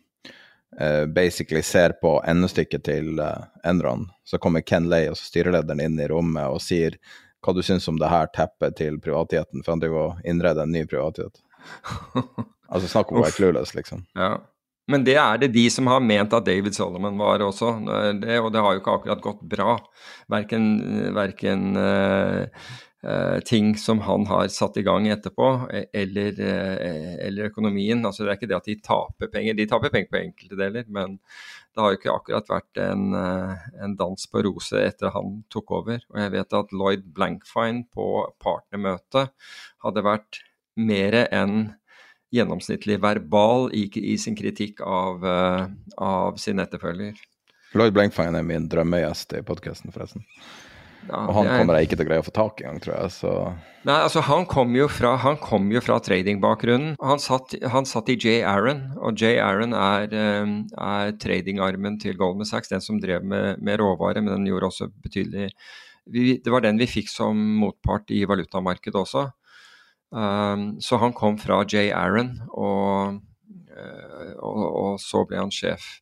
basically 1.11 1.63
ser 1.65 1.97
på 1.99 2.13
endestykket 2.29 2.85
til 2.87 3.19
Enron, 3.67 4.05
så 4.23 4.39
kommer 4.39 4.63
Ken 4.63 4.87
Lay, 4.87 5.09
altså 5.11 5.25
styrelederen, 5.27 5.81
inn 5.83 5.97
i 5.99 6.07
rommet 6.07 6.53
og 6.53 6.61
sier 6.63 6.95
hva 7.45 7.55
du 7.55 7.63
syns 7.63 7.89
om 7.91 7.99
det 8.01 8.11
her 8.11 8.31
teppet 8.35 8.79
til 8.81 8.99
privatheten, 9.03 9.63
for 9.65 9.75
han 9.75 9.83
driver 9.83 10.05
og 10.05 10.29
innreder 10.29 10.67
en 10.67 10.75
ny 10.75 10.85
privathet. 10.91 11.43
altså 12.73 12.91
snakk 12.91 13.13
om 13.13 13.21
å 13.21 13.27
være 13.27 13.37
clueless, 13.39 13.75
liksom. 13.79 14.07
Ja. 14.19 14.37
Men 14.89 15.05
det 15.05 15.19
er 15.21 15.41
det 15.41 15.53
de 15.53 15.67
som 15.71 15.89
har 15.91 16.01
ment 16.01 16.33
at 16.33 16.47
David 16.47 16.77
Solomon 16.77 17.19
var 17.21 17.45
også, 17.45 17.75
det, 18.23 18.39
og 18.41 18.53
det 18.55 18.63
har 18.65 18.75
jo 18.75 18.81
ikke 18.81 18.95
akkurat 18.97 19.25
gått 19.25 19.43
bra. 19.51 19.75
Verken, 20.33 20.69
verken 21.13 21.77
uh, 21.77 22.47
uh, 23.05 23.37
ting 23.45 23.75
som 23.77 24.01
han 24.07 24.25
har 24.31 24.49
satt 24.53 24.81
i 24.81 24.87
gang 24.87 25.11
etterpå, 25.13 25.51
eller, 25.93 26.41
uh, 26.41 27.13
eller, 27.27 27.51
økonomien. 27.51 28.01
Altså 28.01 28.25
Det 28.25 28.33
er 28.33 28.41
ikke 28.41 28.49
det 28.49 28.61
at 28.63 28.71
de 28.71 28.79
taper 28.89 29.33
penger, 29.35 29.59
de 29.59 29.69
taper 29.69 29.93
penger 29.93 30.09
på 30.15 30.23
enkelte 30.23 30.61
deler, 30.63 30.89
men 30.89 31.19
det 31.79 31.85
har 31.85 31.93
jo 31.95 31.99
ikke 32.01 32.13
akkurat 32.17 32.49
vært 32.51 32.79
en, 32.83 33.03
en 33.15 33.93
dans 33.95 34.25
på 34.27 34.41
roser 34.43 34.89
etter 34.89 35.13
han 35.15 35.45
tok 35.55 35.71
over. 35.79 36.01
Og 36.11 36.19
jeg 36.19 36.33
vet 36.35 36.57
at 36.59 36.73
Lloyd 36.75 37.05
Blankfine 37.15 37.85
på 37.95 38.09
partnermøtet 38.43 39.31
hadde 39.87 40.03
vært 40.03 40.41
mer 40.75 41.15
enn 41.31 41.69
gjennomsnittlig 42.35 42.99
verbal 43.03 43.71
i, 43.71 43.87
i 44.03 44.17
sin 44.21 44.37
kritikk 44.37 44.83
av, 44.85 45.23
uh, 45.23 45.69
av, 46.03 46.37
sin 46.43 46.61
etterfølger. 46.61 47.15
Lloyd 47.79 47.95
Blankfine 47.97 48.41
er 48.41 48.49
min 48.49 48.69
drømmegjest 48.73 49.39
i 49.39 49.45
podkasten, 49.47 49.95
forresten. 49.95 50.27
Ja, 51.09 51.25
og 51.25 51.35
han 51.39 51.49
er... 51.49 51.59
kommer 51.59 51.79
jeg 51.79 51.89
ikke 51.89 51.97
til 51.99 52.05
å 52.05 52.09
greie 52.11 52.23
å 52.23 52.27
få 52.27 52.35
tak 52.37 52.61
i 52.61 52.67
engang, 52.67 52.83
tror 52.85 52.95
jeg. 52.95 53.13
Så... 53.17 53.33
Nei, 53.89 53.97
altså 54.05 54.21
Han 54.27 54.45
kom 54.51 54.75
jo 54.77 54.89
fra, 54.93 55.15
han 55.23 55.39
kom 55.41 55.71
jo 55.73 55.81
fra 55.85 55.97
tradingbakgrunnen. 56.05 56.97
Han 57.01 57.23
satt, 57.23 57.55
han 57.73 57.89
satt 57.89 58.11
i 58.13 58.19
J. 58.19 58.41
Aaron, 58.45 58.83
og 59.01 59.17
J. 59.17 59.39
Aaron 59.41 59.73
er, 59.73 60.13
um, 60.45 60.57
er 60.77 61.15
tradingarmen 61.23 61.97
til 62.03 62.19
Goldman 62.21 62.49
Sachs, 62.49 62.73
den 62.73 62.85
som 62.85 63.01
drev 63.01 63.25
med, 63.25 63.63
med 63.65 63.81
råvare, 63.81 64.21
men 64.21 64.35
den 64.35 64.51
gjorde 64.51 64.69
også 64.73 64.91
betydelig 65.05 65.49
vi, 66.09 66.39
Det 66.45 66.53
var 66.53 66.65
den 66.65 66.81
vi 66.81 66.89
fikk 66.89 67.11
som 67.13 67.39
motpart 67.61 68.13
i 68.17 68.23
valutamarkedet 68.29 69.01
også. 69.01 69.29
Um, 70.09 70.79
så 70.81 71.01
han 71.01 71.13
kom 71.17 71.37
fra 71.41 71.63
J. 71.65 71.89
Aaron, 71.93 72.35
og, 72.53 73.19
uh, 73.73 74.31
og, 74.45 74.63
og, 74.69 74.93
så 75.01 75.25
ble 75.29 75.41
han 75.41 75.53
sjef. 75.55 75.99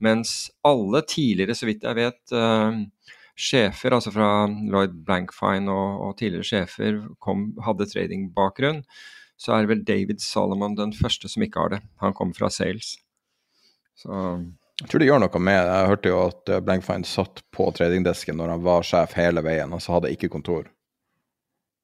Mens 0.00 0.48
alle 0.64 1.02
tidligere, 1.04 1.56
så 1.56 1.68
vidt 1.68 1.84
jeg 1.84 1.98
vet, 1.98 2.22
uh, 2.32 2.80
sjefer, 3.40 3.96
altså 3.96 4.12
fra 4.14 4.30
Lloyd 4.46 4.94
Blankfine 5.06 5.72
og, 5.72 6.04
og 6.06 6.16
tidligere 6.20 6.48
sjefer, 6.48 7.00
kom, 7.22 7.50
hadde 7.64 7.88
tradingbakgrunn, 7.90 8.82
så 9.40 9.56
er 9.56 9.68
vel 9.70 9.84
David 9.88 10.20
Solomon 10.20 10.76
den 10.76 10.92
første 10.96 11.30
som 11.32 11.44
ikke 11.44 11.62
har 11.62 11.74
det. 11.76 11.84
Han 12.04 12.16
kom 12.16 12.34
fra 12.36 12.50
sales. 12.52 12.98
Så 13.96 14.12
jeg 14.80 14.88
tror 14.88 15.02
det 15.02 15.08
gjør 15.10 15.20
noe 15.20 15.40
med 15.44 15.58
Jeg 15.58 15.88
hørte 15.90 16.08
jo 16.08 16.20
at 16.24 16.50
eh, 16.52 16.60
Blankfine 16.64 17.08
satt 17.08 17.42
på 17.52 17.66
tradingdesken 17.76 18.38
når 18.40 18.54
han 18.54 18.62
var 18.64 18.86
sjef 18.86 19.16
hele 19.18 19.42
veien, 19.44 19.72
og 19.76 19.82
så 19.84 19.98
hadde 19.98 20.12
ikke 20.14 20.30
kontor. 20.32 20.70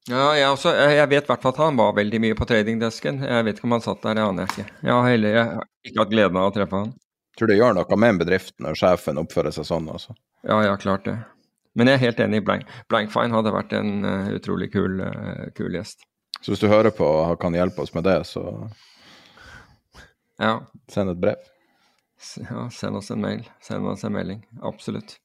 Ja, 0.07 0.31
jeg, 0.39 0.47
også, 0.47 0.71
jeg 0.71 1.09
vet 1.11 1.25
i 1.25 1.29
hvert 1.29 1.43
fall 1.43 1.53
at 1.53 1.59
han 1.65 1.77
var 1.77 1.97
veldig 1.97 2.21
mye 2.23 2.37
på 2.39 2.47
tradingdesken. 2.47 3.19
Jeg 3.27 3.45
vet 3.45 3.57
ikke 3.59 3.67
om 3.67 3.75
han 3.75 3.83
satt 3.83 4.05
der, 4.05 4.15
det 4.17 4.23
aner 4.23 4.45
jeg 4.45 4.53
ikke. 4.53 4.77
Jeg 4.87 4.93
har 4.95 5.09
heller 5.11 5.35
jeg 5.35 5.49
har 5.49 5.67
ikke 5.89 6.01
hatt 6.01 6.13
gleden 6.13 6.39
av 6.39 6.47
å 6.47 6.53
treffe 6.55 6.79
han. 6.79 6.93
Tror 7.37 7.51
det 7.51 7.57
gjør 7.59 7.75
noe 7.77 7.99
med 8.01 8.13
en 8.13 8.21
bedrift 8.23 8.55
når 8.63 8.79
sjefen 8.79 9.19
oppfører 9.21 9.53
seg 9.53 9.67
sånn 9.67 9.89
altså. 9.93 10.15
Ja, 10.47 10.61
ja, 10.65 10.77
klart 10.79 11.05
det. 11.05 11.17
Men 11.77 11.91
jeg 11.91 11.99
er 11.99 12.05
helt 12.07 12.21
enig. 12.25 12.41
Blank, 12.45 12.69
Blankfine 12.89 13.37
hadde 13.37 13.53
vært 13.53 13.75
en 13.77 13.99
uh, 14.01 14.31
utrolig 14.33 14.71
kul, 14.73 14.97
uh, 15.03 15.45
kul, 15.57 15.75
gjest. 15.77 16.07
Så 16.41 16.53
hvis 16.53 16.63
du 16.63 16.69
hører 16.71 16.93
på 16.93 17.05
og 17.05 17.37
kan 17.41 17.55
hjelpe 17.57 17.83
oss 17.83 17.93
med 17.93 18.05
det, 18.07 18.17
så 18.29 18.43
ja. 20.41 20.57
send 20.89 21.13
et 21.13 21.21
brev. 21.21 21.47
Ja, 22.41 22.65
send 22.73 22.97
oss 22.97 23.11
en 23.13 23.21
mail. 23.21 23.45
Send 23.61 23.85
oss 23.87 24.05
en 24.07 24.15
melding. 24.17 24.41
Absolutt. 24.65 25.19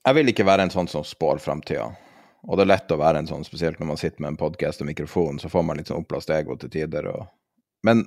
Jeg 0.00 0.16
vil 0.16 0.32
ikke 0.32 0.48
være 0.48 0.64
en 0.64 0.72
sånn 0.72 0.88
som 0.88 1.04
spår 1.04 1.42
framtida. 1.44 1.90
Og 2.48 2.56
det 2.56 2.64
er 2.64 2.72
lett 2.72 2.92
å 2.94 3.00
være 3.00 3.20
en 3.20 3.28
sånn, 3.28 3.44
spesielt 3.44 3.80
når 3.80 3.90
man 3.90 4.00
sitter 4.00 4.24
med 4.24 4.32
en 4.32 4.40
podkast 4.40 4.80
og 4.80 4.88
mikrofon, 4.88 5.40
så 5.42 5.50
får 5.52 5.64
man 5.66 5.76
litt 5.76 5.90
sånn 5.92 6.00
oppblåst 6.00 6.32
ego 6.32 6.56
til 6.56 6.72
tider. 6.72 7.10
Og... 7.12 7.28
Men 7.84 8.06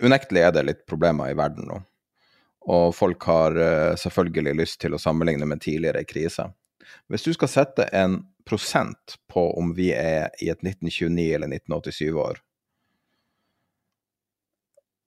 unektelig 0.00 0.46
er 0.46 0.54
det 0.56 0.64
litt 0.64 0.86
problemer 0.88 1.32
i 1.32 1.36
verden 1.36 1.68
nå. 1.68 1.82
Og 2.68 2.94
folk 2.94 3.24
har 3.24 3.56
uh, 3.56 3.96
selvfølgelig 3.98 4.54
lyst 4.58 4.80
til 4.82 4.94
å 4.94 5.00
sammenligne 5.00 5.48
med 5.48 5.62
tidligere 5.64 6.04
kriser. 6.04 6.52
Hvis 7.08 7.24
du 7.24 7.32
skal 7.34 7.50
sette 7.50 7.86
en 7.96 8.20
prosent 8.48 9.16
på 9.30 9.46
om 9.58 9.72
vi 9.76 9.90
er 9.94 10.30
i 10.42 10.50
et 10.50 10.62
1929 10.64 11.34
eller 11.36 11.52
1987-år 11.54 12.40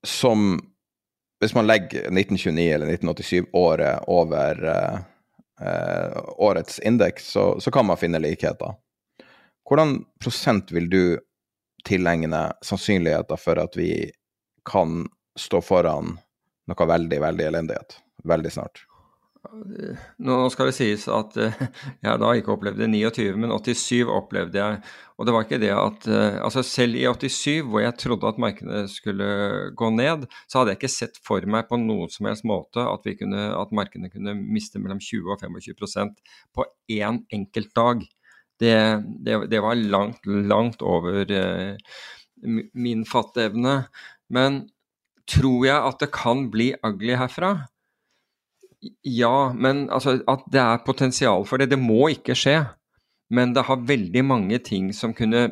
som 0.04 0.60
Hvis 1.40 1.54
man 1.54 1.66
legger 1.66 1.98
1929 1.98 2.72
eller 2.72 2.86
1987-året 2.86 4.04
over 4.08 4.64
uh, 4.64 4.98
eh, 5.60 6.18
årets 6.36 6.78
indeks, 6.78 7.26
så, 7.32 7.60
så, 7.60 7.70
kan 7.70 7.86
man 7.86 7.98
finne 8.00 8.18
likheter. 8.18 8.78
Hvordan 9.68 10.04
prosent 10.22 10.72
vil 10.72 10.88
du 10.90 11.18
tilegne 11.84 12.46
sannsynligheter 12.64 13.36
for 13.36 13.60
at 13.60 13.76
vi 13.76 14.10
kan 14.64 15.04
stå 15.36 15.60
foran 15.60 16.14
noe 16.70 16.88
veldig, 16.94 17.20
veldig 17.28 17.46
elendighet 17.52 18.00
veldig 18.24 18.52
snart? 18.52 18.84
Nå 20.24 20.36
skal 20.52 20.70
det 20.70 20.76
sies 20.76 21.04
at 21.12 21.34
eh, 21.40 21.58
jeg 22.06 22.20
da 22.22 22.30
ikke 22.32 22.54
opplevde 22.54 22.88
29, 22.88 23.34
men 23.40 23.52
87 23.52 24.08
opplevde 24.08 24.60
jeg. 24.60 24.78
Og 25.14 25.28
det 25.28 25.34
var 25.36 25.44
ikke 25.46 25.60
det 25.62 25.70
at 25.70 26.08
eh, 26.10 26.38
Altså 26.42 26.64
selv 26.66 26.96
i 26.98 27.04
87, 27.06 27.60
hvor 27.68 27.84
jeg 27.84 27.96
trodde 28.00 28.30
at 28.30 28.40
markedet 28.40 28.82
skulle 28.90 29.28
gå 29.76 29.90
ned, 29.94 30.26
så 30.48 30.60
hadde 30.60 30.74
jeg 30.74 30.80
ikke 30.80 30.94
sett 30.96 31.20
for 31.26 31.44
meg 31.50 31.68
på 31.68 31.78
noen 31.82 32.10
som 32.12 32.30
helst 32.30 32.48
måte 32.48 32.82
at, 32.88 33.06
kunne, 33.20 33.46
at 33.60 33.76
markedene 33.76 34.10
kunne 34.12 34.36
miste 34.40 34.82
mellom 34.82 35.02
20 35.02 35.36
og 35.36 35.44
25% 35.44 36.18
på 36.56 36.68
én 36.96 37.22
enkelt 37.36 37.72
dag. 37.76 38.04
Det, 38.62 38.76
det, 39.26 39.38
det, 39.50 39.60
var 39.60 39.76
langt, 39.76 40.24
langt 40.24 40.82
over 40.86 41.26
uh, 41.26 41.96
min 42.72 43.02
fatteevne. 43.08 43.80
Men 44.32 44.62
tror 45.30 45.66
jeg 45.66 45.76
at 45.90 46.02
det 46.02 46.10
kan 46.14 46.48
bli 46.52 46.72
ugly 46.84 47.16
herfra? 47.18 47.54
Ja, 49.06 49.52
men 49.56 49.86
altså, 49.92 50.18
at 50.28 50.44
det 50.52 50.60
er 50.60 50.84
potensial 50.84 51.46
for 51.48 51.60
det. 51.60 51.70
Det 51.72 51.80
må 51.80 52.10
ikke 52.12 52.36
skje. 52.36 52.58
Men 53.32 53.54
det 53.56 53.64
har 53.66 53.86
veldig 53.88 54.20
mange 54.26 54.58
ting 54.62 54.90
som, 54.92 55.14
kunne, 55.16 55.46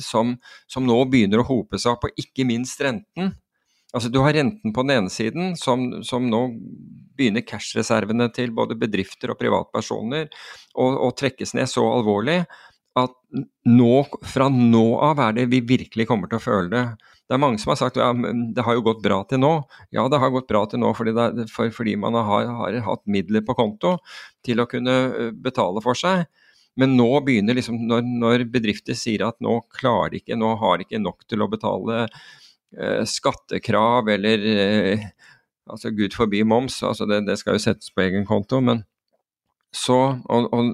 som, 0.00 0.36
som 0.70 0.86
nå 0.88 0.96
begynner 1.12 1.42
å 1.42 1.46
hope 1.46 1.78
seg 1.78 1.92
opp, 1.92 2.08
og 2.08 2.18
ikke 2.18 2.46
minst 2.48 2.80
renten. 2.82 3.34
Altså 3.92 4.08
Du 4.08 4.22
har 4.24 4.32
renten 4.32 4.72
på 4.72 4.84
den 4.86 4.96
ene 4.96 5.12
siden, 5.12 5.52
som, 5.60 5.84
som 6.00 6.24
nå 6.32 6.46
begynner 7.12 7.44
cashreservene 7.44 8.30
til 8.32 8.54
både 8.56 8.78
bedrifter 8.80 9.34
og 9.34 9.38
privatpersoner 9.40 10.32
å 10.80 11.10
trekkes 11.12 11.52
ned 11.58 11.68
så 11.68 11.84
alvorlig 11.92 12.40
at 12.98 13.14
nå, 13.68 13.92
fra 14.28 14.48
nå 14.52 14.86
av 15.00 15.20
er 15.28 15.36
det 15.36 15.46
vi 15.52 15.62
virkelig 15.64 16.08
kommer 16.08 16.28
til 16.28 16.40
å 16.40 16.44
føle 16.44 16.72
det. 16.72 16.84
Det 17.28 17.36
er 17.36 17.40
mange 17.40 17.60
som 17.62 17.70
har 17.72 17.78
sagt 17.80 17.96
ja, 18.00 18.10
det 18.12 18.64
har 18.66 18.76
jo 18.76 18.84
gått 18.84 19.02
bra 19.04 19.22
til 19.28 19.40
nå. 19.40 19.52
Ja, 19.94 20.04
det 20.10 20.18
har 20.20 20.32
gått 20.34 20.50
bra 20.50 20.64
til 20.68 20.82
nå 20.82 20.90
fordi, 20.96 21.14
det, 21.16 21.46
for, 21.52 21.70
fordi 21.72 21.94
man 22.00 22.18
har, 22.18 22.50
har, 22.58 22.78
hatt 22.84 23.04
midler 23.08 23.44
på 23.46 23.56
konto 23.56 23.96
til 24.44 24.60
å 24.60 24.68
kunne 24.68 25.30
betale 25.44 25.80
for 25.84 25.98
seg. 25.98 26.26
Men 26.80 26.96
nå 26.96 27.08
begynner 27.24 27.56
liksom, 27.56 27.78
når, 27.88 28.04
når 28.04 28.46
bedrifter 28.52 28.96
sier 28.96 29.26
at 29.26 29.38
nå 29.44 29.58
klarer 29.76 30.14
de 30.14 30.22
ikke, 30.22 30.38
nå 30.40 30.54
har 30.60 30.78
de 30.80 30.86
ikke 30.86 31.02
nok 31.02 31.26
til 31.28 31.44
å 31.44 31.50
betale 31.52 32.06
eh, 32.06 33.02
skattekrav 33.08 34.08
eller 34.12 34.46
eh, 34.52 35.04
altså 35.68 35.92
Gud 35.92 36.16
forby 36.16 36.42
moms, 36.48 36.80
altså 36.86 37.06
det, 37.08 37.22
det, 37.28 37.36
skal 37.40 37.58
jo 37.58 37.64
settes 37.66 37.92
på 37.92 38.04
egen 38.06 38.24
konto. 38.28 38.60
Men 38.64 38.84
så 39.72 40.00
og, 40.28 40.48
og 40.52 40.72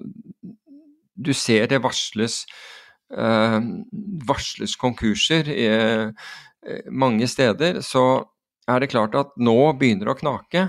du 1.18 1.32
ser 1.34 1.66
det 1.70 1.82
varsles, 1.82 2.44
varsles 3.08 4.76
konkurser 4.76 5.48
uh, 5.48 6.28
mange 6.92 7.28
steder, 7.30 7.80
så 7.80 8.24
er 8.68 8.82
det 8.82 8.90
klart 8.92 9.16
at 9.16 9.32
nå 9.40 9.56
begynner 9.80 10.10
det 10.10 10.14
å 10.16 10.20
knake. 10.20 10.64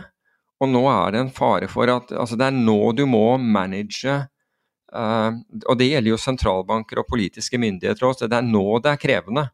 Og 0.60 0.72
nå 0.72 0.84
er 0.92 1.14
det 1.16 1.24
en 1.24 1.32
fare 1.32 1.70
for 1.72 1.92
at 1.92 2.12
altså 2.12 2.36
Det 2.40 2.50
er 2.50 2.56
nå 2.56 2.92
du 2.92 3.06
må 3.08 3.38
manage 3.40 4.12
uh, 4.12 5.32
Og 5.70 5.78
det 5.80 5.88
gjelder 5.88 6.12
jo 6.12 6.20
sentralbanker 6.20 7.00
og 7.00 7.08
politiske 7.08 7.60
myndigheter 7.62 8.10
også. 8.10 8.28
Det 8.28 8.40
er 8.40 8.48
nå 8.48 8.82
det 8.84 8.92
er 8.94 9.00
krevende. 9.00 9.46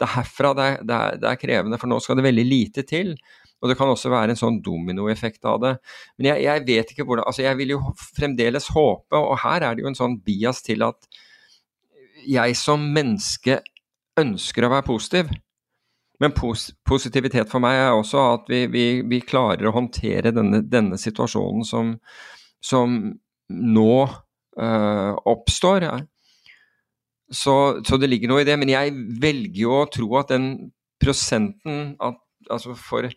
Det 0.00 0.08
er 0.08 0.14
herfra 0.16 0.54
det 0.56 0.66
er, 0.66 0.82
det 0.82 0.96
er, 0.96 1.20
det 1.20 1.30
er 1.30 1.38
krevende, 1.38 1.78
for 1.78 1.90
nå 1.90 2.00
skal 2.02 2.18
det 2.18 2.26
veldig 2.26 2.46
lite 2.48 2.86
til. 2.88 3.14
Og 3.60 3.68
det 3.68 3.76
kan 3.76 3.90
også 3.92 4.10
være 4.10 4.32
en 4.32 4.40
sånn 4.40 4.60
dominoeffekt 4.64 5.44
av 5.44 5.58
det. 5.60 5.74
Men 6.16 6.30
jeg, 6.30 6.44
jeg, 6.46 6.62
vet 6.68 6.92
ikke 6.94 7.04
hvordan 7.04 7.26
Altså, 7.28 7.44
jeg 7.44 7.58
vil 7.58 7.74
jo 7.74 7.80
fremdeles 8.16 8.70
håpe, 8.72 9.18
og 9.18 9.36
her 9.42 9.66
er 9.66 9.76
det 9.76 9.84
jo 9.84 9.90
en 9.90 9.98
sånn 9.98 10.16
bias 10.24 10.64
til 10.64 10.86
at 10.86 11.20
jeg 12.28 12.56
som 12.58 12.82
menneske 12.94 13.60
ønsker 14.20 14.66
å 14.66 14.72
være 14.74 14.86
positiv. 14.88 15.30
Men 16.20 16.34
pos 16.36 16.68
positivitet 16.84 17.48
for 17.48 17.64
meg 17.64 17.78
er 17.80 17.94
også 17.96 18.22
at 18.34 18.50
vi, 18.52 18.64
vi, 18.68 18.84
vi 19.08 19.22
klarer 19.24 19.70
å 19.70 19.74
håndtere 19.76 20.34
denne, 20.36 20.60
denne 20.68 20.98
situasjonen 21.00 21.64
som, 21.64 21.94
som 22.60 22.98
nå 23.48 23.94
øh, 24.04 25.14
oppstår. 25.32 25.88
Så, 27.30 27.54
så, 27.86 27.96
det 27.96 28.10
ligger 28.10 28.32
noe 28.32 28.44
i 28.44 28.48
det. 28.48 28.58
Men 28.60 28.72
jeg 28.74 28.92
velger 29.22 29.62
jo 29.64 29.78
å 29.80 29.88
tro 29.92 30.10
at 30.20 30.34
den 30.34 30.52
prosenten 31.00 31.94
at 32.04 32.20
altså 32.50 32.74
for 32.76 33.08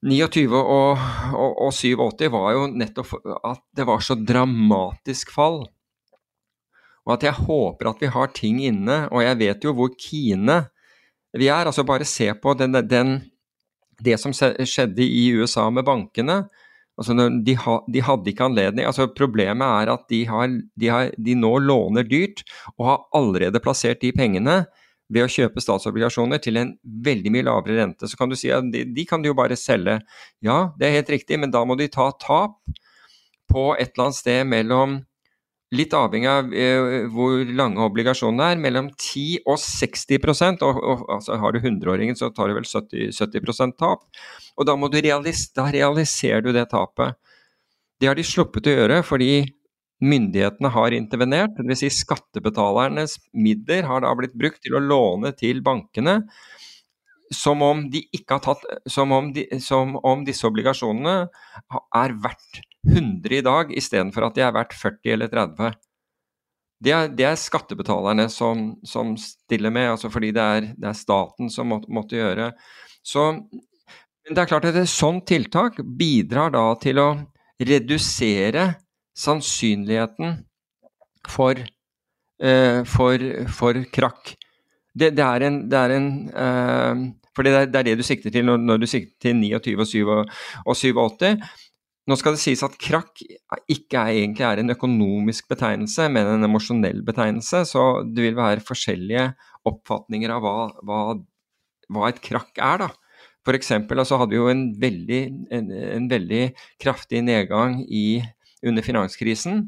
29 0.00 0.48
og, 0.56 0.98
og, 1.36 1.58
og 1.66 1.74
87 1.76 2.30
var 2.32 2.54
jo 2.56 2.66
nettopp 2.72 3.14
at 3.44 3.62
det 3.76 3.86
var 3.86 4.02
så 4.02 4.16
dramatisk 4.18 5.30
fall. 5.34 5.62
Og 7.10 7.16
at 7.16 7.26
jeg 7.26 7.42
håper 7.42 7.90
at 7.90 8.02
vi 8.02 8.12
har 8.14 8.30
ting 8.36 8.60
inne, 8.62 9.02
og 9.10 9.24
jeg 9.24 9.38
vet 9.40 9.64
jo 9.66 9.74
hvor 9.74 9.90
Kine 9.98 10.62
vi 11.34 11.48
er. 11.50 11.66
Altså 11.66 11.82
bare 11.86 12.06
se 12.06 12.28
på 12.38 12.54
den, 12.54 12.78
den, 12.86 13.16
det 13.98 14.18
som 14.22 14.34
skjedde 14.34 15.02
i 15.02 15.30
USA 15.34 15.66
med 15.74 15.88
bankene. 15.88 16.44
Altså 17.00 17.16
de, 17.16 17.56
de, 17.90 18.02
hadde 18.04 18.28
ikke 18.28 18.44
anledning 18.44 18.84
altså 18.84 19.06
Problemet 19.16 19.64
er 19.64 19.88
at 19.94 20.02
de, 20.12 20.18
har, 20.28 20.50
de, 20.76 20.90
har, 20.92 21.08
de, 21.16 21.36
nå 21.38 21.54
låner 21.64 22.04
dyrt 22.04 22.42
og 22.76 22.84
har 22.84 22.98
allerede 23.16 23.62
plassert 23.64 24.02
de 24.02 24.10
pengene 24.12 24.58
ved 25.10 25.24
å 25.24 25.30
kjøpe 25.32 25.62
statsobligasjoner 25.64 26.42
til 26.44 26.60
en 26.60 26.74
veldig 27.06 27.32
mye 27.34 27.46
lavere 27.48 27.80
rente. 27.80 28.06
Så 28.06 28.20
kan 28.20 28.30
du 28.30 28.36
si 28.38 28.52
at 28.54 28.68
de, 28.70 28.84
de 28.94 29.06
kan 29.08 29.24
du 29.24 29.30
jo 29.30 29.38
bare 29.38 29.56
selge. 29.58 29.96
Ja, 30.44 30.58
det 30.78 30.86
er 30.86 31.00
helt 31.00 31.10
riktig, 31.16 31.40
men 31.40 31.50
da 31.50 31.64
må 31.66 31.74
de 31.80 31.88
ta 31.90 32.12
tap 32.20 32.60
på 33.50 33.64
et 33.74 33.90
eller 33.90 34.10
annet 34.10 34.20
sted 34.20 34.44
mellom 34.46 35.00
Litt 35.70 35.92
avhengig 35.94 36.26
av 36.26 36.48
eh, 36.50 37.04
hvor 37.14 37.44
lange 37.54 37.84
obligasjonene 37.84 38.48
er, 38.52 38.58
mellom 38.58 38.88
10 38.90 39.44
og 39.44 39.58
60 39.62 40.18
og, 40.66 40.80
og 40.82 41.04
altså, 41.14 41.36
Har 41.38 41.54
du 41.54 41.60
100-åringen, 41.60 42.18
så 42.18 42.32
tar 42.34 42.50
du 42.50 42.56
vel 42.56 42.66
70, 42.66 43.14
70 43.14 43.76
tap. 43.78 44.02
Og 44.58 44.66
da, 44.66 44.74
realis 44.74 45.44
da 45.54 45.68
realiserer 45.70 46.42
du 46.42 46.50
det 46.56 46.66
tapet. 46.72 47.14
Det 48.00 48.10
har 48.10 48.18
de 48.18 48.26
sluppet 48.26 48.66
å 48.66 48.74
gjøre 48.74 49.02
fordi 49.06 49.44
myndighetene 50.02 50.72
har 50.74 50.96
intervenert. 50.96 51.54
Dvs. 51.60 51.84
Si 51.84 51.92
skattebetalernes 52.00 53.18
midler 53.30 53.86
har 53.86 54.02
da 54.02 54.10
blitt 54.18 54.34
brukt 54.34 54.62
til 54.64 54.74
å 54.74 54.82
låne 54.82 55.30
til 55.38 55.62
bankene 55.62 56.24
som 57.30 57.62
om, 57.62 57.84
de 57.92 58.02
tatt, 58.26 58.64
som 58.90 59.12
om, 59.14 59.30
de, 59.30 59.46
som 59.62 59.94
om 60.02 60.24
disse 60.26 60.42
obligasjonene 60.48 61.16
er 61.94 62.16
verdt 62.24 62.64
100 62.88 63.36
i 63.36 63.44
dag 63.44 63.72
istedenfor 63.76 64.28
at 64.28 64.36
de 64.36 64.44
er 64.46 64.54
verdt 64.56 64.76
40 64.76 65.14
eller 65.14 65.32
30. 65.32 65.72
Det 66.80 66.92
er, 66.96 67.10
det 67.12 67.26
er 67.28 67.36
skattebetalerne 67.36 68.24
som, 68.32 68.70
som, 68.88 69.12
stiller 69.20 69.72
med, 69.74 69.90
altså 69.92 70.08
fordi 70.12 70.30
det 70.32 70.44
er, 70.44 70.70
det 70.80 70.88
er 70.88 70.96
staten 70.96 71.50
som 71.52 71.68
må, 71.68 71.80
måtte 71.92 72.16
gjøre. 72.16 72.52
Så 73.04 73.26
men 74.30 74.36
det 74.36 74.42
er 74.42 74.50
klart 74.52 74.68
at 74.68 74.76
et 74.78 74.90
sånt 74.90 75.24
tiltak 75.28 75.80
bidrar 75.98 76.52
da 76.54 76.64
til 76.80 77.00
å 77.02 77.08
redusere 77.60 78.66
sannsynligheten 79.18 80.36
for, 81.28 81.58
eh, 82.40 82.82
for, 82.88 83.24
for 83.56 83.80
krakk. 83.92 84.36
Det, 84.94 85.10
det, 85.16 85.24
er 85.24 85.46
en, 85.48 85.58
det 85.70 85.80
er 85.80 85.94
en 85.96 86.06
eh, 86.30 87.02
For 87.36 87.46
det 87.46 87.52
er, 87.54 87.66
det 87.70 87.80
er, 87.80 87.88
det 87.90 87.98
du 88.00 88.04
sikter 88.06 88.32
til 88.34 88.46
når, 88.48 88.62
når 88.62 88.80
du 88.82 88.86
sikter 88.90 89.28
til 89.28 89.36
29 89.38 90.06
og, 90.06 90.32
og 90.64 90.76
87. 90.76 91.36
Nå 92.10 92.16
skal 92.18 92.34
det 92.34 92.42
sies 92.42 92.62
at 92.66 92.74
krakk 92.80 93.20
ikke 93.70 94.00
er, 94.00 94.16
egentlig 94.18 94.42
er 94.42 94.58
en 94.58 94.74
økonomisk 94.74 95.46
betegnelse, 95.52 96.08
men 96.10 96.26
en 96.26 96.46
emosjonell 96.48 97.04
betegnelse. 97.06 97.62
Så 97.70 97.84
det 98.08 98.24
vil 98.24 98.38
være 98.38 98.64
forskjellige 98.66 99.28
oppfatninger 99.70 100.32
av 100.34 100.42
hva, 100.42 100.54
hva, 100.88 100.98
hva 101.94 102.08
et 102.10 102.18
krakk 102.24 102.58
er. 102.58 102.82
da. 102.82 102.90
Eksempel 103.54 104.02
altså 104.02 104.18
hadde 104.18 104.34
vi 104.34 104.40
jo 104.40 104.50
en 104.50 104.64
veldig, 104.78 105.20
en, 105.54 105.70
en 105.70 106.08
veldig 106.10 106.42
kraftig 106.82 107.22
nedgang 107.26 107.80
i, 107.86 108.20
under 108.66 108.84
finanskrisen. 108.86 109.64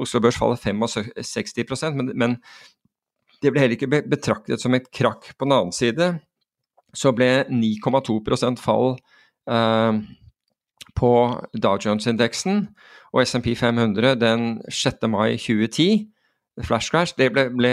Oslo 0.00 0.20
Børs 0.22 0.38
faller 0.38 0.58
65 0.58 1.94
men, 1.94 2.12
men 2.14 2.36
det 3.40 3.52
ble 3.52 3.62
heller 3.62 3.78
ikke 3.78 4.02
betraktet 4.10 4.62
som 4.62 4.74
et 4.74 4.90
krakk. 4.94 5.32
På 5.38 5.46
den 5.46 5.56
annen 5.56 5.74
side 5.76 6.12
så 6.96 7.12
ble 7.14 7.44
9,2 7.46 8.58
fall 8.58 8.96
eh, 9.50 10.00
på 10.96 11.12
Dow 11.54 11.78
Jones-indeksen 11.80 12.64
og 13.12 13.22
SMP 13.26 13.54
500 13.58 14.16
den 14.20 14.48
6. 14.70 15.06
mai 15.10 15.36
2010. 15.36 16.08
Flash 16.66 16.90
crash 16.92 17.14
det 17.16 17.30
ble, 17.32 17.46
ble, 17.54 17.70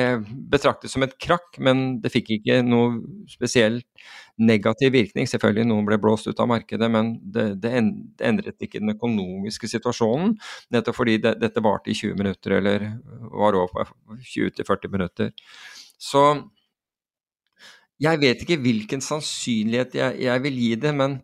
betraktet 0.52 0.92
som 0.92 1.04
et 1.04 1.16
krakk, 1.20 1.58
men 1.64 1.98
det 2.04 2.12
fikk 2.14 2.30
ikke 2.38 2.62
noe 2.64 3.02
spesielt 3.28 3.88
negativ 4.38 4.94
virkning. 4.94 5.28
Selvfølgelig 5.28 5.68
noen 5.68 5.88
ble 5.88 5.98
blåst 6.02 6.30
ut 6.30 6.40
av 6.40 6.50
markedet, 6.52 6.88
men 6.94 7.16
det, 7.22 7.48
det 7.64 7.74
endret 7.74 8.64
ikke 8.64 8.80
den 8.80 8.94
økonomiske 8.94 9.70
situasjonen. 9.72 10.38
Nettopp 10.74 11.00
fordi 11.02 11.18
det, 11.24 11.36
dette 11.42 11.64
varte 11.66 11.92
i 11.92 11.98
20 11.98 12.22
minutter, 12.22 12.60
eller 12.60 12.88
var 13.34 13.58
over 13.60 13.92
20-40 14.30 14.94
minutter. 14.94 15.34
Så 15.98 16.24
jeg 18.00 18.22
vet 18.22 18.46
ikke 18.46 18.62
hvilken 18.62 19.02
sannsynlighet 19.02 19.98
jeg, 19.98 20.22
jeg 20.30 20.46
vil 20.46 20.62
gi 20.62 20.74
det, 20.86 20.94
men 20.96 21.20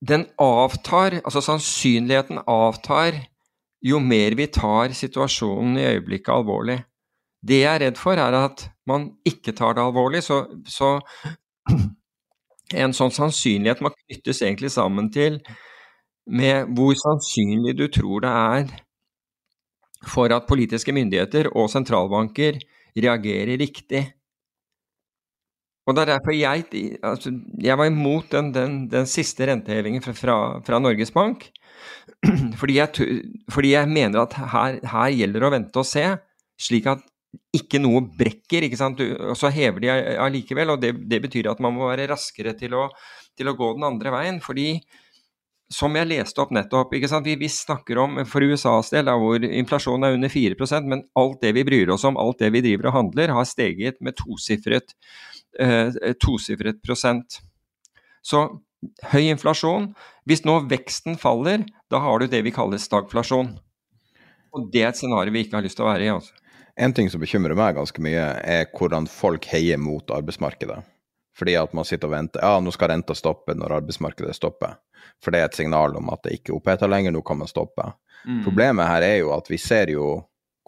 den 0.00 0.26
avtar, 0.40 1.20
altså 1.24 1.42
sannsynligheten 1.44 2.40
avtar 2.48 3.18
jo 3.84 4.00
mer 4.00 4.36
vi 4.36 4.46
tar 4.52 4.94
situasjonen 4.96 5.78
i 5.80 5.86
øyeblikket 5.94 6.32
alvorlig. 6.32 6.78
Det 7.40 7.62
jeg 7.62 7.74
er 7.74 7.82
redd 7.86 8.00
for, 8.00 8.20
er 8.20 8.36
at 8.36 8.66
man 8.88 9.10
ikke 9.28 9.54
tar 9.56 9.76
det 9.76 9.84
alvorlig. 9.84 10.22
Så, 10.24 10.42
så 10.68 10.98
en 12.84 12.94
sånn 12.96 13.12
sannsynlighet 13.14 13.82
må 13.84 13.92
knyttes 13.94 14.42
egentlig 14.44 14.72
sammen 14.74 15.10
til 15.12 15.40
med 16.30 16.70
hvor 16.76 16.94
sannsynlig 17.00 17.74
du 17.78 17.86
tror 17.92 18.24
det 18.24 18.30
er 18.30 18.74
for 20.08 20.32
at 20.32 20.48
politiske 20.48 20.92
myndigheter 20.96 21.50
og 21.52 21.68
sentralbanker 21.72 22.60
reagerer 22.96 23.60
riktig 23.60 24.04
og 25.90 25.96
det 25.96 26.04
er 26.04 26.12
derfor 26.12 26.36
jeg 26.36 26.64
altså, 27.02 27.32
Jeg 27.62 27.78
var 27.78 27.90
imot 27.90 28.30
den, 28.32 28.52
den, 28.54 28.76
den 28.92 29.08
siste 29.10 29.48
rentehevingen 29.50 30.04
fra, 30.04 30.14
fra, 30.14 30.36
fra, 30.66 30.78
Norges 30.82 31.10
Bank. 31.14 31.48
Fordi 32.60 32.76
jeg, 32.76 33.22
fordi 33.48 33.70
jeg 33.72 33.88
mener 33.88 34.20
at 34.22 34.34
her, 34.36 34.76
her, 34.84 35.12
gjelder 35.14 35.40
det 35.40 35.48
å 35.48 35.52
vente 35.54 35.80
og 35.80 35.86
se, 35.88 36.02
slik 36.60 36.88
at 36.90 37.04
ikke 37.56 37.80
noe 37.80 38.02
brekker. 38.18 38.66
ikke 38.66 38.78
sant? 38.78 39.00
Og 39.00 39.36
så 39.38 39.50
hever 39.54 39.82
de 39.82 39.92
allikevel. 40.20 40.74
Og 40.74 40.82
det, 40.82 40.92
det, 41.08 41.22
betyr 41.24 41.50
at 41.52 41.62
man 41.64 41.76
må 41.76 41.88
være 41.88 42.10
raskere 42.10 42.52
til 42.58 42.76
å, 42.76 42.88
til 43.38 43.48
å, 43.48 43.56
gå 43.56 43.70
den 43.78 43.86
andre 43.88 44.12
veien. 44.14 44.42
Fordi 44.44 44.74
som 45.70 45.94
jeg 45.94 46.08
leste 46.10 46.42
opp 46.42 46.52
nettopp, 46.54 46.92
ikke 46.98 47.08
sant? 47.10 47.26
Vi, 47.26 47.36
vi 47.38 47.48
snakker 47.50 48.00
om 48.02 48.20
for 48.28 48.42
USAs 48.42 48.90
del, 48.92 49.06
da, 49.06 49.14
hvor 49.20 49.44
inflasjonen 49.46 50.08
er 50.08 50.16
under 50.16 50.32
4% 50.32 50.90
men 50.90 51.04
alt 51.20 51.38
det 51.44 51.54
vi 51.54 51.64
bryr 51.66 51.92
oss 51.94 52.04
om, 52.08 52.18
alt 52.18 52.42
det 52.42 52.50
vi 52.56 52.64
driver 52.64 52.90
og 52.90 52.96
handler, 52.96 53.36
har 53.38 53.46
steget 53.46 54.00
med 54.02 54.18
tosifret 54.18 54.96
tosifret 56.22 56.82
prosent. 56.84 57.40
Så 58.22 58.44
høy 59.12 59.28
inflasjon. 59.28 59.90
Hvis 60.28 60.44
nå 60.46 60.60
veksten 60.70 61.18
faller, 61.20 61.64
da 61.90 62.00
har 62.04 62.20
du 62.20 62.30
det 62.30 62.42
vi 62.46 62.52
kaller 62.54 62.80
stagflasjon. 62.80 63.54
Og 64.56 64.70
det 64.72 64.84
er 64.84 64.90
et 64.90 65.00
scenario 65.00 65.34
vi 65.34 65.44
ikke 65.44 65.58
har 65.58 65.66
lyst 65.66 65.78
til 65.78 65.86
å 65.86 65.90
være 65.90 66.06
i. 66.06 66.12
altså. 66.12 66.34
En 66.80 66.94
ting 66.96 67.10
som 67.12 67.20
bekymrer 67.22 67.56
meg 67.58 67.76
ganske 67.76 68.02
mye, 68.02 68.24
er 68.40 68.68
hvordan 68.76 69.08
folk 69.10 69.46
heier 69.50 69.80
mot 69.80 70.10
arbeidsmarkedet. 70.14 70.80
Fordi 71.36 71.54
at 71.60 71.74
man 71.76 71.86
sitter 71.86 72.10
og 72.10 72.14
venter. 72.14 72.42
Ja, 72.44 72.60
nå 72.60 72.72
skal 72.74 72.92
renta 72.92 73.14
stoppe 73.16 73.54
når 73.56 73.80
arbeidsmarkedet 73.80 74.36
stopper. 74.36 74.78
For 75.22 75.32
det 75.32 75.42
er 75.42 75.50
et 75.50 75.58
signal 75.58 75.94
om 75.96 76.10
at 76.12 76.24
det 76.24 76.38
ikke 76.38 76.54
er 76.54 76.58
oppheta 76.58 76.88
lenger, 76.90 77.14
nå 77.14 77.22
kan 77.26 77.40
man 77.40 77.50
stoppe. 77.50 77.86
Mm. 78.26 78.42
Problemet 78.44 78.88
her 78.88 79.06
er 79.06 79.16
jo 79.22 79.30
at 79.36 79.48
vi 79.48 79.60
ser 79.60 79.92
jo 79.92 80.18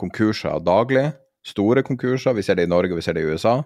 konkurser 0.00 0.62
daglig. 0.64 1.10
Store 1.44 1.82
konkurser. 1.82 2.36
Vi 2.36 2.44
ser 2.46 2.60
det 2.60 2.68
i 2.68 2.70
Norge, 2.70 2.94
vi 2.94 3.04
ser 3.04 3.16
det 3.18 3.24
i 3.24 3.32
USA. 3.32 3.58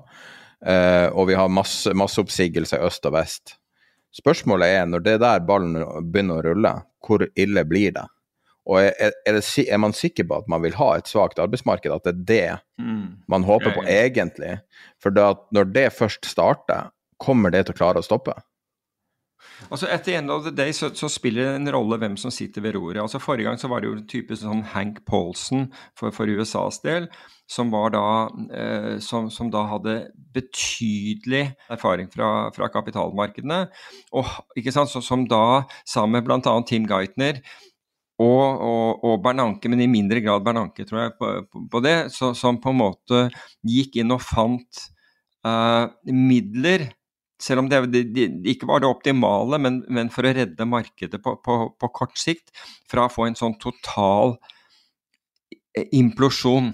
Uh, 0.65 1.13
og 1.13 1.29
vi 1.29 1.37
har 1.37 1.53
masse, 1.53 1.93
masse 1.93 2.21
oppsigelser 2.23 2.81
i 2.81 2.89
øst 2.89 3.07
og 3.09 3.17
vest. 3.19 3.57
Spørsmålet 4.17 4.79
er, 4.79 4.87
når 4.89 5.05
det 5.05 5.17
der 5.21 5.43
ballen 5.45 5.77
begynner 6.09 6.41
å 6.41 6.47
rulle, 6.47 6.73
hvor 7.05 7.27
ille 7.37 7.65
blir 7.69 7.93
det? 7.99 8.07
Og 8.67 8.81
er, 8.81 9.13
er, 9.29 9.37
det, 9.37 9.45
er 9.71 9.79
man 9.79 9.95
sikker 9.95 10.27
på 10.27 10.41
at 10.41 10.49
man 10.51 10.65
vil 10.65 10.75
ha 10.79 10.97
et 10.97 11.11
svakt 11.11 11.39
arbeidsmarked, 11.43 11.93
at 11.93 12.09
det 12.09 12.15
er 12.15 12.25
det 12.31 12.83
mm. 12.83 13.05
man 13.31 13.47
håper 13.47 13.77
på 13.77 13.85
egentlig? 13.87 14.57
For 15.03 15.15
når 15.15 15.71
det 15.75 15.93
først 15.95 16.27
starter, 16.27 16.91
kommer 17.23 17.55
det 17.55 17.67
til 17.67 17.77
å 17.77 17.79
klare 17.79 18.03
å 18.03 18.07
stoppe? 18.07 18.35
Altså 19.71 19.89
Etter 19.91 20.19
end 20.19 20.31
of 20.31 20.45
the 20.45 20.53
day 20.55 20.75
så, 20.77 20.91
så, 20.95 21.09
spiller 21.11 21.49
det 21.49 21.61
en 21.61 21.73
rolle 21.75 21.99
hvem 22.01 22.17
som 22.21 22.33
sitter 22.35 22.65
ved 22.65 22.77
roret. 22.77 23.01
Altså 23.03 23.21
Forrige 23.23 23.49
gang 23.49 23.61
så 23.61 23.71
var 23.73 23.83
det 23.83 23.91
jo 23.91 24.03
typisk 24.09 24.43
sånn 24.43 24.65
Hank 24.75 25.03
Paulson 25.09 25.69
for, 25.99 26.13
for 26.15 26.29
USAs 26.29 26.81
del, 26.85 27.09
som, 27.51 27.71
da, 27.93 28.07
eh, 28.59 28.97
som, 29.03 29.31
som, 29.33 29.51
da 29.53 29.65
hadde 29.71 29.97
betydelig 30.37 31.45
erfaring 31.73 32.11
fra, 32.13 32.51
fra 32.57 32.69
kapitalmarkedene. 32.75 33.63
Og 34.19 34.35
sant, 34.71 34.93
så, 34.93 35.03
Som 35.05 35.27
da 35.31 35.63
sammen 35.87 36.19
med 36.19 36.27
bl.a. 36.27 36.59
Tim 36.67 36.89
Geithner 36.91 37.41
og, 38.17 38.45
og, 38.65 39.05
og, 39.05 39.17
Bernanke, 39.25 39.69
men 39.69 39.83
i 39.85 39.91
mindre 39.91 40.23
grad 40.25 40.45
Bernanke, 40.45 40.87
tror 40.89 41.03
jeg, 41.03 41.17
på, 41.21 41.65
på 41.73 41.83
det, 41.85 41.97
så, 42.15 42.33
som 42.37 42.61
på 42.63 42.73
en 42.73 42.81
måte 42.81 43.27
gikk 43.67 43.99
inn 44.01 44.15
og 44.15 44.25
fant 44.25 44.87
eh, 45.45 45.85
midler 46.13 46.89
selv 47.43 47.65
om 47.65 47.69
det, 47.69 47.83
de, 47.93 48.27
ikke 48.49 48.69
var 48.69 48.81
det 48.81 48.89
optimale, 48.89 49.59
men, 49.61 49.83
men, 49.93 50.11
for 50.13 50.27
å 50.27 50.33
redde 50.37 50.69
markedet 50.69 51.21
på, 51.23 51.37
på, 51.45 51.57
på, 51.77 51.91
kort 51.95 52.17
sikt 52.19 52.53
fra 52.89 53.07
å 53.07 53.13
få 53.13 53.29
en 53.29 53.39
sånn 53.39 53.59
total 53.61 54.37
implosjon. 55.93 56.73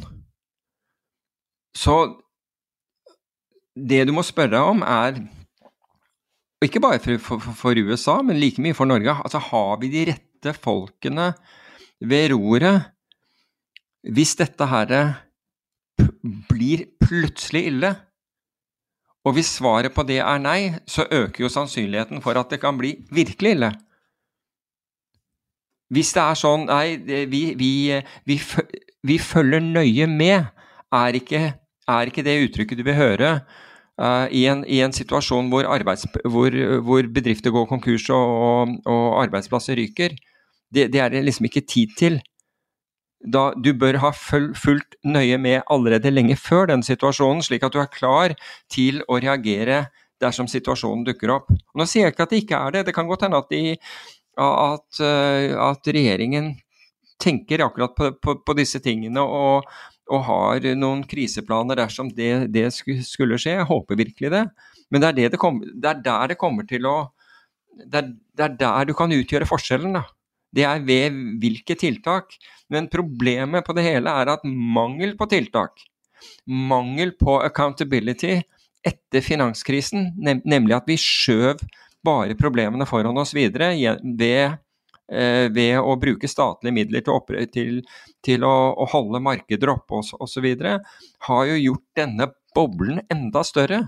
Så 1.74 1.96
det 3.74 4.04
du 4.06 4.12
må 4.14 4.22
spørre 4.26 4.60
om, 4.70 4.84
er 4.86 5.18
ikke 6.62 6.82
bare 6.82 7.00
for, 7.02 7.18
for, 7.18 7.54
for, 7.58 7.78
USA, 7.78 8.20
men 8.22 8.38
like 8.38 8.62
mye 8.62 8.76
for 8.76 8.86
Norge. 8.86 9.16
Altså, 9.24 9.40
har 9.50 9.80
vi 9.82 9.90
de 9.90 10.06
rette 10.12 10.54
folkene 10.54 11.32
ved 12.02 12.30
roret 12.34 12.90
hvis 14.02 14.34
dette 14.38 14.66
her 14.66 14.94
blir 16.50 16.86
plutselig 17.02 17.66
ille? 17.70 17.92
Og 19.22 19.36
hvis 19.36 19.52
svaret 19.58 19.94
på 19.94 20.02
det 20.06 20.18
er 20.18 20.42
nei, 20.42 20.74
så 20.90 21.06
øker 21.06 21.44
jo 21.44 21.50
sannsynligheten 21.52 22.22
for 22.24 22.38
at 22.38 22.50
det 22.50 22.58
kan 22.62 22.78
bli 22.78 22.96
virkelig 23.14 23.54
ille. 23.56 23.70
Hvis 25.92 26.10
det 26.16 26.22
er 26.24 26.38
sånn 26.40 26.64
nei, 26.66 26.96
vi, 27.30 27.42
vi, 27.58 27.72
vi, 28.26 28.38
vi 29.06 29.18
følger 29.22 29.62
nøye 29.62 30.08
med, 30.10 30.48
er 30.92 31.18
ikke, 31.18 31.42
er 31.88 32.10
ikke, 32.10 32.24
det 32.26 32.40
uttrykket 32.48 32.80
du 32.80 32.84
vil 32.88 32.98
høre 32.98 33.30
uh, 34.00 34.26
i, 34.32 34.46
en, 34.50 34.64
i, 34.66 34.80
en, 34.84 34.92
situasjon 34.92 35.52
hvor, 35.52 35.68
arbeids, 35.70 36.08
hvor, 36.24 36.56
hvor 36.82 37.08
bedrifter 37.14 37.54
går 37.54 37.68
konkurs 37.70 38.08
og, 38.10 38.34
og, 38.48 38.76
og 38.88 39.22
arbeidsplasser 39.22 39.78
ryker. 39.78 40.16
Det, 40.72 40.88
det, 40.92 41.00
er 41.00 41.12
det 41.12 41.24
liksom 41.28 41.46
ikke 41.46 41.66
tid 41.68 41.94
til 41.98 42.18
da, 43.22 43.52
du 43.54 43.70
bør 43.78 43.98
ha 44.02 44.10
fulgt 44.12 44.96
nøye 45.06 45.38
med 45.38 45.62
allerede 45.70 46.10
lenge 46.10 46.36
før 46.40 46.68
den 46.72 46.82
situasjonen, 46.86 47.42
slik 47.44 47.62
at 47.66 47.74
du 47.74 47.80
er 47.82 47.92
klar 47.92 48.34
til 48.72 49.02
å 49.08 49.20
reagere 49.22 49.86
dersom 50.22 50.48
situasjonen 50.50 51.04
dukker 51.06 51.32
opp. 51.34 51.52
Nå 51.78 51.86
sier 51.88 52.06
jeg 52.06 52.14
ikke 52.14 52.26
at 52.26 52.34
det 52.34 52.42
ikke 52.42 52.58
er 52.58 52.74
det, 52.76 52.84
det 52.88 52.96
kan 52.96 53.08
godt 53.10 53.26
hende 53.26 53.40
at, 53.42 53.50
de, 53.50 53.76
at, 54.42 55.00
eh, 55.02 55.54
at 55.58 55.90
regjeringen 55.94 56.52
tenker 57.22 57.64
akkurat 57.66 57.94
på, 57.96 58.12
på, 58.18 58.36
på 58.42 58.56
disse 58.58 58.80
tingene 58.82 59.22
og, 59.22 59.68
og, 60.10 60.20
har 60.26 60.66
noen 60.78 61.04
kriseplaner 61.08 61.78
dersom 61.78 62.10
det, 62.16 62.48
det, 62.54 62.68
skulle 62.74 63.38
skje. 63.38 63.58
Jeg 63.60 63.70
håper 63.70 63.98
virkelig 63.98 64.32
det. 64.34 64.46
Men 64.90 65.02
det 65.02 65.10
er, 65.10 65.18
det 65.18 65.34
det 65.36 65.42
kom, 65.42 65.62
er 65.62 66.02
der 66.02 66.32
det 66.32 66.40
kommer 66.40 66.66
til 66.68 66.88
å 66.90 66.96
det 67.72 68.02
er, 68.02 68.08
det 68.36 68.44
er 68.44 68.56
der 68.60 68.90
du 68.90 68.92
kan 68.96 69.14
utgjøre 69.14 69.48
forskjellen. 69.48 69.94
da. 69.96 70.02
Det 70.52 70.66
er 70.68 70.82
ved 70.84 71.16
hvilke 71.40 71.76
tiltak. 71.78 72.36
Men 72.72 72.88
problemet 72.92 73.66
på 73.66 73.74
det 73.76 73.84
hele 73.84 74.12
er 74.22 74.32
at 74.32 74.44
mangel 74.48 75.12
på 75.18 75.28
tiltak, 75.28 75.82
mangel 76.48 77.12
på 77.20 77.36
accountability 77.44 78.38
etter 78.86 79.22
finanskrisen, 79.22 80.08
nemlig 80.18 80.76
at 80.78 80.88
vi 80.88 80.96
skjøv 80.98 81.60
bare 82.02 82.36
problemene 82.38 82.86
foran 82.88 83.20
oss 83.20 83.34
videre 83.36 83.70
ved, 84.02 84.56
eh, 85.12 85.46
ved 85.52 85.76
å 85.78 85.94
bruke 86.00 86.30
statlige 86.30 86.74
midler 86.74 87.04
til, 87.06 87.46
til, 87.52 87.80
til 88.24 88.46
å, 88.48 88.54
å, 88.72 88.88
holde 88.90 89.22
markeder 89.22 89.76
oppe 89.76 90.00
osv., 90.00 90.48
har 91.28 91.44
jo 91.52 91.60
gjort 91.60 91.86
denne 92.00 92.32
boblen 92.56 93.04
enda 93.12 93.44
større. 93.46 93.84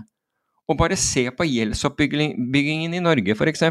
Og 0.69 0.79
bare 0.79 0.97
se 0.97 1.27
på 1.29 1.45
gjeldsoppbyggingen 1.45 2.95
i 2.95 3.03
Norge, 3.03 3.35
f.eks. 3.35 3.65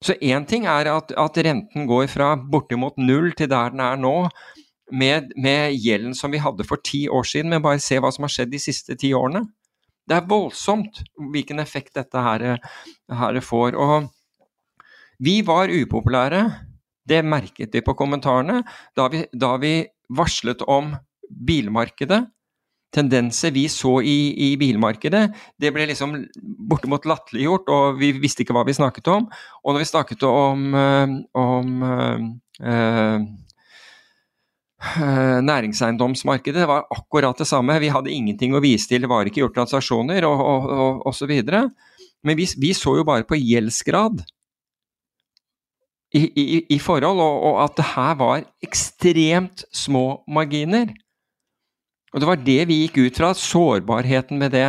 Så 0.00 0.16
én 0.24 0.46
ting 0.48 0.64
er 0.64 0.88
at, 0.88 1.12
at, 1.12 1.38
renten 1.44 1.84
går 1.88 2.06
fra 2.08 2.32
bortimot 2.36 2.96
null 2.96 3.34
til 3.36 3.50
der 3.52 3.74
den 3.74 3.82
er 3.84 3.98
nå, 4.00 4.30
med, 4.90 5.34
med, 5.36 5.76
gjelden 5.76 6.16
som 6.16 6.32
vi 6.32 6.40
hadde 6.42 6.64
for 6.66 6.80
ti 6.82 7.04
år 7.08 7.26
siden, 7.28 7.52
men 7.52 7.62
bare 7.62 7.82
se 7.82 8.00
hva 8.00 8.10
som 8.10 8.24
har 8.26 8.32
skjedd 8.32 8.50
de 8.50 8.62
siste 8.62 8.96
ti 8.98 9.12
årene. 9.14 9.44
Det 10.08 10.16
er 10.16 10.26
voldsomt 10.26 11.02
hvilken 11.30 11.62
effekt 11.62 11.94
dette 11.94 12.24
her, 12.24 12.56
her 13.20 13.40
får. 13.44 13.76
Og 13.78 14.08
vi 15.22 15.36
var 15.46 15.70
upopulære, 15.70 16.42
det 17.06 17.20
merket 17.22 17.76
vi 17.76 17.84
på 17.84 17.94
kommentarene, 17.94 18.64
da 18.96 19.06
vi, 19.12 19.22
da 19.36 19.52
vi 19.60 19.74
varslet 20.16 20.64
om 20.66 20.94
bilmarkedet 21.28 22.24
tendenser 22.94 23.52
vi 23.54 23.68
så 23.70 24.00
i, 24.02 24.34
i, 24.50 24.56
bilmarkedet, 24.58 25.28
det 25.60 25.70
ble 25.74 25.86
liksom 25.90 26.16
bortimot 26.70 27.06
latterliggjort, 27.06 27.70
og 27.70 28.00
vi 28.00 28.12
visste 28.18 28.42
ikke 28.44 28.56
hva 28.56 28.64
vi 28.66 28.74
snakket 28.76 29.10
om. 29.12 29.28
Og 29.64 29.74
når 29.74 29.84
vi 29.84 29.90
snakket 29.92 30.26
om, 30.26 30.64
eh, 30.74 31.14
om 31.38 31.84
øh, 31.86 33.20
næringseiendomsmarkedet, 35.46 36.62
det 36.64 36.70
var 36.70 36.88
akkurat 36.90 37.38
det 37.38 37.46
samme. 37.46 37.78
Vi 37.80 37.92
hadde 37.94 38.12
ingenting 38.14 38.56
å 38.56 38.64
vise 38.64 38.90
til, 38.90 39.04
det 39.04 39.12
var 39.12 39.28
ikke 39.28 39.44
gjort 39.44 39.58
transaksjoner 39.60 40.26
og, 40.26 40.40
og, 40.40 40.68
og, 41.06 41.06
og 41.06 41.70
Men 42.22 42.36
vi, 42.36 42.48
vi, 42.58 42.74
så 42.74 42.96
jo 42.96 43.04
bare 43.04 43.24
på 43.24 43.38
gjeldsgrad. 43.38 44.24
I, 46.10 46.26
i, 46.26 46.66
i 46.74 46.78
forhold, 46.82 47.20
og 47.22 47.60
at 47.62 47.76
det 47.78 47.84
her 47.92 48.16
var 48.18 48.42
ekstremt 48.66 49.62
små 49.70 50.24
marginer. 50.26 50.90
Og 52.14 52.22
det 52.22 52.28
var 52.28 52.40
det 52.42 52.62
vi 52.70 52.82
gikk 52.84 52.98
ut 53.04 53.20
fra, 53.20 53.34
sårbarheten 53.36 54.40
med 54.40 54.54
det. 54.56 54.68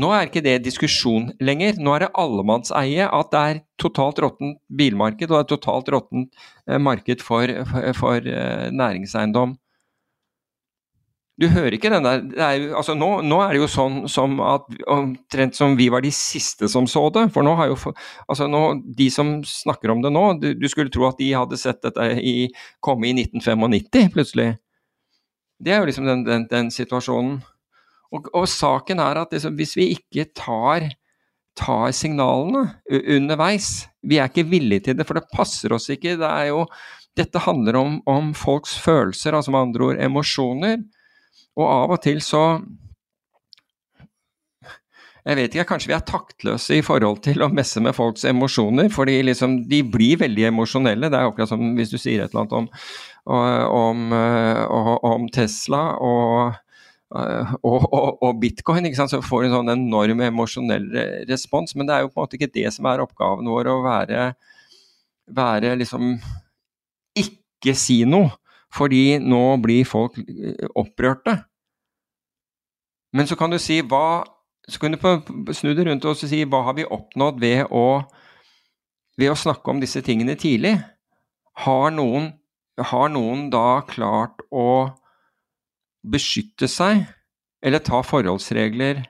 Nå 0.00 0.08
er 0.16 0.28
ikke 0.28 0.44
det 0.44 0.62
diskusjon 0.64 1.30
lenger. 1.44 1.76
Nå 1.80 1.92
er 1.94 2.06
det 2.06 2.12
allemannseie 2.20 3.08
at 3.08 3.32
det 3.32 3.40
er 3.48 3.64
totalt 3.80 4.20
råttent 4.24 4.60
bilmarked 4.72 5.28
og 5.28 5.36
det 5.36 5.42
er 5.42 5.50
totalt 5.56 5.90
råttent 5.92 6.46
eh, 6.68 6.80
marked 6.80 7.24
for, 7.24 7.52
for, 7.68 7.90
for 7.98 8.28
uh, 8.28 8.70
næringseiendom. 8.72 9.58
Du 11.40 11.48
hører 11.48 11.74
ikke 11.74 11.90
den 11.90 12.04
der 12.04 12.20
er, 12.38 12.64
altså 12.76 12.94
nå, 12.94 13.08
nå, 13.24 13.38
er 13.42 13.54
det 13.54 13.62
jo 13.62 13.68
sånn 13.72 14.02
som 14.12 14.36
at 14.44 14.68
omtrent 14.92 15.56
som 15.56 15.74
vi 15.78 15.88
var 15.90 16.04
de 16.04 16.12
siste 16.14 16.68
som 16.70 16.86
så 16.88 17.06
det. 17.12 17.26
For 17.34 17.44
nå 17.44 17.56
har 17.58 17.72
jo 17.72 17.78
altså 18.28 18.46
nå, 18.52 18.60
De 18.96 19.08
som 19.10 19.38
snakker 19.48 19.90
om 19.92 20.04
det 20.04 20.12
nå, 20.12 20.26
du, 20.40 20.52
du 20.54 20.68
skulle 20.70 20.92
tro 20.92 21.08
at 21.08 21.18
de 21.18 21.32
hadde 21.32 21.58
sett 21.60 21.80
dette 21.84 22.12
i, 22.20 22.52
komme 22.84 23.08
i 23.08 23.16
1995 23.16 24.12
plutselig. 24.14 24.52
Det 25.62 25.72
er 25.72 25.82
jo 25.82 25.88
liksom 25.88 26.08
den, 26.08 26.24
den, 26.26 26.46
den 26.50 26.70
situasjonen. 26.74 27.38
Og, 28.12 28.26
og, 28.34 28.48
saken 28.50 29.00
er 29.00 29.22
at 29.22 29.32
liksom, 29.32 29.54
hvis 29.56 29.76
vi 29.78 29.92
ikke 29.94 30.26
tar, 30.36 30.90
tar, 31.56 31.92
signalene 31.96 32.66
underveis 32.90 33.86
Vi 34.04 34.18
er 34.20 34.28
ikke 34.28 34.50
villige 34.50 34.88
til 34.88 34.98
det, 34.98 35.06
for 35.08 35.16
det 35.16 35.30
passer 35.32 35.72
oss 35.72 35.88
ikke. 35.92 36.18
Det 36.20 36.28
er 36.28 36.50
jo, 36.50 36.66
dette 37.16 37.44
handler 37.46 37.78
om, 37.78 37.96
om, 38.10 38.34
folks 38.34 38.74
følelser, 38.82 39.36
altså 39.36 39.54
med 39.54 39.68
andre 39.68 39.90
ord 39.90 40.02
emosjoner. 40.02 40.82
Og 41.56 41.66
av 41.68 41.96
og 41.96 42.02
til 42.04 42.22
så 42.24 42.44
jeg 45.22 45.38
vet 45.38 45.54
ikke, 45.54 45.68
Kanskje 45.70 45.92
vi 45.92 45.94
er 45.94 46.02
taktløse 46.02 46.76
i 46.80 46.82
forhold 46.82 47.20
til 47.22 47.44
å 47.44 47.50
messe 47.54 47.78
med 47.84 47.94
folks 47.94 48.24
emosjoner. 48.26 48.88
fordi 48.90 49.20
liksom, 49.22 49.60
de 49.70 49.82
blir 49.86 50.18
veldig 50.18 50.48
emosjonelle. 50.50 51.10
Det 51.10 51.18
er 51.18 51.30
akkurat 51.30 51.52
som 51.52 51.62
hvis 51.78 51.92
du 51.92 51.98
sier 51.98 52.24
et 52.24 52.32
eller 52.32 52.42
annet 52.42 52.56
om, 52.58 52.68
om, 53.26 54.12
om 55.06 55.28
Tesla 55.30 55.82
og, 56.02 56.56
og, 57.12 57.86
og, 57.94 58.32
bitcoin. 58.42 58.88
Så 58.94 59.22
får 59.22 59.42
du 59.42 59.48
en 59.48 59.56
sånn 59.58 59.74
enorm 59.76 60.24
emosjonell 60.26 60.88
respons. 61.30 61.76
Men 61.76 61.88
det 61.88 61.96
er 61.96 62.04
jo 62.04 62.12
på 62.12 62.20
en 62.20 62.26
måte 62.26 62.38
ikke 62.38 62.52
det 62.54 62.68
som 62.74 62.88
er 62.90 63.04
oppgaven 63.04 63.50
vår, 63.52 63.70
å 63.70 63.82
være, 63.86 64.32
være 65.30 65.76
liksom 65.80 66.16
Ikke 67.18 67.76
si 67.78 68.02
noe. 68.08 68.32
Fordi 68.72 69.20
nå 69.20 69.42
blir 69.60 69.84
folk 69.84 70.16
opprørte. 70.80 71.36
Men 73.12 73.28
så 73.28 73.36
kan 73.36 73.52
du 73.52 73.58
si 73.60 73.82
hva 73.84 74.22
så 74.68 74.78
kan 74.78 74.94
du 74.94 75.54
snu 75.54 75.72
det 75.74 75.86
rundt 75.86 76.04
og 76.06 76.18
si 76.18 76.44
hva 76.46 76.62
har 76.68 76.76
vi 76.78 76.86
oppnådd 76.86 77.40
ved 77.42 77.72
å, 77.74 78.02
ved 79.18 79.32
å 79.32 79.38
snakke 79.38 79.72
om 79.72 79.80
disse 79.82 80.02
tingene 80.06 80.36
tidlig? 80.38 80.76
Har 81.64 81.90
noen, 81.94 82.30
har 82.80 83.12
noen 83.12 83.48
da 83.52 83.82
klart 83.88 84.40
å 84.50 84.92
beskytte 86.02 86.68
seg, 86.70 87.04
eller 87.62 87.82
ta 87.84 88.00
forholdsregler 88.04 89.04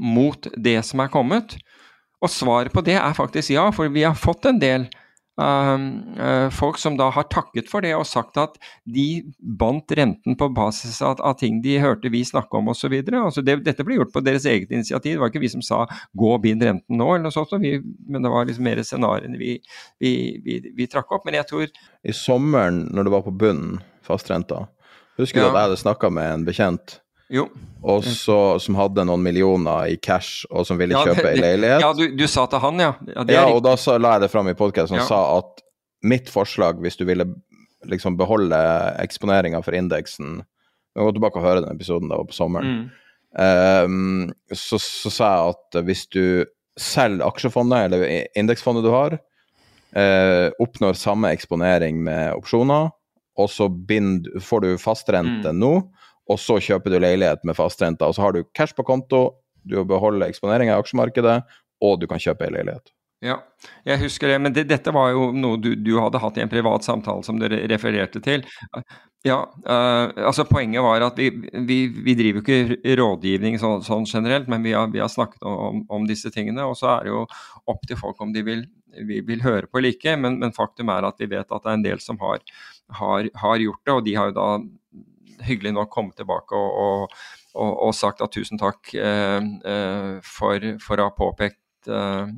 mot 0.00 0.46
det 0.56 0.78
som 0.86 1.02
er 1.04 1.12
kommet? 1.12 1.56
Og 2.20 2.32
svaret 2.32 2.72
på 2.72 2.84
det 2.84 2.98
er 3.00 3.16
faktisk 3.16 3.52
ja, 3.54 3.66
for 3.74 3.90
vi 3.92 4.04
har 4.06 4.18
fått 4.18 4.46
en 4.48 4.60
del 4.60 4.86
folk 6.54 6.78
som 6.78 6.96
da 6.98 7.08
har 7.14 7.26
takket 7.32 7.68
for 7.70 7.84
det 7.84 7.92
og 7.96 8.06
sagt 8.08 8.38
at 8.40 8.56
de 8.84 9.22
bandt 9.40 9.92
renten 9.96 10.36
på 10.38 10.48
basis 10.54 11.00
av, 11.02 11.20
av 11.24 11.36
ting 11.40 11.60
de 11.64 11.78
hørte 11.82 12.10
vi 12.12 12.22
snakke 12.26 12.58
om 12.58 12.70
osv. 12.72 12.92
Altså 13.08 13.44
det, 13.44 13.60
dette 13.66 13.86
ble 13.86 13.98
gjort 14.00 14.12
på 14.14 14.22
deres 14.24 14.46
eget 14.48 14.72
initiativ, 14.74 15.16
det 15.16 15.22
var 15.22 15.32
ikke 15.32 15.44
vi 15.44 15.52
som 15.52 15.64
sa 15.64 15.86
'gå 16.16 16.34
og 16.34 16.42
bind 16.42 16.62
renten 16.62 16.96
nå', 16.96 17.14
eller 17.14 17.28
noe 17.28 17.34
sånt, 17.34 17.52
vi, 17.62 17.78
men 18.08 18.22
det 18.22 18.30
var 18.32 18.46
liksom 18.46 18.64
mer 18.64 18.82
scenarioene 18.82 19.38
vi, 19.40 19.58
vi, 19.98 20.12
vi, 20.44 20.60
vi, 20.76 20.86
trakk 20.86 21.12
opp. 21.12 21.24
Men 21.24 21.40
jeg 21.40 21.48
tror 21.50 21.66
I 22.04 22.12
sommeren, 22.16 22.88
når 22.94 23.04
det 23.04 23.14
var 23.16 23.24
på 23.26 23.36
bunnen, 23.36 23.80
fastrenta, 24.06 24.66
husker 25.20 25.40
du 25.40 25.48
at 25.48 25.54
jeg 25.54 25.68
hadde 25.68 25.84
snakka 25.84 26.10
med 26.10 26.34
en 26.34 26.44
bekjent? 26.48 26.99
Jo. 27.30 27.46
Så, 28.04 28.58
som 28.60 28.76
hadde 28.76 29.04
noen 29.08 29.22
millioner 29.24 29.88
i 29.88 29.96
cash, 30.02 30.44
og 30.50 30.66
som 30.68 30.80
ville 30.80 30.96
ja, 30.96 31.04
kjøpe 31.06 31.30
ei 31.30 31.38
leilighet. 31.38 31.80
Ja, 31.80 31.92
du, 31.96 32.10
du, 32.18 32.26
sa 32.28 32.44
til 32.50 32.60
han, 32.60 32.82
ja. 32.82 32.90
Ja, 33.14 33.24
ja 33.30 33.44
og 33.48 33.62
da 33.64 33.76
så, 33.80 33.96
la 34.02 34.16
jeg 34.16 34.26
det 34.26 34.32
fram 34.32 34.50
i 34.50 34.56
podkasten 34.58 34.98
og 35.00 35.08
sa 35.08 35.20
at 35.38 35.62
mitt 36.04 36.28
forslag, 36.32 36.80
hvis 36.82 36.98
du 37.00 37.06
ville 37.08 37.28
liksom 37.88 38.18
beholde 38.20 38.58
eksponeringa 39.00 39.62
for 39.64 39.72
indeksen 39.76 40.42
Vi 40.42 41.00
må 41.00 41.06
gå 41.06 41.14
tilbake 41.16 41.40
og 41.40 41.46
høre 41.46 41.62
den 41.64 41.72
episoden 41.72 42.10
da 42.10 42.18
var 42.18 42.26
på 42.28 42.34
sommeren. 42.34 42.70
Mm. 42.76 42.86
Um, 43.30 44.32
så, 44.50 44.76
så, 44.82 45.12
sa 45.14 45.28
jeg 45.30 45.54
at 45.54 45.76
hvis 45.86 46.02
du 46.10 46.24
selger 46.80 47.22
aksjefondet, 47.28 47.86
eller 47.86 48.26
indeksfondet 48.36 48.82
du 48.82 48.90
har, 48.90 49.14
uh, 49.94 50.48
oppnår 50.60 50.98
samme 50.98 51.30
eksponering 51.30 52.02
med 52.08 52.34
opsjoner, 52.34 52.90
og 53.38 53.48
så 53.54 53.70
bind, 53.70 54.26
får 54.42 54.66
du 54.66 54.70
fastrente 54.82 55.54
mm. 55.54 55.62
nå 55.62 55.72
og 56.30 56.38
så 56.38 56.60
kjøper 56.62 56.94
du 56.94 57.00
leilighet 57.02 57.42
med 57.48 57.58
fastrenta, 57.58 58.06
og 58.06 58.16
så 58.16 58.26
har 58.26 58.36
du 58.36 58.44
cash 58.56 58.76
på 58.76 58.86
konto, 58.86 59.24
du 59.66 59.80
beholder 59.84 60.30
eksponeringa 60.30 60.76
i 60.76 60.80
aksjemarkedet, 60.80 61.40
og 61.84 62.00
du 62.00 62.08
kan 62.10 62.22
kjøpe 62.22 62.46
ei 62.46 62.54
leilighet. 62.54 62.92
Ja, 63.20 63.34
jeg 63.84 64.00
husker 64.00 64.30
det. 64.32 64.38
Men 64.40 64.54
det, 64.56 64.64
dette 64.70 64.92
var 64.96 65.10
jo 65.12 65.26
noe 65.36 65.58
du, 65.60 65.74
du, 65.76 65.92
hadde 66.00 66.22
hatt 66.22 66.38
i 66.40 66.42
en 66.44 66.52
privat 66.52 66.86
samtale 66.86 67.24
som 67.26 67.36
dere 67.40 67.58
refererte 67.68 68.22
til. 68.24 68.46
Ja, 69.26 69.42
uh, 69.66 70.06
altså 70.24 70.46
Poenget 70.48 70.80
var 70.80 71.04
at 71.04 71.20
vi, 71.20 71.28
vi, 71.68 71.78
vi 71.92 72.14
driver 72.16 72.40
ikke 72.40 72.96
rådgivning 72.96 73.58
sånn, 73.60 73.84
sånn 73.84 74.08
generelt, 74.08 74.48
men 74.48 74.64
vi 74.64 74.72
har, 74.72 74.88
vi 74.94 75.02
har 75.04 75.12
snakket 75.12 75.44
om, 75.44 75.84
om, 75.92 76.08
disse 76.08 76.32
tingene. 76.32 76.64
Og 76.64 76.78
så 76.80 76.94
er 76.94 77.04
det 77.04 77.12
jo 77.12 77.26
opp 77.68 77.84
til 77.84 78.00
folk 78.00 78.24
om 78.24 78.32
de 78.32 78.46
vil, 78.46 78.64
vil 79.28 79.44
høre 79.44 79.68
på 79.68 79.82
eller 79.82 79.92
ikke. 79.92 80.16
Men, 80.16 80.40
men, 80.40 80.56
faktum 80.56 80.88
er 80.94 81.04
at 81.10 81.20
vi 81.20 81.28
vet 81.28 81.44
at 81.44 81.60
det 81.60 81.74
er 81.74 81.76
en 81.76 81.88
del 81.90 82.00
som 82.00 82.20
har, 82.24 82.40
har, 83.02 83.28
har 83.44 83.64
gjort 83.66 83.84
det, 83.84 83.98
og 83.98 84.08
de 84.08 84.16
har 84.16 84.32
jo 84.32 84.38
da 84.40 84.50
hyggelig 85.46 85.74
nok 85.76 85.90
kommet 85.92 86.18
tilbake 86.18 86.56
og, 86.56 86.76
og, 86.80 87.16
og, 87.54 87.72
og 87.88 87.96
sagt 87.96 88.22
at 88.24 88.32
tusen 88.34 88.60
takk 88.60 88.92
uh, 88.94 89.40
uh, 89.40 90.20
for, 90.26 90.66
for 90.82 91.00
å 91.00 91.08
ha 91.08 91.14
påpekt 91.16 91.90
uh, 91.90 92.28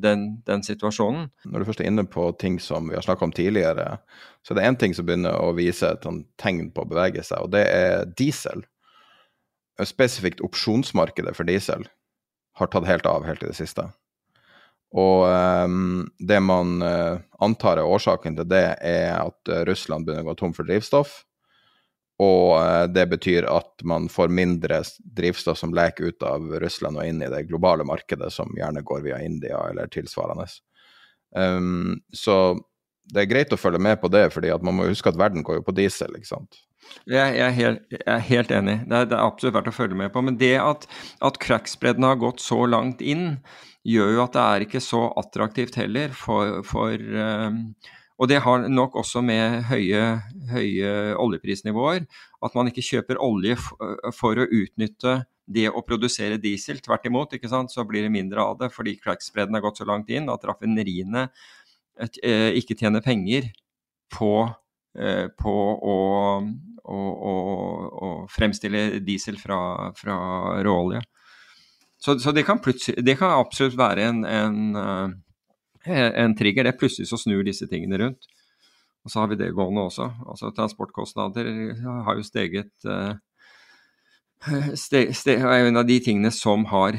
den, 0.00 0.26
den, 0.46 0.62
situasjonen. 0.66 1.28
Når 1.48 1.62
du 1.62 1.68
først 1.70 1.82
er 1.82 1.90
inne 1.90 2.06
på 2.10 2.28
ting 2.40 2.60
som 2.62 2.90
vi 2.90 2.98
har 2.98 3.06
snakka 3.06 3.28
om 3.28 3.34
tidligere, 3.34 3.98
så 4.44 4.54
er 4.54 4.60
det 4.60 4.68
én 4.68 4.78
ting 4.80 4.96
som 4.96 5.08
begynner 5.08 5.36
å 5.40 5.54
vise 5.56 5.90
et 5.90 6.06
sånn 6.06 6.24
tegn 6.40 6.70
på 6.74 6.84
å 6.84 6.92
bevege 6.92 7.24
seg, 7.24 7.44
og 7.46 7.52
det 7.56 7.66
er 7.72 8.08
diesel. 8.18 8.66
Spesifikt 9.82 10.44
opsjonsmarkedet 10.44 11.34
for 11.34 11.48
diesel 11.48 11.88
har 12.60 12.70
tatt 12.70 12.86
helt 12.86 13.06
av 13.10 13.24
helt 13.26 13.42
i 13.42 13.50
det 13.50 13.58
siste. 13.58 13.88
Og 14.94 15.24
um, 15.26 16.04
det 16.22 16.38
man 16.38 16.76
uh, 16.78 17.18
antar 17.42 17.80
er 17.82 17.90
årsaken 17.90 18.36
til 18.38 18.46
det, 18.46 18.66
er 18.78 19.16
at 19.16 19.50
Russland 19.66 20.06
begynner 20.06 20.22
å 20.22 20.28
gå 20.28 20.36
tom 20.38 20.54
for 20.54 20.68
drivstoff. 20.68 21.24
Og 22.24 22.50
eh, 22.58 22.84
det 22.94 23.06
betyr 23.12 23.48
at 23.50 23.84
man 23.86 24.08
får 24.12 24.32
mindre 24.32 24.82
drivstoff 25.16 25.60
som 25.60 25.74
leker 25.76 26.12
ut 26.12 26.26
av 26.26 26.52
Russland 26.62 27.00
og 27.00 27.08
inn 27.08 27.22
i 27.24 27.32
det 27.32 27.46
globale 27.50 27.86
markedet, 27.88 28.32
som 28.32 28.52
gjerne 28.58 28.84
går 28.86 29.04
via 29.06 29.22
India 29.24 29.60
eller 29.70 29.90
tilsvarende. 29.92 30.46
Um, 31.34 31.98
så 32.14 32.54
det 33.12 33.24
er 33.24 33.30
greit 33.30 33.52
å 33.52 33.60
følge 33.60 33.82
med 33.82 33.98
på 34.00 34.08
det, 34.12 34.28
fordi 34.32 34.52
man 34.64 34.78
må 34.78 34.86
huske 34.88 35.10
at 35.10 35.18
verden 35.20 35.44
går 35.44 35.60
jo 35.60 35.66
på 35.66 35.74
diesel, 35.76 36.14
ikke 36.16 36.30
sant. 36.30 36.62
Jeg, 37.08 37.34
jeg, 37.36 37.44
er, 37.44 37.54
helt, 37.56 37.82
jeg 37.92 38.04
er, 38.06 38.22
helt, 38.28 38.52
enig. 38.52 38.76
Det 38.84 38.96
er, 38.96 39.08
det 39.08 39.16
er, 39.16 39.24
absolutt 39.24 39.56
verdt 39.56 39.70
å 39.72 39.74
følge 39.76 39.98
med 39.98 40.12
på. 40.14 40.22
Men 40.24 40.38
det 40.40 40.54
at, 40.60 40.86
at 41.24 41.40
crackspredden 41.42 42.06
har 42.06 42.20
gått 42.20 42.44
så 42.44 42.60
langt 42.68 43.02
inn, 43.04 43.38
gjør 43.88 44.14
jo 44.14 44.22
at 44.24 44.36
det 44.36 44.44
er 44.44 44.64
ikke 44.66 44.82
så 44.84 45.02
attraktivt 45.20 45.76
heller 45.80 46.12
for, 46.16 46.60
for 46.68 46.94
um, 46.94 47.60
og 48.14 48.30
det 48.30 48.40
har 48.44 48.68
nok 48.70 48.94
også 49.00 49.22
med 49.26 49.64
høye, 49.70 50.02
høye 50.52 50.90
oljeprisnivåer 51.18 52.04
at 52.46 52.54
man 52.54 52.70
ikke 52.70 52.84
kjøper 52.86 53.18
olje 53.22 53.56
for 54.14 54.38
å 54.38 54.46
utnytte 54.46 55.24
det 55.44 55.66
å 55.68 55.82
produsere 55.84 56.38
diesel. 56.40 56.78
Tvert 56.80 57.08
imot, 57.08 57.34
så 57.68 57.84
blir 57.84 58.06
det 58.06 58.12
mindre 58.14 58.44
av 58.44 58.58
det 58.60 58.70
fordi 58.72 58.96
crackspreaden 59.00 59.58
har 59.58 59.64
gått 59.64 59.82
så 59.82 59.88
langt 59.88 60.12
inn 60.14 60.30
at 60.32 60.46
raffineriene 60.46 61.26
ikke 62.54 62.78
tjener 62.78 63.02
penger 63.04 63.50
på, 64.14 64.32
på 65.42 65.56
å, 65.74 65.98
å, 66.84 67.00
å, 67.32 67.34
å, 68.06 68.14
fremstille 68.30 69.02
diesel 69.04 69.38
fra, 69.42 69.58
fra 69.98 70.16
råolje. 70.64 71.02
Så, 71.98 72.18
så 72.20 72.34
det, 72.36 72.44
kan 72.46 72.60
det, 72.62 73.18
kan 73.18 73.32
absolutt 73.38 73.78
være 73.80 74.10
en, 74.10 74.24
en 74.28 75.14
en 75.86 76.36
trigger. 76.36 76.64
det 76.64 76.78
Plutselig 76.80 77.08
så 77.10 77.18
snur 77.20 77.44
disse 77.44 77.68
tingene 77.70 77.98
rundt. 78.00 78.28
Og 79.04 79.12
så 79.12 79.20
har 79.20 79.28
vi 79.28 79.36
det 79.36 79.52
gående 79.52 79.84
også. 79.84 80.08
Altså 80.24 80.50
Transportkostnader 80.56 81.50
har 82.06 82.16
jo 82.16 82.24
steget 82.24 82.72
uh, 82.88 83.12
ste, 84.84 85.08
ste, 85.16 85.36
er 85.40 85.68
en 85.68 85.80
av 85.80 85.86
de 85.88 85.98
tingene 86.04 86.30
som 86.34 86.64
har, 86.70 86.96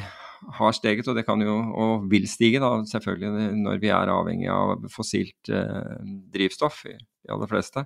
har, 0.60 0.76
steget, 0.78 1.08
og 1.10 1.18
det 1.18 1.26
kan 1.28 1.42
jo 1.42 1.56
og 1.56 2.06
vil 2.12 2.28
stige 2.30 2.62
da, 2.62 2.72
selvfølgelig 2.90 3.50
når 3.64 3.82
vi 3.82 3.92
er 3.94 4.14
avhengig 4.14 4.50
av 4.54 4.86
fossilt 4.94 5.52
eh, 5.54 5.96
drivstoff, 6.34 6.84
i, 6.90 6.96
i 6.96 7.34
aller 7.34 7.50
fleste. 7.50 7.86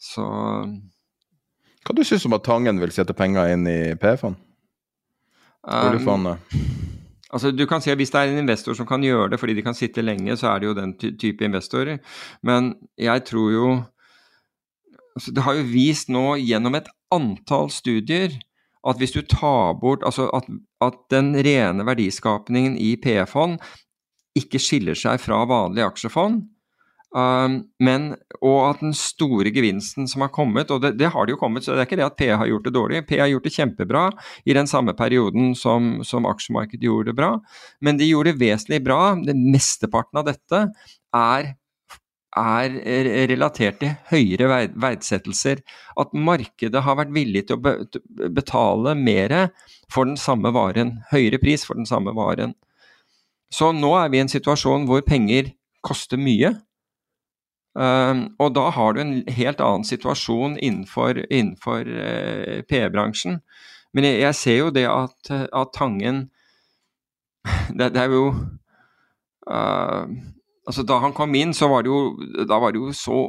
Så 0.00 0.24
Hva 1.86 1.94
du 1.96 2.02
syns 2.04 2.26
om 2.28 2.36
at 2.36 2.44
Tangen 2.44 2.80
vil 2.82 2.92
sette 2.92 3.16
penger 3.16 3.54
inn 3.54 3.68
i 3.68 3.80
PF'ene? 4.00 4.36
Um, 5.66 6.36
Altså, 7.36 7.52
du 7.52 7.66
kan 7.68 7.82
si 7.84 7.92
at 7.92 8.00
Hvis 8.00 8.10
det 8.14 8.20
er 8.20 8.32
en 8.32 8.42
investor 8.44 8.74
som 8.74 8.88
kan 8.88 9.04
gjøre 9.04 9.30
det 9.34 9.40
fordi 9.40 9.54
de 9.58 9.64
kan 9.66 9.76
sitte 9.76 10.04
lenge, 10.04 10.36
så 10.40 10.54
er 10.54 10.62
det 10.62 10.70
jo 10.70 10.76
den 10.78 10.96
type 10.98 11.44
investorer. 11.44 11.98
Men 12.42 12.74
jeg 12.98 13.24
tror 13.28 13.52
jo 13.52 13.68
altså 15.16 15.32
Det 15.32 15.44
har 15.44 15.56
jo 15.56 15.70
vist 15.70 16.08
nå 16.12 16.36
gjennom 16.40 16.74
et 16.76 16.88
antall 17.12 17.70
studier 17.70 18.34
at 18.86 19.00
hvis 19.00 19.14
du 19.16 19.22
tar 19.22 19.76
bort 19.80 20.04
Altså 20.06 20.28
at, 20.36 20.48
at 20.84 20.98
den 21.10 21.34
rene 21.34 21.86
verdiskapningen 21.86 22.76
i 22.78 22.96
PE-fond 23.02 23.58
ikke 24.36 24.60
skiller 24.60 24.96
seg 24.98 25.16
fra 25.22 25.38
vanlige 25.48 25.86
aksjefond, 25.88 26.42
men, 27.16 28.10
og 28.44 28.56
at 28.66 28.80
den 28.82 28.92
store 28.96 29.48
gevinsten 29.54 30.08
som 30.10 30.24
har 30.26 30.32
kommet, 30.34 30.70
og 30.74 30.82
det, 30.84 30.92
det, 31.00 31.08
har 31.14 31.26
det 31.26 31.36
jo 31.36 31.40
kommet, 31.40 31.64
så 31.64 31.72
det 31.72 31.84
er 31.84 31.88
ikke 31.88 31.98
det 32.00 32.06
at 32.06 32.16
PE 32.18 32.32
har 32.42 32.50
gjort 32.50 32.66
det 32.66 32.74
dårlig. 32.76 33.04
PE 33.08 33.20
har 33.22 33.30
gjort 33.32 33.46
det 33.46 33.54
kjempebra 33.54 34.02
i 34.44 34.56
den 34.56 34.68
samme 34.68 34.92
perioden 34.98 35.54
som, 35.56 36.02
som 36.04 36.28
aksjemarkedet 36.28 36.84
gjorde 36.84 37.12
det 37.12 37.16
bra. 37.16 37.30
Men 37.80 38.00
de 38.00 38.10
gjorde 38.10 38.34
det 38.34 38.42
vesentlig 38.42 38.82
bra. 38.84 39.14
Det 39.16 39.36
Mesteparten 39.36 40.20
av 40.20 40.26
dette 40.28 40.60
er, 41.16 41.50
er 42.36 42.76
relatert 43.32 43.80
til 43.80 43.96
høyere 44.10 44.66
verdsettelser. 44.76 45.64
At 45.96 46.12
markedet 46.12 46.84
har 46.84 47.00
vært 47.00 47.16
villig 47.16 47.46
til 47.48 47.56
å 47.56 48.28
betale 48.28 48.96
mer 48.98 49.38
for 49.88 50.04
den 50.04 50.20
samme 50.20 50.52
varen. 50.52 50.98
Høyere 51.14 51.40
pris 51.40 51.64
for 51.64 51.80
den 51.80 51.88
samme 51.88 52.12
varen. 52.18 52.52
Så 53.48 53.70
nå 53.72 53.94
er 53.96 54.12
vi 54.12 54.20
i 54.20 54.26
en 54.26 54.32
situasjon 54.36 54.84
hvor 54.90 55.06
penger 55.06 55.54
koster 55.86 56.20
mye. 56.20 56.58
Um, 57.76 58.22
og 58.40 58.54
da 58.56 58.70
har 58.72 58.94
du 58.96 59.02
en 59.02 59.16
helt 59.36 59.60
annen 59.60 59.84
situasjon 59.84 60.56
innenfor, 60.56 61.20
innenfor 61.28 61.84
uh, 61.84 62.62
PE-bransjen. 62.70 63.42
Men 63.92 64.08
jeg, 64.08 64.20
jeg, 64.22 64.38
ser 64.38 64.56
jo 64.56 64.70
det 64.72 64.86
at, 64.88 65.32
at 65.32 65.74
Tangen 65.76 66.26
det, 67.76 67.92
det, 67.94 68.00
er 68.00 68.14
jo 68.16 68.30
uh, 69.50 70.06
Altså, 70.66 70.82
da 70.82 70.98
han 71.04 71.14
kom 71.14 71.36
inn, 71.38 71.52
så 71.54 71.68
var 71.70 71.84
det 71.84 71.92
jo, 71.92 72.16
da 72.48 72.56
var 72.58 72.72
det 72.74 72.80
jo 72.80 72.94
så 72.96 73.20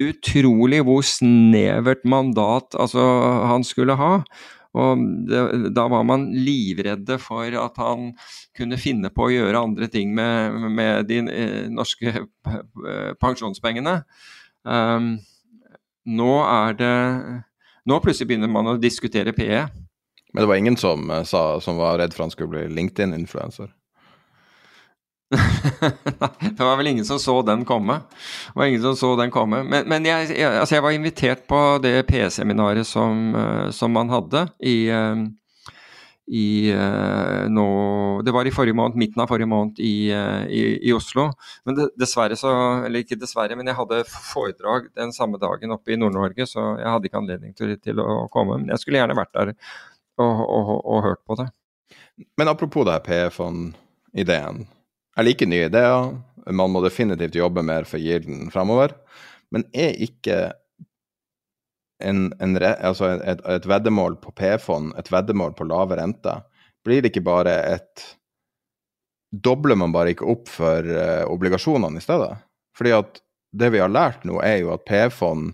utrolig 0.00 0.82
hvor 0.84 1.04
snevert 1.04 2.02
mandat 2.08 2.76
altså, 2.76 3.00
han 3.48 3.64
skulle 3.64 3.96
ha. 3.96 4.10
Og 4.78 5.02
det, 5.26 5.40
da 5.74 5.86
var 5.90 6.04
man 6.06 6.28
livredde 6.30 7.16
for 7.18 7.50
at 7.58 7.78
han 7.82 8.12
kunne 8.56 8.78
finne 8.78 9.10
på 9.10 9.26
å 9.26 9.32
gjøre 9.32 9.64
andre 9.66 9.88
ting 9.90 10.12
med, 10.14 10.60
med 10.70 11.08
de 11.10 11.18
eh, 11.26 11.66
norske 11.74 12.12
pensjonspengene. 13.22 14.00
Um, 14.62 15.16
nå 16.10 16.32
er 16.44 16.74
det 16.76 16.96
Nå 17.88 17.96
plutselig 18.04 18.28
begynner 18.28 18.50
man 18.52 18.68
å 18.68 18.76
diskutere 18.76 19.32
PE. 19.32 19.62
Men 20.34 20.42
det 20.42 20.48
var 20.50 20.58
ingen 20.60 20.76
som, 20.76 21.10
eh, 21.10 21.24
sa, 21.24 21.60
som 21.60 21.80
var 21.80 21.98
redd 21.98 22.14
for 22.14 22.26
han 22.26 22.30
skulle 22.30 22.52
bli 22.52 22.66
LinkedIn-influenser? 22.76 23.72
det 26.56 26.64
var 26.64 26.76
vel 26.76 26.86
ingen 26.86 27.04
som 27.04 27.18
så 27.18 27.42
den 27.42 27.64
komme. 27.64 28.00
Det 28.46 28.54
var 28.54 28.64
ingen 28.66 28.82
som 28.82 28.96
så 28.96 29.16
den 29.16 29.30
komme. 29.30 29.62
Men, 29.62 29.88
men 29.88 30.06
jeg, 30.06 30.32
jeg, 30.34 30.54
altså 30.58 30.74
jeg, 30.74 30.82
var 30.82 30.94
invitert 30.96 31.44
på 31.46 31.60
det 31.82 32.00
P-seminaret 32.08 32.86
som, 32.86 33.28
uh, 33.36 33.68
som, 33.70 33.92
man 33.94 34.10
hadde 34.10 34.48
i, 34.58 34.90
uh, 34.90 35.22
i 36.26 36.48
uh, 36.74 37.46
nå 37.50 37.66
Det 38.26 38.34
var 38.34 38.46
i 38.46 38.54
forrige 38.54 38.74
måned, 38.74 38.98
midten 38.98 39.22
av 39.22 39.30
forrige 39.30 39.50
måned 39.50 39.78
i, 39.78 40.10
i, 40.10 40.64
i 40.90 40.96
Oslo. 40.96 41.28
Men 41.64 41.78
dessverre 41.94 42.38
så 42.38 42.50
Eller 42.88 43.06
ikke 43.06 43.20
dessverre, 43.20 43.54
men 43.58 43.70
jeg 43.70 43.78
hadde 43.78 44.02
foredrag 44.10 44.90
den 44.98 45.14
samme 45.14 45.38
dagen 45.38 45.76
oppe 45.76 45.94
i 45.94 46.00
Nord-Norge, 46.00 46.48
så 46.50 46.72
jeg 46.80 46.90
hadde 46.90 47.10
ikke 47.10 47.22
anledning 47.22 47.54
til, 47.54 47.76
til, 47.78 48.02
å 48.02 48.26
komme. 48.34 48.58
Men 48.58 48.74
jeg 48.74 48.82
skulle 48.82 48.98
gjerne 48.98 49.18
vært 49.18 49.32
der 49.38 49.54
og, 50.20 50.42
og, 50.42 50.74
og, 50.82 51.00
hørt 51.06 51.22
på 51.24 51.38
det. 51.38 51.48
Men 52.36 52.50
apropos 52.50 52.84
det 52.84 52.98
her 52.98 53.30
PFON-ideen. 53.30 54.66
Jeg 55.16 55.26
liker 55.26 55.50
nye 55.50 55.68
ideer. 55.68 56.12
Man 56.50 56.72
må 56.72 56.82
definitivt 56.84 57.38
jobbe 57.38 57.64
mer 57.66 57.86
for 57.88 58.02
gilden 58.02 58.50
fremover. 58.52 58.94
Men 59.50 59.66
er 59.74 59.98
ikke 60.00 60.52
en, 62.00 62.30
en, 62.40 62.56
altså 62.62 63.10
et, 63.18 63.42
et, 63.44 63.66
veddemål 63.68 64.16
på 64.22 64.32
P-fond, 64.38 64.94
et 64.98 65.10
veddemål 65.12 65.52
på 65.58 65.66
lave 65.68 65.98
rente, 65.98 66.38
blir 66.86 67.02
det 67.02 67.12
ikke 67.12 67.26
bare 67.26 67.58
et 67.74 68.08
Dobler 69.30 69.76
man 69.78 69.92
bare 69.94 70.10
ikke 70.10 70.26
opp 70.26 70.48
for 70.50 70.82
uh, 70.82 71.22
obligasjonene 71.30 72.00
i 72.00 72.02
stedet? 72.02 72.32
Fordi 72.74 72.96
at 72.96 73.20
det 73.54 73.68
vi 73.70 73.78
har 73.78 73.92
lært 73.92 74.24
nå, 74.26 74.40
er 74.42 74.56
jo 74.64 74.72
at 74.74 74.82
P-fond 74.88 75.52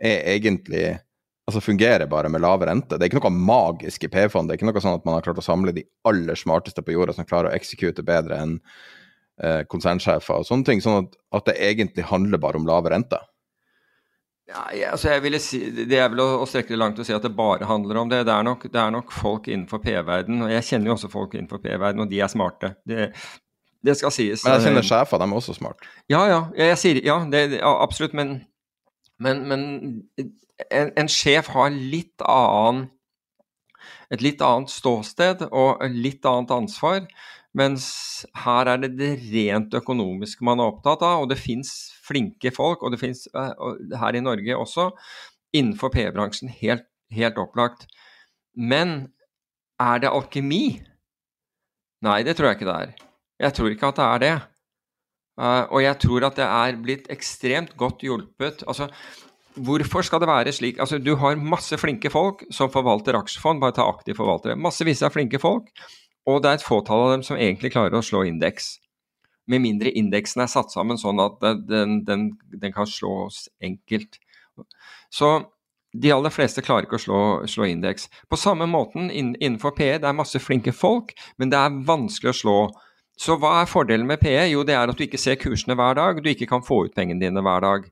er 0.00 0.22
egentlig 0.32 0.94
altså 1.48 1.60
fungerer 1.60 2.08
bare 2.08 2.30
med 2.32 2.40
lave 2.40 2.64
rente. 2.64 2.96
Det 2.96 3.04
er 3.04 3.10
ikke 3.10 3.20
noe 3.20 3.32
magisk 3.50 4.04
i 4.04 4.10
P-fond. 4.12 4.48
Det 4.48 4.54
er 4.54 4.60
ikke 4.62 4.70
noe 4.70 4.80
sånn 4.80 4.96
at 4.96 5.04
man 5.04 5.18
har 5.18 5.26
klart 5.26 5.42
å 5.42 5.44
samle 5.44 5.76
de 5.76 5.84
aller 6.08 6.40
smarteste 6.40 6.80
på 6.84 6.94
jorda 6.96 7.12
som 7.16 7.28
klarer 7.28 7.50
å 7.50 7.56
eksekute 7.56 8.04
bedre 8.06 8.40
enn 8.40 8.56
eh, 9.42 9.64
konsernsjefer 9.70 10.42
og 10.42 10.46
sånne 10.48 10.68
ting, 10.68 10.82
sånn 10.84 11.04
at, 11.04 11.18
at, 11.38 11.50
det 11.50 11.56
egentlig 11.70 12.06
handler 12.10 12.40
bare 12.42 12.60
om 12.60 12.68
lave 12.68 12.92
rente? 12.94 13.20
Ja, 14.48 14.62
altså 14.94 15.10
jeg 15.12 15.22
ville 15.26 15.38
si, 15.44 15.58
Det 15.76 15.98
er 16.00 16.06
vel 16.08 16.22
å, 16.24 16.28
å 16.40 16.46
strekke 16.48 16.72
det 16.72 16.80
langt 16.80 17.00
å 17.02 17.04
si 17.04 17.12
at 17.12 17.24
det 17.24 17.34
bare 17.36 17.68
handler 17.68 17.98
om 18.00 18.08
det. 18.08 18.22
Det 18.24 18.32
er 18.32 18.46
nok, 18.46 18.64
det 18.72 18.80
er 18.80 18.94
nok 18.94 19.12
folk 19.12 19.50
innenfor 19.50 19.82
P-verden, 19.84 20.40
og 20.46 20.54
jeg 20.54 20.64
kjenner 20.70 20.88
jo 20.88 20.96
også 20.96 21.10
folk 21.12 21.36
innenfor 21.36 21.60
P-verden, 21.64 22.04
og 22.04 22.08
de 22.08 22.22
er 22.24 22.32
smarte. 22.32 22.72
Det, 22.88 23.10
det 23.84 23.96
skal 24.00 24.14
sies. 24.14 24.44
Men 24.44 24.56
jeg 24.56 24.70
kjenner 24.70 24.86
sjefer, 24.86 25.20
de 25.20 25.28
er 25.28 25.40
også 25.42 25.56
smarte. 25.56 25.90
Ja, 26.10 26.22
ja. 26.30 26.40
Jeg, 26.56 26.72
jeg 26.72 26.80
sier, 26.82 27.02
ja, 27.04 27.18
det, 27.30 27.42
ja 27.60 27.74
absolutt. 27.82 28.16
Men, 28.16 28.38
men, 29.20 29.44
men 29.50 29.66
en, 30.70 30.94
en, 30.96 31.10
sjef 31.12 31.52
har 31.54 31.70
litt 31.74 32.24
annen 32.24 32.88
et 34.08 34.22
litt 34.24 34.40
annet 34.40 34.72
ståsted 34.72 35.44
og 35.50 35.84
litt 35.92 36.24
annet 36.26 36.54
ansvar. 36.56 37.04
Mens 37.56 37.86
her 38.44 38.68
er 38.68 38.82
det 38.82 38.92
det 38.98 39.12
rent 39.32 39.72
økonomiske 39.74 40.44
man 40.44 40.60
er 40.60 40.68
opptatt 40.68 41.02
av, 41.06 41.22
og 41.24 41.30
det 41.30 41.40
fins 41.40 41.72
flinke 42.04 42.52
folk, 42.54 42.82
og 42.84 42.92
det 42.92 43.00
fins 43.00 43.24
her 43.32 44.18
i 44.18 44.24
Norge 44.24 44.58
også, 44.58 44.90
innenfor 45.56 45.92
PE-bransjen, 45.94 46.52
helt, 46.60 46.84
helt 47.14 47.40
opplagt. 47.40 47.86
Men 48.52 49.14
er 49.80 50.02
det 50.02 50.12
alkemi? 50.12 50.80
Nei, 52.04 52.20
det 52.26 52.36
tror 52.36 52.50
jeg 52.50 52.60
ikke 52.60 52.68
det 52.68 52.76
er. 52.76 52.94
Jeg 53.48 53.56
tror 53.56 53.72
ikke 53.72 53.90
at 53.92 53.98
det 53.98 54.06
er 54.06 54.22
det. 54.24 54.34
Uh, 55.38 55.64
og 55.70 55.80
jeg 55.84 55.98
tror 56.02 56.26
at 56.26 56.38
det 56.38 56.46
er 56.46 56.78
blitt 56.82 57.08
ekstremt 57.14 57.76
godt 57.78 58.02
hjulpet. 58.02 58.64
Altså, 58.66 58.88
hvorfor 59.54 60.02
skal 60.06 60.22
det 60.22 60.30
være 60.30 60.54
slik? 60.54 60.80
Altså, 60.82 60.98
du 60.98 61.14
har 61.18 61.38
masse 61.38 61.78
flinke 61.78 62.10
folk 62.10 62.42
som 62.54 62.72
forvalter 62.74 63.18
aksjefond, 63.18 63.62
bare 63.62 63.76
ta 63.78 63.86
aktive 63.86 64.18
forvaltere. 64.18 64.58
Massevis 64.58 65.04
av 65.06 65.14
flinke 65.14 65.38
folk, 65.42 65.70
og 66.28 66.42
det 66.44 66.50
er 66.50 66.58
et 66.58 66.66
fåtall 66.66 67.06
av 67.06 67.12
dem 67.16 67.24
som 67.26 67.38
egentlig 67.40 67.72
klarer 67.72 67.96
å 67.98 68.04
slå 68.04 68.24
indeks. 68.28 68.76
Med 69.48 69.62
mindre 69.64 69.92
indeksen 69.96 70.42
er 70.44 70.50
satt 70.52 70.74
sammen 70.74 71.00
sånn 71.00 71.20
at 71.24 71.38
den, 71.40 72.02
den, 72.04 72.26
den 72.52 72.74
kan 72.74 72.88
slås 72.88 73.46
enkelt. 73.64 74.18
Så 75.08 75.38
de 75.96 76.10
aller 76.12 76.32
fleste 76.32 76.62
klarer 76.64 76.84
ikke 76.84 76.98
å 76.98 77.02
slå, 77.02 77.20
slå 77.48 77.68
indeks. 77.70 78.10
På 78.28 78.36
samme 78.36 78.68
måten 78.68 79.08
innenfor 79.08 79.72
PE, 79.78 79.94
det 80.02 80.10
er 80.10 80.18
masse 80.18 80.40
flinke 80.42 80.74
folk, 80.76 81.14
men 81.40 81.52
det 81.52 81.60
er 81.60 81.78
vanskelig 81.88 82.34
å 82.34 82.38
slå. 82.42 82.58
Så 83.18 83.38
hva 83.40 83.56
er 83.62 83.70
fordelen 83.70 84.06
med 84.06 84.20
PE? 84.20 84.50
Jo, 84.52 84.66
det 84.66 84.76
er 84.76 84.90
at 84.92 84.98
du 84.98 85.06
ikke 85.06 85.20
ser 85.20 85.40
kursene 85.40 85.74
hver 85.78 85.96
dag, 85.98 86.20
du 86.22 86.28
ikke 86.30 86.50
kan 86.50 86.62
få 86.62 86.84
ut 86.86 86.94
pengene 86.94 87.24
dine 87.24 87.42
hver 87.42 87.64
dag. 87.64 87.88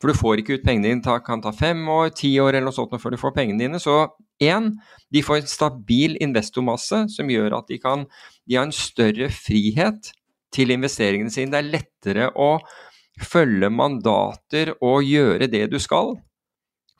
For 0.00 0.10
du 0.10 0.18
får 0.18 0.40
ikke 0.40 0.58
ut 0.58 0.64
pengene 0.64 0.88
dine, 0.88 1.02
det 1.04 1.20
kan 1.26 1.42
ta 1.44 1.52
fem 1.54 1.82
år, 1.90 2.14
ti 2.16 2.32
år 2.40 2.54
eller 2.54 2.70
noe 2.70 2.74
sånt 2.74 2.96
før 3.02 3.14
du 3.14 3.20
får 3.20 3.34
pengene 3.36 3.60
dine. 3.60 3.82
Så 3.82 4.00
én, 4.44 4.72
de 5.10 5.22
får 5.24 5.42
en 5.42 5.50
stabil 5.50 6.16
investormasse 6.22 7.06
som 7.14 7.30
gjør 7.32 7.56
at 7.58 7.70
de 7.70 7.78
kan 7.80 8.04
de 8.48 8.56
har 8.56 8.68
en 8.68 8.74
større 8.74 9.28
frihet 9.32 10.12
til 10.54 10.72
investeringene 10.72 11.32
sine. 11.32 11.52
Det 11.52 11.60
er 11.60 11.72
lettere 11.74 12.30
å 12.32 12.56
følge 13.18 13.70
mandater 13.72 14.72
og 14.78 15.04
gjøre 15.04 15.50
det 15.50 15.66
du 15.72 15.78
skal. 15.82 16.14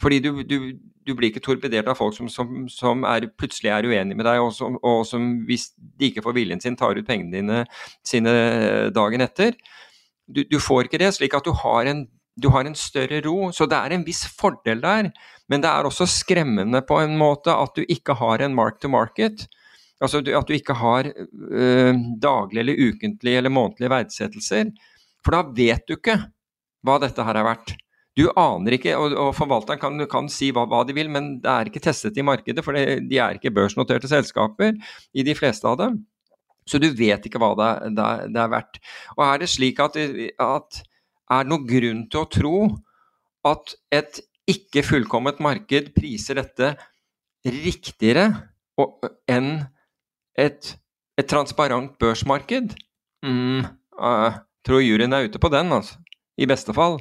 Fordi 0.02 0.20
du, 0.22 0.42
du, 0.46 0.58
du 1.06 1.14
blir 1.16 1.32
ikke 1.32 1.42
torpedert 1.42 1.88
av 1.90 1.98
folk 1.98 2.14
som, 2.16 2.28
som, 2.30 2.66
som 2.70 3.06
er, 3.08 3.30
plutselig 3.38 3.72
er 3.72 3.88
uenige 3.88 4.18
med 4.18 4.28
deg, 4.28 4.42
og 4.42 4.52
som, 4.54 4.76
og 4.84 5.02
som, 5.08 5.26
hvis 5.48 5.70
de 5.78 6.10
ikke 6.10 6.22
får 6.26 6.36
viljen 6.36 6.62
sin, 6.62 6.76
tar 6.78 6.98
ut 6.98 7.08
pengene 7.08 7.34
dine 7.34 7.64
sine 8.06 8.34
dagen 8.94 9.24
etter. 9.24 9.56
Du, 10.28 10.44
du 10.44 10.58
får 10.60 10.86
ikke 10.86 11.00
det, 11.02 11.14
slik 11.16 11.34
at 11.34 11.48
du 11.48 11.54
har, 11.64 11.88
en, 11.88 12.04
du 12.36 12.50
har 12.54 12.68
en 12.68 12.78
større 12.78 13.22
ro. 13.24 13.48
Så 13.54 13.66
det 13.70 13.80
er 13.80 13.96
en 13.96 14.06
viss 14.06 14.26
fordel 14.38 14.84
der. 14.84 15.10
Men 15.48 15.64
det 15.64 15.70
er 15.70 15.88
også 15.88 16.06
skremmende 16.10 16.82
på 16.86 17.00
en 17.00 17.16
måte 17.20 17.54
at 17.54 17.76
du 17.78 17.84
ikke 17.88 18.16
har 18.18 18.44
en 18.44 18.56
mark 18.56 18.80
to 18.82 18.90
market. 18.92 19.46
Altså 19.98 20.20
at 20.22 20.48
du 20.48 20.54
ikke 20.54 20.76
har 20.78 21.08
uh, 21.08 21.92
daglige 22.20 22.62
eller 22.62 22.82
ukentlige 22.88 23.40
eller 23.40 23.52
månedlige 23.52 23.92
verdsettelser. 23.92 24.72
For 25.24 25.34
da 25.34 25.42
vet 25.56 25.88
du 25.88 25.96
ikke 25.96 26.20
hva 26.86 26.98
dette 27.02 27.24
her 27.24 27.40
er 27.40 27.46
verdt. 27.48 27.74
Du 28.18 28.26
aner 28.34 28.74
ikke, 28.74 28.96
og, 28.98 29.14
og 29.14 29.32
forvalteren 29.36 29.78
kan, 29.78 30.02
kan 30.10 30.28
si 30.32 30.50
hva, 30.54 30.64
hva, 30.66 30.82
de 30.86 30.94
vil, 30.96 31.10
men 31.12 31.36
det 31.42 31.50
er 31.52 31.68
ikke 31.70 31.82
testet 31.84 32.16
i 32.18 32.24
markedet, 32.26 32.64
for 32.66 32.74
det, 32.74 33.04
de 33.06 33.20
er 33.22 33.38
ikke 33.38 33.52
børsnoterte 33.54 34.10
selskaper 34.10 34.74
i 35.14 35.24
de 35.26 35.36
fleste 35.38 35.68
av 35.70 35.78
dem. 35.78 36.00
Så 36.68 36.80
du 36.82 36.88
vet 36.98 37.24
ikke 37.24 37.40
hva 37.40 37.52
det, 37.58 37.68
det, 37.96 38.08
det 38.34 38.42
er 38.42 38.50
verdt. 38.52 38.80
Og 39.16 39.22
er 39.28 39.42
det 39.42 39.50
slik 39.52 39.78
at, 39.80 39.96
at 39.96 40.80
er 40.82 41.46
det 41.46 41.52
noen 41.52 41.68
grunn 41.68 42.02
til 42.10 42.24
å 42.24 42.30
tro 42.32 42.56
at 43.46 43.76
et 43.94 44.20
ikke 44.48 44.84
fullkomment 44.86 45.40
marked 45.44 45.92
priser 45.96 46.40
dette 46.40 46.72
riktigere 47.46 48.28
enn 49.28 49.50
et, 50.38 50.74
et 51.18 51.28
transparent 51.28 51.96
børsmarked? 52.00 52.74
Mm, 53.26 53.66
uh, 53.98 54.38
tror 54.66 54.84
juryen 54.84 55.14
er 55.14 55.28
ute 55.28 55.40
på 55.42 55.50
den, 55.52 55.72
altså. 55.74 55.98
I 56.38 56.46
beste 56.46 56.74
fall. 56.74 57.00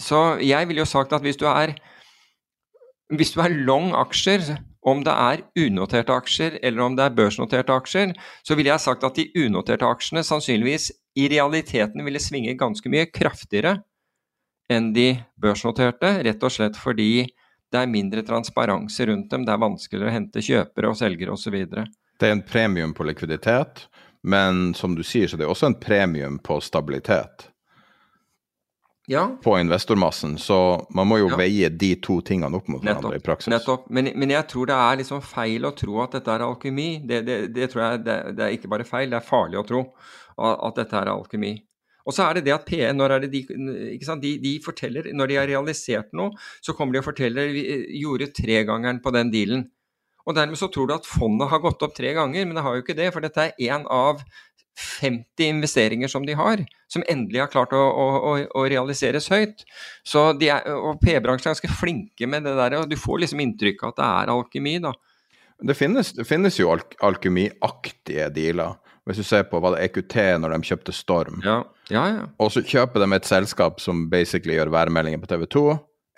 Så 0.00 0.36
jeg 0.44 0.68
ville 0.68 0.82
jo 0.82 0.88
sagt 0.88 1.12
at 1.16 1.24
hvis 1.24 1.38
du 1.40 1.46
er 1.48 1.74
hvis 3.12 3.32
du 3.34 3.42
er 3.44 3.52
long 3.52 3.90
aksjer, 3.96 4.54
om 4.82 5.02
det 5.06 5.12
er 5.12 5.42
unoterte 5.62 6.14
aksjer 6.14 6.56
eller 6.64 6.82
om 6.82 6.96
det 6.98 7.04
er 7.04 7.14
børsnoterte 7.14 7.74
aksjer, 7.74 8.14
så 8.42 8.56
ville 8.58 8.72
jeg 8.72 8.82
sagt 8.82 9.04
at 9.06 9.18
de 9.18 9.28
unoterte 9.44 9.86
aksjene 9.86 10.24
sannsynligvis 10.26 10.88
i 11.20 11.28
realiteten 11.30 12.02
ville 12.04 12.22
svinge 12.22 12.56
ganske 12.58 12.90
mye 12.90 13.06
kraftigere 13.12 13.76
enn 14.72 14.90
de 14.96 15.08
børsnoterte, 15.40 16.18
rett 16.26 16.42
og 16.44 16.54
slett 16.54 16.78
fordi 16.80 17.26
det 17.72 17.80
er 17.80 17.88
mindre 17.88 18.24
transparense 18.26 19.06
rundt 19.08 19.30
dem, 19.32 19.46
det 19.46 19.54
er 19.54 19.62
vanskeligere 19.62 20.10
å 20.10 20.16
hente 20.16 20.44
kjøpere 20.44 20.90
og 20.92 20.98
selgere 20.98 21.32
osv. 21.32 21.56
Det 21.72 22.28
er 22.28 22.34
en 22.34 22.44
premium 22.44 22.92
på 22.96 23.06
likviditet, 23.08 23.86
men 24.22 24.74
som 24.78 24.96
du 24.96 25.02
sier, 25.06 25.28
så 25.28 25.38
det 25.40 25.46
er 25.46 25.54
også 25.54 25.70
en 25.70 25.80
premium 25.80 26.36
på 26.44 26.60
stabilitet 26.62 27.48
ja. 29.06 29.38
på 29.42 29.58
investormassen. 29.58 30.38
Så 30.38 30.86
man 30.90 31.06
må 31.06 31.18
jo 31.18 31.30
ja. 31.32 31.38
veie 31.40 31.68
de 31.68 31.94
to 32.02 32.20
tingene 32.24 32.56
opp 32.56 32.68
mot 32.70 32.82
hverandre 32.84 33.18
i 33.18 33.24
praksis. 33.24 33.50
Nettopp. 33.52 33.88
Men, 33.90 34.12
men, 34.14 34.34
jeg 34.34 34.46
tror 34.50 34.70
det 34.70 34.78
er 34.78 35.00
liksom 35.02 35.22
feil 35.26 35.66
å 35.68 35.74
tro 35.76 36.00
at 36.04 36.16
dette 36.18 36.34
er 36.34 36.46
alkemi. 36.46 36.88
Det, 37.08 37.22
det, 37.26 37.38
det 37.56 37.70
tror 37.72 37.84
jeg 37.84 38.04
det, 38.06 38.18
det, 38.38 38.46
er 38.46 38.56
ikke 38.56 38.72
bare 38.72 38.88
feil, 38.88 39.10
det 39.12 39.20
er 39.20 39.26
farlig 39.26 39.60
å 39.60 39.66
tro 39.68 39.84
at 40.42 40.78
dette 40.78 40.96
er 40.98 41.12
alkemi. 41.12 41.56
Og 42.06 42.16
så 42.16 42.26
er 42.26 42.38
det 42.38 42.46
det 42.48 42.54
at 42.56 42.66
PN, 42.68 42.98
når 42.98 43.16
er 43.16 43.24
det 43.24 43.32
de, 43.34 43.42
de, 43.48 44.32
de, 44.42 44.54
forteller, 44.64 45.12
når 45.14 45.30
de 45.30 45.38
har 45.38 45.50
realisert 45.50 46.10
noe, 46.16 46.34
så 46.64 46.74
kommer 46.76 46.96
de 46.96 47.02
og 47.02 47.08
forteller 47.10 47.52
vi 47.54 47.66
gjorde 48.00 48.32
tregangeren 48.36 49.02
på 49.04 49.14
den 49.14 49.30
dealen. 49.34 49.66
Og 50.26 50.36
dermed 50.38 50.58
så 50.58 50.68
tror 50.70 50.88
du 50.88 50.94
at 50.94 51.08
fondet 51.08 51.50
har 51.50 51.62
gått 51.62 51.82
opp 51.82 51.94
tre 51.96 52.12
ganger, 52.14 52.46
men 52.46 52.58
det 52.58 52.64
har 52.64 52.76
jo 52.76 52.84
ikke 52.84 52.98
det. 52.98 53.10
For 53.14 53.24
dette 53.24 53.48
er 53.48 53.70
én 53.70 53.86
av 53.90 54.22
50 54.78 55.48
investeringer 55.48 56.08
som 56.08 56.26
de 56.26 56.36
har, 56.38 56.62
som 56.88 57.04
endelig 57.10 57.42
har 57.42 57.50
klart 57.52 57.74
å, 57.76 57.80
å, 57.80 58.34
å 58.56 58.64
realiseres 58.70 59.28
høyt. 59.32 59.66
Så 60.06 60.30
er, 60.40 60.68
og 60.72 61.02
P-bransjen 61.02 61.50
er 61.50 61.56
ganske 61.56 61.72
flinke 61.80 62.28
med 62.30 62.46
det 62.46 62.54
der, 62.56 62.78
og 62.80 62.88
du 62.90 62.96
får 63.00 63.24
liksom 63.24 63.42
inntrykk 63.44 63.82
av 63.84 63.92
at 63.92 64.00
det 64.00 64.08
er 64.10 64.32
alkemi, 64.36 64.76
da. 64.84 64.94
Det 65.62 65.76
finnes, 65.78 66.14
det 66.16 66.24
finnes 66.26 66.56
jo 66.58 66.72
alk 66.72 66.96
alkemiaktige 67.04 68.30
dealer. 68.34 68.78
Hvis 69.06 69.18
du 69.18 69.26
ser 69.26 69.44
på 69.50 69.58
hva 69.62 69.74
det 69.74 69.82
EQT 69.84 70.16
når 70.42 70.54
de 70.54 70.66
kjøpte 70.70 70.94
Storm. 70.94 71.40
Ja. 71.44 71.60
Ja, 71.92 72.02
ja. 72.08 72.26
Og 72.40 72.52
så 72.54 72.62
kjøper 72.64 73.02
de 73.02 73.10
et 73.16 73.28
selskap 73.28 73.80
som 73.82 74.06
basically 74.12 74.56
gjør 74.56 74.72
værmeldinger 74.72 75.20
på 75.22 75.28
TV 75.30 75.46
2. 75.52 75.64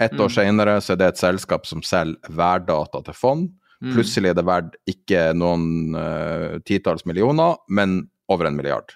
Ett 0.04 0.16
år 0.18 0.30
mm. 0.30 0.34
senere 0.36 0.78
så 0.82 0.94
er 0.94 1.00
det 1.00 1.12
et 1.12 1.22
selskap 1.22 1.68
som 1.68 1.82
selger 1.86 2.34
værdata 2.34 3.02
til 3.06 3.16
fond. 3.18 3.48
Mm. 3.82 3.92
Plutselig 3.94 4.30
er 4.30 4.38
det 4.38 4.46
verdt 4.46 4.76
ikke 4.90 5.28
noen 5.36 5.96
uh, 5.98 6.60
titalls 6.66 7.04
millioner, 7.08 7.58
men 7.68 8.04
over 8.30 8.48
en 8.48 8.56
milliard. 8.58 8.94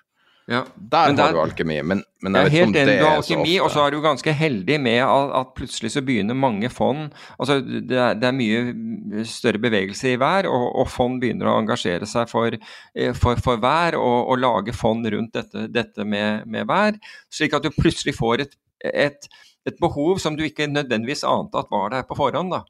Ja. 0.49 0.63
Der, 0.77 1.11
der 1.13 1.27
har 1.27 1.33
du 1.37 1.41
alkemi, 1.43 1.75
men, 1.85 1.99
men 2.25 2.37
jeg, 2.39 2.47
jeg 2.47 2.49
er 2.49 2.65
helt 2.65 2.77
enig 2.81 2.93
er 2.95 3.07
alkemi, 3.19 3.57
og 3.61 3.69
så 3.69 3.83
er 3.85 3.93
du 3.93 3.99
ganske 4.01 4.33
heldig 4.33 4.79
med 4.81 5.03
at, 5.05 5.33
at, 5.37 5.51
plutselig 5.59 5.91
så 5.93 6.01
begynner 6.01 6.39
mange 6.41 6.71
fond 6.73 7.11
altså 7.37 7.59
det 7.61 7.99
er, 7.99 8.15
det 8.17 8.31
er 8.31 8.37
mye 8.39 9.25
større 9.29 9.61
bevegelse 9.61 10.15
i 10.15 10.17
hver, 10.17 10.49
og, 10.49 10.65
og, 10.73 10.89
fond 10.89 11.19
begynner 11.21 11.51
å 11.51 11.59
engasjere 11.61 12.09
seg 12.09 12.31
for, 12.33 12.57
eh, 12.57 13.13
for, 13.13 13.43
for 13.45 13.61
vær 13.61 13.99
og, 14.01 14.17
og, 14.23 14.41
lage 14.41 14.73
fond 14.73 15.05
rundt 15.13 15.37
dette, 15.37 15.67
dette 15.75 16.07
med, 16.09 16.47
med 16.49 16.65
vær. 16.71 16.97
slik 17.29 17.53
at 17.59 17.67
du 17.67 17.77
plutselig 17.77 18.17
får 18.17 18.47
et, 18.47 18.57
et, 18.89 19.29
et, 19.69 19.77
behov 19.83 20.17
som 20.23 20.39
du 20.39 20.47
ikke 20.47 20.71
nødvendigvis 20.71 21.27
ante 21.29 21.61
at 21.61 21.69
var 21.75 21.93
der 21.93 22.09
på 22.09 22.17
forhånd. 22.17 22.55
da. 22.57 22.63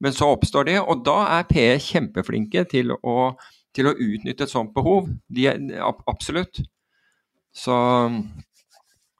Men 0.00 0.16
så 0.16 0.30
oppstår 0.32 0.70
det, 0.70 0.78
og 0.80 1.04
da 1.04 1.18
er 1.36 1.50
PE 1.52 1.76
kjempeflinke 1.84 2.64
til 2.72 2.96
å 2.96 3.34
til 3.76 3.90
å 3.90 3.92
utnytte 3.92 4.46
et 4.46 4.52
sånt 4.52 4.72
behov. 4.72 5.10
De 5.28 5.42
er, 5.50 5.60
absolutt. 6.08 6.62
Så 7.56 7.74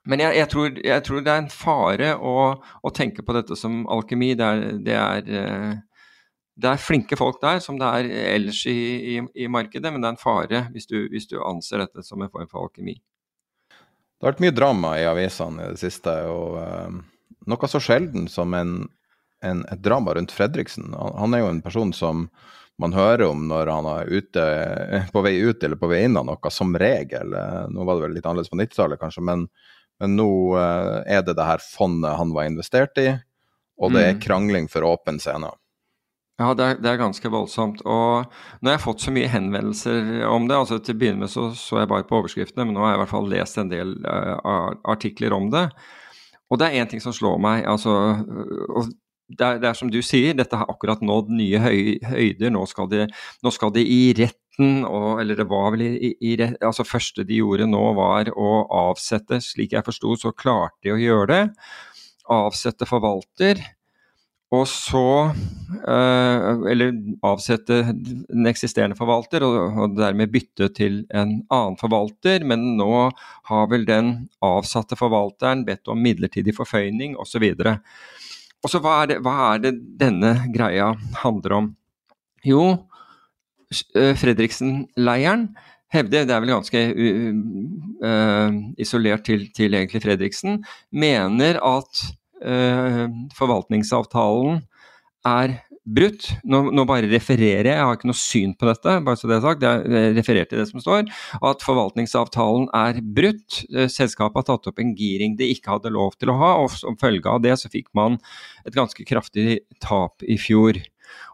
Men 0.06 0.22
jeg, 0.22 0.36
jeg, 0.36 0.48
tror, 0.52 0.76
jeg, 0.84 1.02
tror, 1.02 1.22
det 1.24 1.32
er 1.32 1.40
en 1.42 1.50
fare 1.50 2.12
å, 2.14 2.34
å 2.62 2.90
tenke 2.94 3.24
på 3.26 3.34
dette 3.34 3.56
som 3.58 3.80
alkemi. 3.90 4.34
Det 4.38 4.46
er, 4.46 4.60
det, 4.86 4.94
er, 4.94 5.30
eh, 5.40 6.04
det 6.54 6.68
er, 6.70 6.82
flinke 6.82 7.18
folk 7.18 7.40
der, 7.42 7.58
som 7.64 7.80
det 7.80 7.88
er 7.88 8.10
ellers 8.36 8.60
i, 8.70 8.76
i, 9.16 9.16
i 9.42 9.48
markedet, 9.50 9.90
men 9.90 10.04
det 10.04 10.12
er 10.12 10.14
en 10.14 10.20
fare 10.20 10.62
hvis 10.76 10.86
du, 10.86 11.00
hvis 11.10 11.26
du, 11.32 11.40
anser 11.42 11.82
dette 11.82 12.06
som 12.06 12.22
en 12.22 12.30
form 12.30 12.46
for 12.52 12.68
alkemi. 12.68 12.94
Det 13.66 14.22
har 14.22 14.36
vært 14.36 14.44
mye 14.46 14.54
drama 14.54 14.94
i 15.00 15.08
avisene 15.10 15.66
i 15.66 15.74
det 15.74 15.82
siste, 15.82 16.14
og 16.30 16.54
uh, 16.62 17.26
noe 17.50 17.68
så 17.68 17.82
sjelden 17.82 18.30
som 18.30 18.54
en, 18.56 18.78
en, 19.44 19.66
et 19.66 19.82
drama 19.82 20.14
rundt 20.16 20.32
Fredriksen. 20.32 20.94
Han, 20.94 21.18
han 21.18 21.34
er 21.34 21.42
jo 21.42 21.50
en 21.50 21.64
person 21.66 21.90
som 21.96 22.28
man 22.78 22.92
hører 22.92 23.26
om 23.30 23.46
når 23.48 23.70
han 23.72 23.88
er 23.90 24.10
ute, 24.12 24.46
på 25.12 25.22
vei 25.24 25.36
ut 25.40 25.62
eller 25.64 25.80
på 25.80 25.90
vei 25.90 26.02
inn 26.06 26.18
av 26.18 26.26
noe, 26.28 26.52
som 26.52 26.76
regel. 26.76 27.32
Eh, 27.32 27.62
nå 27.72 27.84
var 27.84 27.96
det 27.96 28.06
vel 28.06 28.16
litt 28.18 28.26
annerledes 28.26 28.52
på 28.52 28.60
90-tallet, 28.60 29.00
kanskje, 29.00 29.24
men, 29.24 29.46
men, 30.02 30.16
nå 30.18 30.30
eh, 30.60 30.96
er 31.16 31.22
det 31.24 31.36
det 31.38 31.46
her 31.48 31.62
fondet 31.64 32.18
han 32.18 32.34
var 32.36 32.50
investert 32.50 33.00
i, 33.00 33.12
og 33.80 33.96
det 33.96 34.02
er 34.02 34.16
mm. 34.16 34.20
krangling 34.24 34.68
for 34.72 34.86
åpen 34.88 35.20
scene. 35.20 35.52
Ja, 36.36 36.50
det 36.52 36.64
er, 36.64 36.78
det 36.84 36.90
er, 36.90 36.98
ganske 37.00 37.30
voldsomt. 37.32 37.80
Og 37.88 38.26
nå 38.60 38.68
har 38.68 38.74
jeg 38.74 38.84
fått 38.84 39.04
så 39.06 39.12
mye 39.12 39.28
henvendelser 39.32 40.26
om 40.28 40.44
det. 40.48 40.58
altså 40.58 40.76
Til 40.84 40.92
å 40.92 40.98
begynne 41.00 41.24
med 41.24 41.32
så, 41.32 41.46
så 41.56 41.80
jeg 41.80 41.88
bare 41.88 42.04
på 42.08 42.18
overskriftene, 42.18 42.66
men 42.68 42.76
nå 42.76 42.82
har 42.84 42.92
jeg 42.92 42.98
i 42.98 43.00
hvert 43.02 43.12
fall 43.14 43.30
lest 43.32 43.60
en 43.60 43.70
del 43.72 43.94
uh, 44.04 44.74
artikler 44.92 45.32
om 45.32 45.48
det. 45.52 45.64
Og 46.52 46.60
det 46.60 46.68
er 46.68 46.82
én 46.82 46.90
ting 46.90 47.00
som 47.00 47.14
slår 47.16 47.40
meg. 47.40 47.64
altså, 47.64 47.94
og 48.68 48.92
det 49.26 49.42
er, 49.42 49.60
det 49.62 49.68
er, 49.68 49.74
som 49.74 49.90
du 49.90 49.98
sier, 50.06 50.36
dette 50.38 50.58
har 50.58 50.68
akkurat 50.70 51.02
nådd 51.02 51.32
nye 51.34 51.60
høy, 51.62 51.80
høyder. 52.06 52.52
Nå 52.54 52.62
skal, 52.70 52.90
det, 52.92 53.06
nå 53.42 53.52
skal 53.54 53.72
det 53.74 53.82
i 53.82 54.14
retten, 54.18 54.84
og, 54.86 55.20
eller 55.20 55.40
det 55.40 55.48
var 55.50 55.72
vel 55.74 55.82
i, 55.88 56.12
i 56.22 56.36
altså 56.38 56.86
første 56.86 57.26
de 57.26 57.40
gjorde 57.40 57.66
nå 57.68 57.82
var 57.98 58.30
å 58.32 58.50
avsette, 58.86 59.40
slik 59.42 59.74
jeg 59.74 59.86
forsto, 59.86 60.14
så 60.20 60.34
klarte 60.36 60.86
de 60.86 60.94
å 60.94 61.00
gjøre 61.00 61.26
det. 61.32 61.42
Avsette 62.36 62.86
forvalter. 62.88 63.60
Og 64.54 64.62
så 64.70 65.32
øh, 65.90 66.66
Eller 66.70 66.92
avsette 67.26 67.80
den 67.90 68.46
eksisterende 68.46 68.94
forvalter, 68.94 69.42
og, 69.42 69.56
og, 69.74 69.96
dermed 69.98 70.30
bytte 70.30 70.70
til 70.76 71.00
en 71.10 71.40
annen 71.50 71.78
forvalter. 71.80 72.46
Men 72.46 72.76
nå 72.78 73.08
har 73.50 73.70
vel 73.72 73.88
den 73.88 74.12
avsatte 74.46 74.98
forvalteren 74.98 75.66
bedt 75.66 75.90
om 75.90 75.98
midlertidig 75.98 76.54
forføyning 76.54 77.18
osv. 77.18 77.42
Og 77.50 77.66
så 77.66 77.74
hva, 78.64 78.96
hva, 79.20 79.36
er 79.54 79.62
det 79.62 79.74
denne 80.00 80.32
greia 80.54 80.92
handler 81.22 81.56
om? 81.60 81.70
Jo, 82.46 82.62
eh, 83.94 84.14
Fredriksen-leiren 84.18 85.48
hevder, 85.94 86.26
det 86.26 86.34
er 86.34 86.42
vel 86.42 86.50
ganske 86.50 86.80
uh, 88.02 88.56
isolert 88.82 89.26
til, 89.26 89.46
til, 89.54 89.76
egentlig 89.78 90.02
Fredriksen, 90.02 90.60
mener 90.90 91.60
at 91.62 92.02
uh, 92.42 93.06
forvaltningsavtalen 93.38 94.64
er 95.26 95.58
brutt. 95.86 96.26
Nå, 96.44 96.60
nå, 96.74 96.84
bare 96.88 97.08
refererer 97.10 97.68
jeg, 97.68 97.74
jeg 97.74 97.86
har 97.86 97.98
ikke 97.98 98.10
noe 98.10 98.18
syn 98.18 98.54
på 98.58 98.68
dette, 98.68 98.96
bare 99.06 99.18
så 99.18 99.30
det 99.30 99.36
er 99.36 99.44
sagt. 99.44 99.66
Jeg 99.66 100.14
refererer 100.16 100.50
til 100.50 100.60
det 100.60 100.66
som 100.70 100.82
står. 100.82 101.06
At 101.46 101.64
forvaltningsavtalen 101.64 102.68
er 102.76 103.00
brutt. 103.00 103.62
Eh, 103.70 103.88
selskapet 103.92 104.42
har 104.42 104.48
tatt 104.50 104.70
opp 104.72 104.82
en 104.82 104.94
giring 104.98 105.38
de 105.38 105.50
ikke 105.54 105.76
hadde 105.76 105.94
lov 105.94 106.18
til 106.18 106.32
å 106.32 106.38
ha, 106.40 106.52
og 106.64 106.74
som 106.74 106.98
følge 107.00 107.30
av 107.30 107.42
det 107.44 107.54
så 107.60 107.70
fikk 107.72 107.92
man 107.96 108.18
et 108.66 108.76
ganske 108.76 109.06
kraftig 109.08 109.60
tap 109.82 110.26
i 110.26 110.38
fjor. 110.40 110.80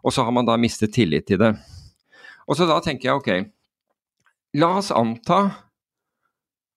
Og 0.04 0.14
så 0.14 0.26
har 0.26 0.36
man 0.36 0.48
da 0.48 0.58
mistet 0.60 0.94
tillit 0.94 1.26
til 1.30 1.40
det. 1.42 1.54
Og 2.46 2.58
så 2.58 2.68
da 2.68 2.78
tenker 2.84 3.08
jeg 3.08 3.20
ok, 3.20 3.52
la 4.60 4.74
oss 4.80 4.92
anta 4.94 5.44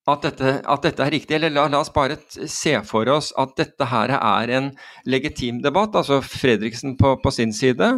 at 0.06 0.26
dette, 0.26 0.52
at 0.62 0.84
dette, 0.86 1.02
er 1.02 1.14
riktig. 1.16 1.38
Eller 1.38 1.54
la, 1.54 1.66
la, 1.72 1.82
oss 1.82 1.94
bare 1.94 2.18
se 2.32 2.76
for 2.86 3.10
oss 3.10 3.32
at 3.42 3.56
dette 3.58 3.88
her 3.90 4.14
er 4.18 4.54
en 4.58 4.72
legitim 5.10 5.62
debatt. 5.64 5.98
Altså 5.98 6.22
Fredriksen 6.22 6.98
på, 7.00 7.16
på, 7.22 7.34
sin 7.34 7.54
side 7.56 7.96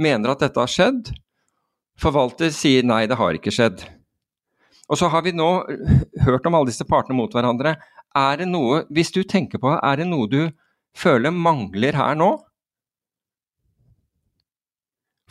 mener 0.00 0.34
at 0.34 0.42
dette 0.42 0.60
har 0.60 0.70
skjedd. 0.70 1.12
Forvalter 2.00 2.50
sier 2.54 2.86
nei, 2.86 3.04
det 3.06 3.20
har 3.20 3.38
ikke 3.38 3.54
skjedd. 3.54 3.84
Og 4.90 4.98
så 5.00 5.08
har 5.08 5.22
vi 5.24 5.32
nå 5.32 5.50
hørt 6.26 6.46
om 6.48 6.58
alle 6.58 6.72
disse 6.72 6.86
partene 6.88 7.16
mot 7.16 7.32
hverandre. 7.32 7.76
Er 8.14 8.40
det 8.42 8.48
noe, 8.50 8.82
hvis 8.94 9.14
du 9.14 9.22
tenker 9.22 9.62
på 9.62 9.76
er 9.78 10.02
det 10.02 10.08
noe 10.10 10.26
du 10.30 10.42
føler 10.94 11.34
mangler 11.34 11.96
her 11.98 12.18
nå? 12.18 12.34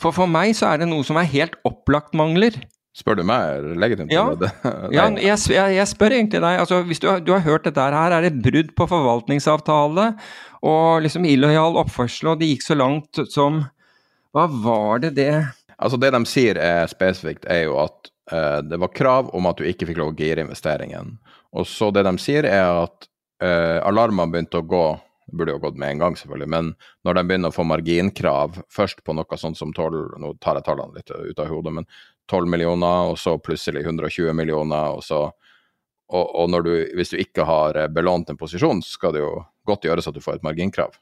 For 0.00 0.12
for 0.12 0.28
meg 0.28 0.56
så 0.56 0.72
er 0.72 0.82
det 0.82 0.88
noe 0.90 1.04
som 1.06 1.20
er 1.20 1.30
helt 1.30 1.54
opplagt 1.68 2.16
mangler. 2.18 2.56
Spør 2.94 3.18
du 3.18 3.24
meg 3.26 3.72
legitimt? 3.74 4.12
Ja, 4.14 4.28
ja 4.94 5.08
jeg, 5.18 5.38
jeg, 5.50 5.86
spør 5.90 6.14
egentlig 6.14 6.38
deg. 6.38 6.60
Altså, 6.62 6.78
hvis 6.86 7.02
du, 7.02 7.08
du, 7.26 7.32
har 7.34 7.42
hørt 7.42 7.66
dette 7.66 7.82
her, 7.82 8.14
er 8.14 8.28
det 8.28 8.38
brudd 8.44 8.70
på 8.78 8.86
forvaltningsavtale 8.90 10.12
og 10.64 11.02
liksom 11.02 11.26
illojal 11.26 11.80
oppførsel, 11.82 12.32
og 12.32 12.40
det 12.40 12.52
gikk 12.52 12.66
så 12.68 12.78
langt 12.78 13.18
som 13.34 13.64
Hva 14.34 14.46
var 14.48 15.02
det 15.02 15.14
det 15.18 15.32
Altså 15.74 15.98
Det 16.00 16.12
de 16.14 16.20
sier 16.30 16.58
er 16.62 16.86
spesifikt, 16.88 17.48
er 17.50 17.66
jo 17.66 17.80
at 17.82 18.12
uh, 18.30 18.60
det 18.62 18.78
var 18.78 18.94
krav 18.94 19.32
om 19.34 19.50
at 19.50 19.58
du 19.58 19.66
ikke 19.66 19.88
fikk 19.90 19.98
lov 19.98 20.12
å 20.12 20.16
gire 20.16 20.44
investeringen. 20.46 21.16
Og 21.54 21.66
så 21.66 21.90
det 21.92 22.06
de 22.06 22.14
sier, 22.22 22.46
er 22.46 22.84
at 22.86 23.08
uh, 23.42 23.82
alarmene 23.90 24.30
begynte 24.30 24.62
å 24.62 24.68
gå 24.70 24.86
det 25.24 25.38
burde 25.38 25.54
jo 25.54 25.60
gått 25.62 25.78
med 25.80 25.94
en 25.94 26.00
gang, 26.02 26.16
selvfølgelig, 26.20 26.48
men 26.52 26.66
når 27.06 27.16
de 27.16 27.22
begynner 27.28 27.52
å 27.52 27.54
få 27.54 27.64
marginkrav, 27.64 28.58
først 28.72 29.00
på 29.06 29.14
noe 29.16 29.38
sånt 29.40 29.56
som 29.56 29.72
12 29.72 30.18
Nå 30.20 30.34
tar 30.44 30.58
jeg 30.58 30.66
tallene 30.66 30.98
litt 30.98 31.10
ut 31.10 31.40
av 31.40 31.48
hodet, 31.48 31.72
men 31.78 31.88
12 32.30 32.50
millioner, 32.50 33.10
og 33.10 33.18
så 33.20 33.36
plutselig 33.38 33.84
120 33.84 34.32
millioner, 34.36 34.96
og 34.96 35.04
så 35.04 35.26
og, 36.12 36.34
og 36.36 36.64
du, 36.66 36.74
hvis 36.96 37.14
du 37.14 37.18
ikke 37.20 37.46
har 37.48 37.78
eh, 37.80 37.90
belånt 37.90 38.30
en 38.30 38.38
posisjon, 38.38 38.82
så 38.84 38.98
skal 38.98 39.16
det 39.16 39.24
jo 39.24 39.32
godt 39.66 39.88
gjøres 39.88 40.08
at 40.08 40.16
du 40.16 40.22
får 40.22 40.38
et 40.38 40.46
marginkrav. 40.46 40.92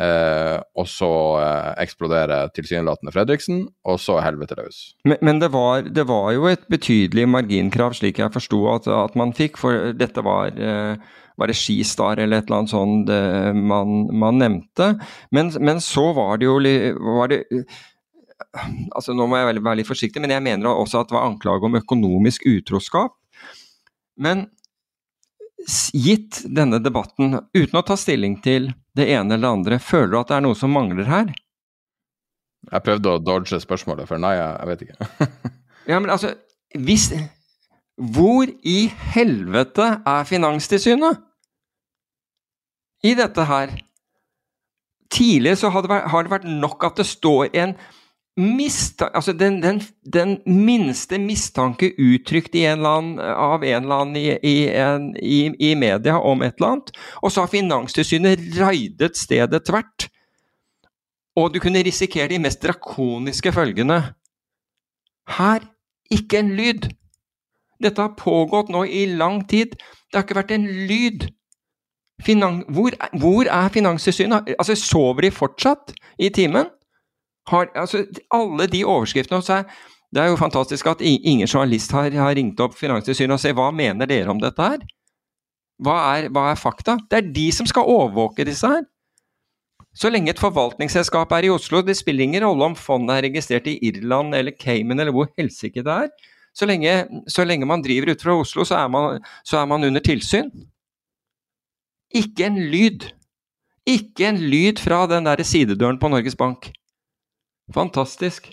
Eh, 0.00 0.56
og 0.78 0.86
så 0.88 1.10
eh, 1.42 1.70
eksploderer 1.82 2.50
tilsynelatende 2.54 3.14
Fredriksen, 3.14 3.64
og 3.86 4.00
så 4.02 4.20
helvete 4.22 4.58
løs. 4.58 4.82
Men, 5.04 5.18
men 5.22 5.40
det, 5.42 5.50
var, 5.54 5.86
det, 5.86 6.06
var, 6.10 6.30
jo 6.36 6.50
et 6.50 6.66
betydelig 6.70 7.26
marginkrav, 7.30 7.96
slik 7.98 8.20
jeg 8.22 8.34
forsto 8.34 8.60
at, 8.74 8.90
at, 8.90 9.18
man 9.18 9.34
fikk, 9.36 9.58
for 9.62 9.90
dette 9.96 10.24
var 10.26 10.54
eh, 10.54 11.16
var 11.40 11.54
Skistar 11.56 12.20
eller 12.20 12.42
et 12.42 12.50
eller 12.50 12.58
annet 12.58 12.72
sånt 12.74 13.10
man, 13.70 14.02
man 14.20 14.42
nevnte. 14.42 14.90
Men, 15.32 15.48
men, 15.56 15.78
så 15.80 16.10
var 16.12 16.36
det 16.36 16.50
jo 16.50 16.58
var 17.16 17.30
det, 17.32 17.38
altså 18.56 19.14
Nå 19.14 19.26
må 19.30 19.38
jeg 19.38 19.60
være 19.60 19.78
litt 19.78 19.88
forsiktig, 19.88 20.22
men 20.22 20.32
jeg 20.34 20.42
mener 20.44 20.72
også 20.72 21.02
at 21.02 21.10
det 21.10 21.16
var 21.16 21.28
anklage 21.28 21.66
om 21.68 21.78
økonomisk 21.78 22.46
utroskap. 22.50 23.14
Men 24.20 24.48
gitt 25.92 26.42
denne 26.48 26.80
debatten, 26.82 27.36
uten 27.54 27.78
å 27.78 27.84
ta 27.86 27.96
stilling 27.98 28.38
til 28.44 28.70
det 28.96 29.06
ene 29.12 29.36
eller 29.36 29.46
det 29.46 29.54
andre, 29.54 29.78
føler 29.82 30.12
du 30.12 30.18
at 30.20 30.32
det 30.32 30.38
er 30.38 30.46
noe 30.46 30.58
som 30.58 30.72
mangler 30.74 31.08
her? 31.08 31.32
Jeg 32.70 32.84
prøvde 32.84 33.12
å 33.12 33.20
dodge 33.22 33.60
spørsmålet, 33.62 34.08
for 34.08 34.20
nei, 34.20 34.34
jeg, 34.36 34.68
vet 34.70 34.82
ikke. 34.86 35.28
ja, 35.90 35.98
men 35.98 36.10
altså, 36.12 36.34
hvis 36.76 37.10
Hvor 38.00 38.48
i 38.64 38.90
helvete 39.12 39.86
er 40.08 40.28
Finanstilsynet 40.28 41.18
i 43.04 43.14
dette 43.16 43.44
her? 43.44 43.74
Tidligere 45.10 45.58
så 45.60 45.68
har 45.74 45.84
det 45.84 46.32
vært 46.32 46.46
nok 46.48 46.84
at 46.86 47.00
det 47.00 47.08
står 47.10 47.50
en 47.60 47.74
Mistanke, 48.38 49.16
altså 49.16 49.32
den, 49.32 49.58
den, 49.62 49.80
den, 50.14 50.36
minste 50.46 51.18
mistanke 51.18 51.90
uttrykt 51.98 52.54
en 52.54 52.86
annen, 52.86 53.18
av 53.18 53.64
en 53.66 53.82
eller 53.82 54.04
annen 54.04 54.16
i, 54.16 54.28
i, 54.46 54.54
en, 54.70 55.10
i, 55.18 55.40
i, 55.58 55.74
media 55.74 56.14
om 56.16 56.44
et 56.46 56.54
eller 56.56 56.76
annet, 56.76 56.92
og 57.20 57.34
så 57.34 57.44
har 57.44 57.52
Finanstilsynet 57.52 58.46
raidet 58.60 59.18
stedet 59.18 59.64
tvert. 59.66 60.06
Og 61.36 61.52
du 61.52 61.60
kunne 61.62 61.82
risikere 61.84 62.30
de 62.30 62.40
mest 62.42 62.62
drakoniske 62.62 63.52
følgene. 63.52 64.00
Her 65.36 65.66
ikke 66.10 66.40
en 66.40 66.54
lyd! 66.56 66.88
Dette 67.80 68.02
har 68.02 68.16
pågått 68.18 68.70
nå 68.72 68.84
i 68.84 69.06
lang 69.10 69.42
tid. 69.48 69.76
Det 70.10 70.18
har 70.18 70.26
ikke 70.26 70.40
vært 70.42 70.56
en 70.56 70.66
lyd. 70.88 71.30
Finan 72.20 72.60
hvor, 72.68 72.94
hvor 73.16 73.48
er 73.48 73.72
Finanstilsynet? 73.72 74.52
Altså, 74.58 74.76
Sover 74.76 75.24
de 75.24 75.32
fortsatt 75.32 75.94
i 76.20 76.28
timen? 76.34 76.68
Har, 77.50 77.70
altså, 77.74 78.04
alle 78.34 78.66
de 78.70 78.84
overskriftene 78.86 79.42
er, 79.56 79.64
Det 80.10 80.22
er 80.22 80.30
jo 80.32 80.38
fantastisk 80.38 80.86
at 80.90 81.02
ingen 81.06 81.46
journalist 81.46 81.92
har, 81.94 82.10
har 82.10 82.34
ringt 82.34 82.58
opp 82.60 82.74
Finanstilsynet 82.74 83.36
og 83.36 83.42
sagt 83.42 83.54
hva 83.54 83.68
mener 83.70 84.08
dere 84.10 84.32
om 84.32 84.40
dette 84.42 84.58
her? 84.58 84.80
Hva 85.80 85.98
er, 86.16 86.26
hva 86.34 86.48
er 86.50 86.58
fakta? 86.58 86.96
Det 87.06 87.20
er 87.20 87.28
de 87.36 87.46
som 87.54 87.68
skal 87.70 87.86
overvåke 87.86 88.44
disse 88.44 88.66
her. 88.66 88.82
Så 89.94 90.10
lenge 90.10 90.30
et 90.30 90.42
forvaltningsselskap 90.42 91.30
er 91.34 91.46
i 91.46 91.52
Oslo, 91.54 91.80
det 91.82 91.96
spiller 91.98 92.26
ingen 92.26 92.44
rolle 92.44 92.68
om 92.70 92.76
fondet 92.78 93.16
er 93.16 93.26
registrert 93.26 93.66
i 93.70 93.78
Irland 93.88 94.34
eller 94.38 94.54
Cayman 94.58 95.02
eller 95.02 95.14
hvor 95.14 95.30
helsike 95.38 95.82
det 95.86 95.94
er. 95.94 96.10
Så 96.54 96.66
lenge, 96.66 96.92
så 97.30 97.46
lenge, 97.46 97.66
man 97.66 97.82
driver 97.82 98.12
ut 98.12 98.22
fra 98.22 98.34
Oslo, 98.38 98.66
så 98.66 98.80
er, 98.82 98.90
man, 98.90 99.22
så 99.46 99.60
er 99.60 99.70
man 99.70 99.86
under 99.86 100.02
tilsyn. 100.02 100.50
Ikke 102.14 102.46
en 102.50 102.58
lyd. 102.70 103.06
Ikke 103.86 104.26
en 104.28 104.38
lyd 104.50 104.82
fra 104.82 105.04
den 105.10 105.26
der 105.26 105.42
sidedøren 105.46 105.98
på 105.98 106.10
Norges 106.10 106.36
Bank. 106.36 106.72
Fantastisk. 107.74 108.50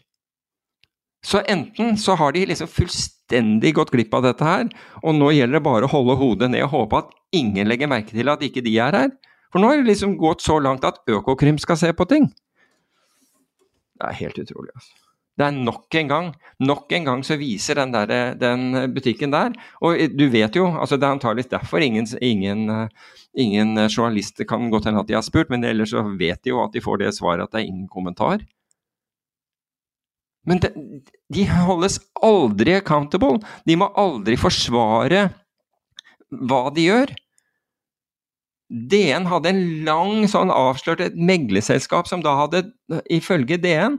Så 1.26 1.42
enten 1.50 1.98
så 1.98 2.16
har 2.16 2.32
de 2.32 2.46
liksom 2.46 2.70
fullstendig 2.72 3.74
gått 3.76 3.92
glipp 3.92 4.14
av 4.16 4.28
dette 4.28 4.46
her, 4.46 4.68
og 5.02 5.18
nå 5.18 5.32
gjelder 5.36 5.60
det 5.60 5.66
bare 5.66 5.88
å 5.88 5.92
holde 5.92 6.18
hodet 6.20 6.52
ned 6.54 6.68
og 6.68 6.76
håpe 6.76 7.02
at 7.02 7.16
ingen 7.36 7.68
legger 7.68 7.90
merke 7.92 8.14
til 8.14 8.30
at 8.32 8.44
ikke 8.46 8.64
de 8.64 8.78
er 8.80 8.96
her. 8.96 9.10
For 9.52 9.64
nå 9.64 9.72
har 9.72 9.82
det 9.82 9.90
liksom 9.90 10.16
gått 10.20 10.46
så 10.46 10.60
langt 10.62 10.86
at 10.88 11.02
Økokrim 11.10 11.58
skal 11.60 11.80
se 11.80 11.92
på 11.96 12.08
ting. 12.10 12.30
Det 13.98 14.08
er 14.08 14.20
helt 14.22 14.40
utrolig, 14.40 14.72
altså. 14.76 14.94
Det 15.38 15.46
er 15.46 15.54
nok 15.54 15.94
en 16.00 16.08
gang 16.10 16.30
nok 16.66 16.94
en 16.98 17.04
gang 17.06 17.20
så 17.26 17.36
viser 17.38 17.78
den, 17.78 17.92
der, 17.94 18.34
den 18.42 18.72
butikken 18.96 19.30
der 19.30 19.54
Og 19.86 20.00
du 20.18 20.24
vet 20.34 20.56
jo, 20.58 20.66
altså 20.66 20.98
det 20.98 21.06
er 21.06 21.14
antakeligvis 21.14 21.52
derfor 21.52 21.84
ingen, 21.86 22.08
ingen, 22.26 22.90
ingen 23.38 23.76
journalister 23.86 24.48
kan 24.50 24.72
godt 24.74 24.90
hende 24.90 25.04
at 25.04 25.12
de 25.12 25.14
har 25.14 25.22
spurt, 25.22 25.52
men 25.54 25.64
ellers 25.64 25.94
så 25.94 26.02
vet 26.18 26.42
de 26.42 26.56
jo 26.56 26.64
at 26.64 26.74
de 26.74 26.82
får 26.82 27.04
det 27.04 27.14
svaret 27.20 27.46
at 27.46 27.54
det 27.54 27.62
er 27.62 27.70
ingen 27.70 27.86
kommentar. 27.88 28.42
Men 30.48 30.62
de, 30.64 30.72
de 31.34 31.46
holdes 31.52 32.00
aldri 32.24 32.78
accountable. 32.78 33.42
De 33.68 33.76
må 33.80 33.90
aldri 34.00 34.38
forsvare 34.40 35.28
hva 36.32 36.62
de 36.76 36.88
gjør. 36.88 37.12
DN 38.68 39.28
hadde 39.32 39.52
en 39.52 39.62
lang 39.88 40.26
sånn 40.28 40.52
avslørt 40.52 41.04
et 41.04 41.16
meglerselskap 41.16 42.08
som 42.10 42.24
da 42.24 42.34
hadde, 42.42 42.66
ifølge 43.12 43.60
DN, 43.64 43.96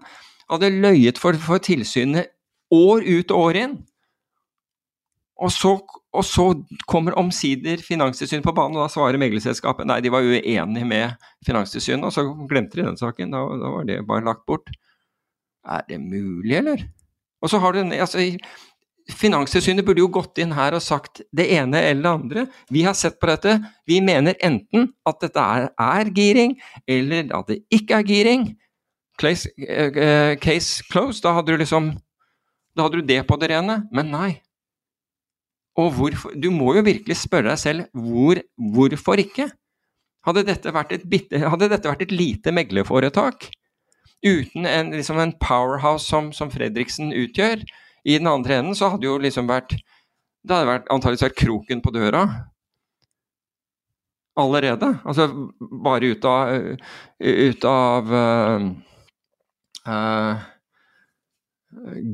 hadde 0.49 0.75
løyet 0.75 1.21
for, 1.21 1.37
for 1.41 1.61
tilsynet 1.65 2.29
år 2.75 3.05
ut 3.05 3.33
og 3.33 3.47
år 3.47 3.61
inn. 3.63 3.79
Og 5.39 5.53
så, 5.55 5.77
og 5.79 6.25
så 6.27 6.49
kommer 6.91 7.17
omsider 7.21 7.81
Finanstilsynet 7.85 8.43
på 8.45 8.53
banen, 8.57 8.77
og 8.77 8.89
da 8.89 8.91
svarer 8.91 9.21
meglerselskapet 9.23 9.87
nei, 9.87 10.01
de 10.03 10.11
var 10.11 10.27
uenige 10.27 10.89
med 10.89 11.29
Finanstilsynet, 11.47 12.09
og 12.09 12.15
så 12.15 12.25
glemte 12.51 12.81
de 12.81 12.89
den 12.89 12.99
saken. 12.99 13.33
Da, 13.33 13.45
da 13.61 13.73
var 13.77 13.87
det 13.89 14.01
bare 14.09 14.27
lagt 14.27 14.45
bort. 14.51 14.73
Er 15.69 15.85
det 15.89 16.01
mulig, 16.01 16.57
eller? 16.57 16.83
Og 17.43 17.51
så 17.53 17.61
har 17.63 17.77
du 17.77 17.83
altså, 17.85 18.25
Finanstilsynet 19.09 19.87
burde 19.87 20.03
jo 20.03 20.11
gått 20.13 20.37
inn 20.43 20.51
her 20.53 20.75
og 20.77 20.85
sagt 20.85 21.23
det 21.33 21.47
ene 21.57 21.81
eller 21.81 22.03
det 22.03 22.11
andre. 22.11 22.43
Vi 22.69 22.83
har 22.85 22.97
sett 22.97 23.17
på 23.21 23.31
dette. 23.31 23.55
Vi 23.89 24.03
mener 24.05 24.37
enten 24.45 24.91
at 25.09 25.23
dette 25.25 25.41
er, 25.41 25.71
er 25.81 26.11
giring, 26.13 26.59
eller 26.85 27.31
at 27.39 27.49
det 27.49 27.63
ikke 27.73 28.03
er 28.03 28.09
giring. 28.09 28.45
Case, 29.19 29.49
uh, 29.65 30.37
case 30.43 30.85
closed. 30.93 31.23
Da 31.25 31.33
hadde 31.39 31.55
du 31.55 31.63
liksom 31.65 31.95
Da 32.77 32.85
hadde 32.85 33.01
du 33.01 33.09
det 33.09 33.25
på 33.27 33.39
det 33.41 33.49
rene. 33.51 33.81
Men 33.91 34.13
nei. 34.13 34.43
Og 35.79 35.95
hvorfor 35.97 36.35
Du 36.37 36.51
må 36.53 36.75
jo 36.77 36.85
virkelig 36.85 37.17
spørre 37.23 37.49
deg 37.55 37.59
selv 37.63 37.89
hvor, 37.95 38.43
hvorfor 38.59 39.25
ikke? 39.25 39.49
Hadde 40.27 40.45
dette 40.45 40.75
vært 40.75 40.93
et, 40.93 41.09
bitte, 41.09 41.41
hadde 41.41 41.71
dette 41.71 41.89
vært 41.89 42.05
et 42.05 42.13
lite 42.13 42.53
meglerforetak, 42.53 43.49
uten 44.25 44.67
en, 44.67 44.93
liksom 44.95 45.19
en 45.19 45.35
powerhouse 45.41 46.07
som, 46.07 46.33
som, 46.33 46.51
Fredriksen 46.51 47.13
utgjør, 47.13 47.63
i 48.05 48.19
den 48.19 48.27
andre 48.31 48.61
enden, 48.61 48.77
så 48.79 48.89
hadde 48.93 49.07
jo 49.07 49.19
liksom 49.21 49.49
vært 49.51 49.75
Det 50.47 50.55
hadde 50.55 50.69
vært, 50.71 50.87
antakeligvis 50.89 51.27
vært 51.27 51.41
kroken 51.41 51.81
på 51.85 51.91
døra 51.93 52.23
allerede. 54.39 54.93
Altså 55.05 55.27
bare 55.61 56.13
ut 56.15 56.25
av, 56.25 56.53
ut 57.19 57.65
av 57.69 58.13
uh, 58.15 58.69
uh, 59.91 60.47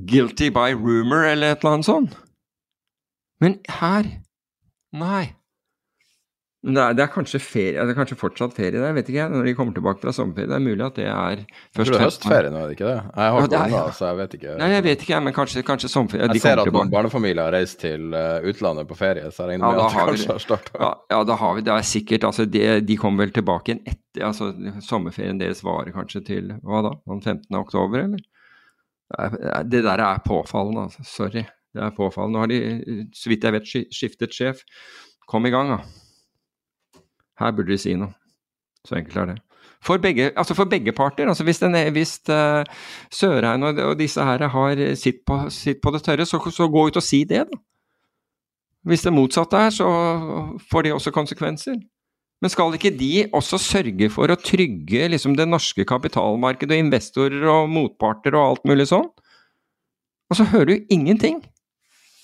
Guilty 0.08 0.48
by 0.50 0.72
rumor, 0.72 1.28
eller 1.28 1.52
et 1.52 1.62
eller 1.62 1.76
annet 1.76 1.86
sånt. 1.86 2.16
Men 3.44 3.60
her 3.68 4.08
Nei. 4.94 5.34
Det 6.64 6.80
er, 6.80 6.94
det 6.96 7.02
er, 7.04 7.08
kanskje 7.12 7.38
ferie, 7.44 7.76
det 7.76 7.92
er 7.92 7.96
kanskje 7.98 8.16
fortsatt 8.16 8.54
ferie 8.56 8.80
der, 8.80 8.94
vet 8.96 9.08
ikke 9.10 9.18
jeg, 9.18 9.30
når 9.34 9.48
de 9.48 9.52
kommer 9.58 9.74
tilbake 9.76 10.00
fra 10.00 10.12
sommerferie. 10.16 10.48
Det 10.48 10.54
er 10.56 10.62
mulig 10.64 10.84
at 10.86 10.96
det 10.96 11.08
er 11.12 11.42
først 11.76 11.92
Det 11.92 11.98
er 11.98 12.04
høstferie 12.06 12.52
nå, 12.54 12.62
er 12.62 12.70
det 12.70 12.76
ikke 12.78 12.86
det? 12.88 12.94
Jeg 12.94 13.34
har 13.34 13.36
ja, 13.36 13.48
korona, 13.50 13.66
ja. 13.74 13.82
så 13.98 14.06
jeg 14.06 14.18
vet 14.20 14.36
ikke. 14.38 14.54
Nei, 14.62 14.68
jeg 14.72 14.84
vet 14.86 15.02
ikke, 15.04 15.18
men 15.26 15.34
kanskje, 15.36 15.62
kanskje 15.68 15.90
sommerferie. 15.92 16.28
Jeg 16.32 16.40
ser 16.40 16.62
at 16.62 16.70
noen 16.72 16.92
barnefamilier 16.94 17.42
har 17.42 17.52
reist 17.52 17.76
til 17.82 18.16
uh, 18.16 18.46
utlandet 18.48 18.88
på 18.88 18.96
ferie, 18.96 19.26
så 19.28 19.44
jeg 19.44 19.50
regner 19.52 19.74
med 19.74 19.82
at 19.82 19.92
det 19.92 20.06
kanskje 20.06 20.30
har 20.30 20.40
starta. 20.46 20.80
Ja, 20.80 20.92
ja, 21.12 21.18
da 21.28 21.36
har 21.42 21.58
vi 21.58 21.64
det. 21.66 21.74
er 21.74 21.88
sikkert. 21.90 22.24
Altså, 22.30 22.46
de, 22.48 22.62
de 22.88 22.96
kommer 23.02 23.26
vel 23.26 23.34
tilbake 23.36 23.74
igjen 23.74 23.82
etter 23.84 24.24
altså 24.24 24.52
Sommerferien 24.86 25.40
deres 25.42 25.60
varer 25.66 25.92
kanskje 25.92 26.22
til 26.24 26.54
hva 26.64 26.80
da? 26.86 26.94
Den 27.10 27.20
15. 27.20 27.58
oktober, 27.58 28.06
eller? 28.06 28.24
Det 29.68 29.82
der 29.84 30.00
er 30.00 30.24
påfallende, 30.24 30.86
altså. 30.88 31.04
Sorry. 31.04 31.44
Det 31.74 31.84
er 31.84 31.92
påfallende. 31.92 32.38
Nå 32.38 32.46
har 32.46 32.54
de, 32.54 33.12
så 33.12 33.28
vidt 33.28 33.44
jeg 33.44 33.58
vet, 33.58 33.74
skiftet 33.92 34.32
sjef. 34.32 34.64
Kom 35.28 35.44
i 35.44 35.52
gang, 35.52 35.74
da. 35.74 36.03
Her 37.40 37.54
burde 37.54 37.74
de 37.74 37.80
si 37.80 37.94
noe. 37.98 38.14
Så 38.84 38.98
enkelt 38.98 39.16
er 39.16 39.30
det. 39.32 39.38
For 39.84 40.00
begge, 40.00 40.30
altså 40.36 40.54
for 40.56 40.68
begge 40.68 40.92
parter. 40.92 41.28
altså 41.28 41.44
Hvis, 41.44 41.58
den, 41.58 41.76
hvis 41.92 42.20
uh, 42.28 42.64
Sørheim 43.12 43.62
og, 43.62 43.78
og, 43.78 43.98
disse 43.98 44.24
her 44.24 44.48
har 44.48 44.94
sitt 44.94 45.24
på, 45.26 45.38
sitt 45.50 45.80
på 45.82 45.92
det 45.92 46.02
tørre, 46.02 46.26
så, 46.26 46.40
så, 46.50 46.68
gå 46.68 46.86
ut 46.88 46.96
og 46.96 47.02
si 47.02 47.24
det, 47.24 47.44
da. 47.50 47.60
Hvis 48.84 49.02
det 49.02 49.12
motsatte 49.16 49.56
er, 49.56 49.70
så 49.72 49.88
får 50.70 50.82
det 50.82 50.92
også 50.92 51.10
konsekvenser. 51.10 51.78
Men 52.42 52.52
skal 52.52 52.74
ikke 52.76 52.92
de 52.92 53.24
også 53.32 53.56
sørge 53.56 54.10
for 54.12 54.28
å 54.28 54.36
trygge 54.36 55.06
liksom, 55.08 55.36
det 55.38 55.46
norske 55.48 55.86
kapitalmarkedet 55.88 56.76
og 56.76 56.82
investorer 56.84 57.46
og 57.48 57.70
motparter 57.72 58.36
og 58.36 58.50
alt 58.50 58.68
mulig 58.68 58.90
sånn? 58.90 59.08
Og 60.28 60.36
så 60.36 60.44
hører 60.52 60.74
du 60.74 60.92
ingenting. 60.92 61.40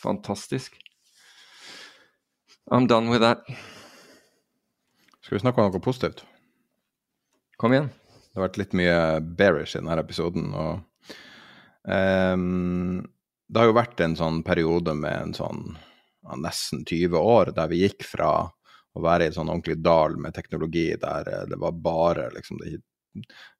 Fantastisk. 0.03 0.77
I'm 2.71 2.87
done 2.87 3.09
with 3.09 3.25
that. 3.25 3.41
Skal 5.21 5.37
vi 5.37 5.43
snakke 5.43 5.61
om 5.61 5.73
noe 5.73 5.85
positivt? 5.85 6.25
Kom 7.61 7.75
igjen. 7.75 7.91
Det 8.31 8.39
har 8.39 8.47
vært 8.47 8.61
litt 8.61 8.77
mye 8.79 8.99
bearish 9.37 9.75
i 9.75 9.81
denne 9.83 9.99
episoden. 10.01 10.53
og 10.55 11.13
um, 11.85 13.03
Det 13.45 13.61
har 13.61 13.69
jo 13.69 13.77
vært 13.77 14.01
en 14.05 14.17
sånn 14.17 14.41
periode 14.47 14.95
med 14.97 15.17
en 15.17 15.37
sånn 15.37 15.61
ja, 15.75 16.39
nesten 16.41 16.87
20 16.89 17.19
år 17.21 17.53
der 17.57 17.69
vi 17.73 17.83
gikk 17.83 18.07
fra 18.09 18.33
å 18.97 19.03
være 19.05 19.27
i 19.27 19.31
en 19.31 19.37
sånn 19.37 19.53
ordentlig 19.53 19.79
dal 19.85 20.17
med 20.19 20.35
teknologi 20.35 20.89
der 20.99 21.29
eh, 21.31 21.45
det 21.47 21.59
var 21.63 21.77
bare 21.79 22.25
liksom 22.35 22.59
det, 22.59 22.81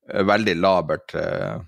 eh, 0.09 0.25
veldig 0.27 0.57
labert 0.59 1.15
uh, 1.15 1.61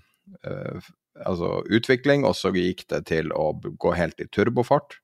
uh, 0.43 0.89
altså 1.23 1.61
utvikling, 1.71 2.25
og 2.27 2.35
så 2.35 2.51
gikk 2.55 2.83
det 2.91 3.05
til 3.13 3.31
å 3.31 3.51
gå 3.61 3.93
helt 3.95 4.19
i 4.19 4.27
turbofart. 4.33 4.97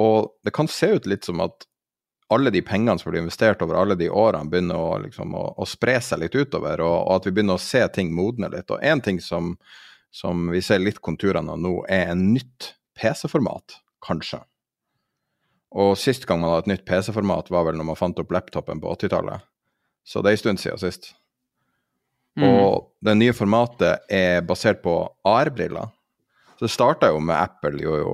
Og 0.00 0.32
det 0.46 0.54
kan 0.56 0.70
se 0.70 0.94
ut 0.96 1.06
litt 1.10 1.28
som 1.28 1.42
at 1.44 1.67
alle 2.28 2.50
de 2.52 2.62
pengene 2.62 2.98
som 3.00 3.10
blir 3.10 3.22
investert 3.22 3.62
over 3.64 3.78
alle 3.80 3.96
de 3.96 4.10
årene, 4.10 4.50
begynner 4.52 4.76
å, 4.76 4.98
liksom, 5.00 5.32
å, 5.34 5.44
å 5.56 5.66
spre 5.68 5.96
seg 6.04 6.20
litt 6.22 6.36
utover, 6.36 6.82
og, 6.84 6.96
og, 7.00 7.12
at 7.16 7.28
vi 7.28 7.32
begynner 7.38 7.56
å 7.56 7.62
se 7.62 7.80
ting 7.94 8.12
modne 8.14 8.50
litt. 8.52 8.68
Og 8.74 8.84
én 8.84 9.00
ting 9.04 9.20
som, 9.24 9.54
som, 10.14 10.48
vi 10.52 10.60
ser 10.64 10.82
litt 10.82 11.00
konturene 11.04 11.54
av 11.54 11.62
nå, 11.62 11.74
er 11.88 12.12
en 12.12 12.26
nytt 12.34 12.74
PC-format, 13.00 13.78
kanskje. 14.04 14.42
Og 15.78 15.94
sist 16.00 16.26
gang 16.28 16.42
man 16.42 16.52
hadde 16.52 16.66
et 16.66 16.72
nytt 16.74 16.88
PC-format, 16.88 17.48
var 17.52 17.68
vel 17.68 17.80
når 17.80 17.90
man 17.92 18.00
fant 18.00 18.20
opp 18.20 18.32
laptopen 18.36 18.80
på 18.82 18.92
80-tallet. 18.96 19.48
Så 20.08 20.20
det 20.24 20.30
er 20.30 20.38
en 20.38 20.44
stund 20.44 20.62
siden 20.62 20.80
sist. 20.80 21.12
Mm. 22.38 22.46
Og 22.48 22.92
det 23.04 23.16
nye 23.18 23.34
formatet 23.36 24.04
er 24.12 24.44
basert 24.46 24.80
på 24.84 25.00
AR-briller. 25.26 25.90
Så 26.58 26.66
det 26.66 26.72
starta 26.74 27.12
jo 27.12 27.20
med 27.22 27.38
Apple 27.38 27.78
jo, 27.82 27.94
jo 28.00 28.12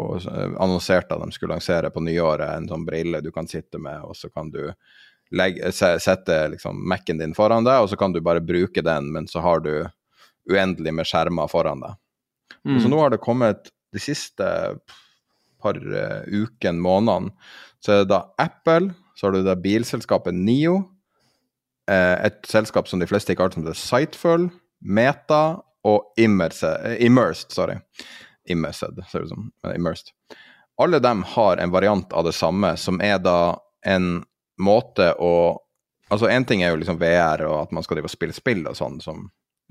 annonserte 0.60 1.16
at 1.16 1.22
de 1.22 1.32
skulle 1.32 1.56
lansere 1.56 1.90
på 1.90 2.02
nyåret 2.04 2.58
en 2.58 2.68
sånn 2.68 2.84
brille 2.84 3.22
du 3.24 3.30
kan 3.32 3.48
sitte 3.48 3.80
med, 3.80 4.02
og 4.04 4.16
så 4.18 4.28
kan 4.28 4.50
du 4.52 4.66
legge, 5.34 5.72
sette 5.72 6.36
liksom 6.52 6.82
Mac-en 6.90 7.22
din 7.22 7.32
foran 7.36 7.64
deg, 7.64 7.80
og 7.80 7.88
så 7.90 7.98
kan 8.00 8.12
du 8.12 8.20
bare 8.24 8.44
bruke 8.44 8.84
den, 8.84 9.08
men 9.14 9.28
så 9.30 9.40
har 9.44 9.64
du 9.64 9.72
uendelig 10.50 10.92
med 10.92 11.08
skjermer 11.08 11.48
foran 11.48 11.80
deg. 11.80 11.96
Mm. 12.68 12.78
Så 12.82 12.92
nå 12.92 13.00
har 13.00 13.14
det 13.14 13.24
kommet 13.24 13.72
de 13.94 14.02
siste 14.02 14.46
par 15.64 15.80
uh, 15.80 16.20
ukene, 16.28 16.82
månedene, 16.84 17.32
så 17.80 17.94
er 17.94 18.02
det 18.02 18.12
da 18.12 18.26
Apple, 18.42 18.92
så 19.16 19.28
har 19.28 19.38
du 19.38 19.46
da 19.46 19.56
bilselskapet 19.56 20.36
Nio, 20.36 20.82
Eh, 21.90 22.26
et 22.26 22.46
selskap 22.48 22.88
som 22.88 23.00
de 23.00 23.08
fleste 23.08 23.34
ikke 23.34 23.44
har, 23.44 23.52
som 23.52 23.64
heter 23.64 23.76
Sightful, 23.76 24.48
Meta 24.80 25.60
og 25.84 26.20
Immersed, 26.20 26.80
eh, 26.84 27.04
Immersed 27.04 27.52
sorry. 27.52 27.76
Immersed, 28.50 29.00
ser 29.08 29.24
det 29.24 29.30
ut 29.30 29.34
som. 29.34 29.50
Immersed. 29.74 30.12
Alle 30.80 30.98
dem 30.98 31.22
har 31.22 31.56
en 31.62 31.70
variant 31.70 32.12
av 32.12 32.26
det 32.26 32.34
samme, 32.34 32.74
som 32.76 33.00
er 33.00 33.18
da 33.22 33.56
en 33.86 34.24
måte 34.60 35.12
å 35.18 35.60
Altså, 36.12 36.28
én 36.28 36.44
ting 36.44 36.60
er 36.62 36.68
jo 36.70 36.76
liksom 36.78 36.98
VR 37.00 37.40
og 37.48 37.54
at 37.62 37.70
man 37.72 37.82
skal 37.82 37.96
drive 37.96 38.10
og 38.10 38.12
spille 38.12 38.34
spill 38.36 38.66
og 38.68 38.76
sånn, 38.76 38.98
som 39.02 39.22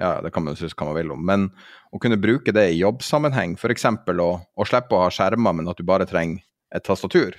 ja, 0.02 0.18
det 0.26 0.32
kan 0.34 0.44
man 0.44 0.58
synes 0.58 0.74
hva 0.74 0.88
man 0.90 0.98
vil 0.98 1.12
om, 1.14 1.22
men 1.24 1.44
å 1.94 2.00
kunne 2.02 2.18
bruke 2.20 2.52
det 2.52 2.66
i 2.72 2.80
jobbsammenheng, 2.80 3.54
f.eks. 3.54 3.86
Å, 3.86 4.30
å 4.42 4.66
slippe 4.68 4.98
å 4.98 5.04
ha 5.06 5.12
skjermer, 5.14 5.54
men 5.54 5.70
at 5.70 5.78
du 5.78 5.86
bare 5.88 6.08
trenger 6.10 6.42
et 6.74 6.84
tastatur. 6.88 7.38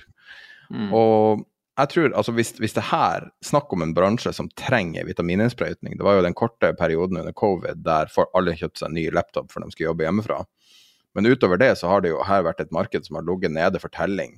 Mm. 0.71 0.87
Og 0.95 1.43
jeg 1.75 1.91
tror, 1.91 2.13
altså 2.15 2.31
hvis, 2.35 2.53
hvis 2.57 2.73
det 2.77 2.85
her 2.87 3.27
Snakk 3.43 3.73
om 3.75 3.83
en 3.83 3.93
bransje 3.93 4.31
som 4.33 4.47
trenger 4.57 5.05
vitamininnsprøytning. 5.05 5.97
Det 5.99 6.05
var 6.07 6.17
jo 6.17 6.23
den 6.25 6.37
korte 6.37 6.71
perioden 6.79 7.19
under 7.19 7.35
covid 7.35 7.83
der 7.85 8.09
alle 8.25 8.55
kjøpte 8.55 8.81
seg 8.81 8.89
en 8.89 8.95
ny 8.97 9.09
laptop 9.13 9.51
for 9.51 9.61
de 9.61 9.75
skulle 9.75 9.91
jobbe 9.91 10.07
hjemmefra. 10.07 10.39
Men 11.15 11.29
utover 11.31 11.59
det 11.61 11.71
så 11.79 11.89
har 11.91 12.03
det 12.03 12.11
jo 12.11 12.23
her 12.27 12.43
vært 12.45 12.65
et 12.65 12.73
marked 12.75 13.07
som 13.07 13.19
har 13.19 13.25
ligget 13.27 13.55
nede 13.55 13.81
for 13.81 13.93
telling 13.93 14.37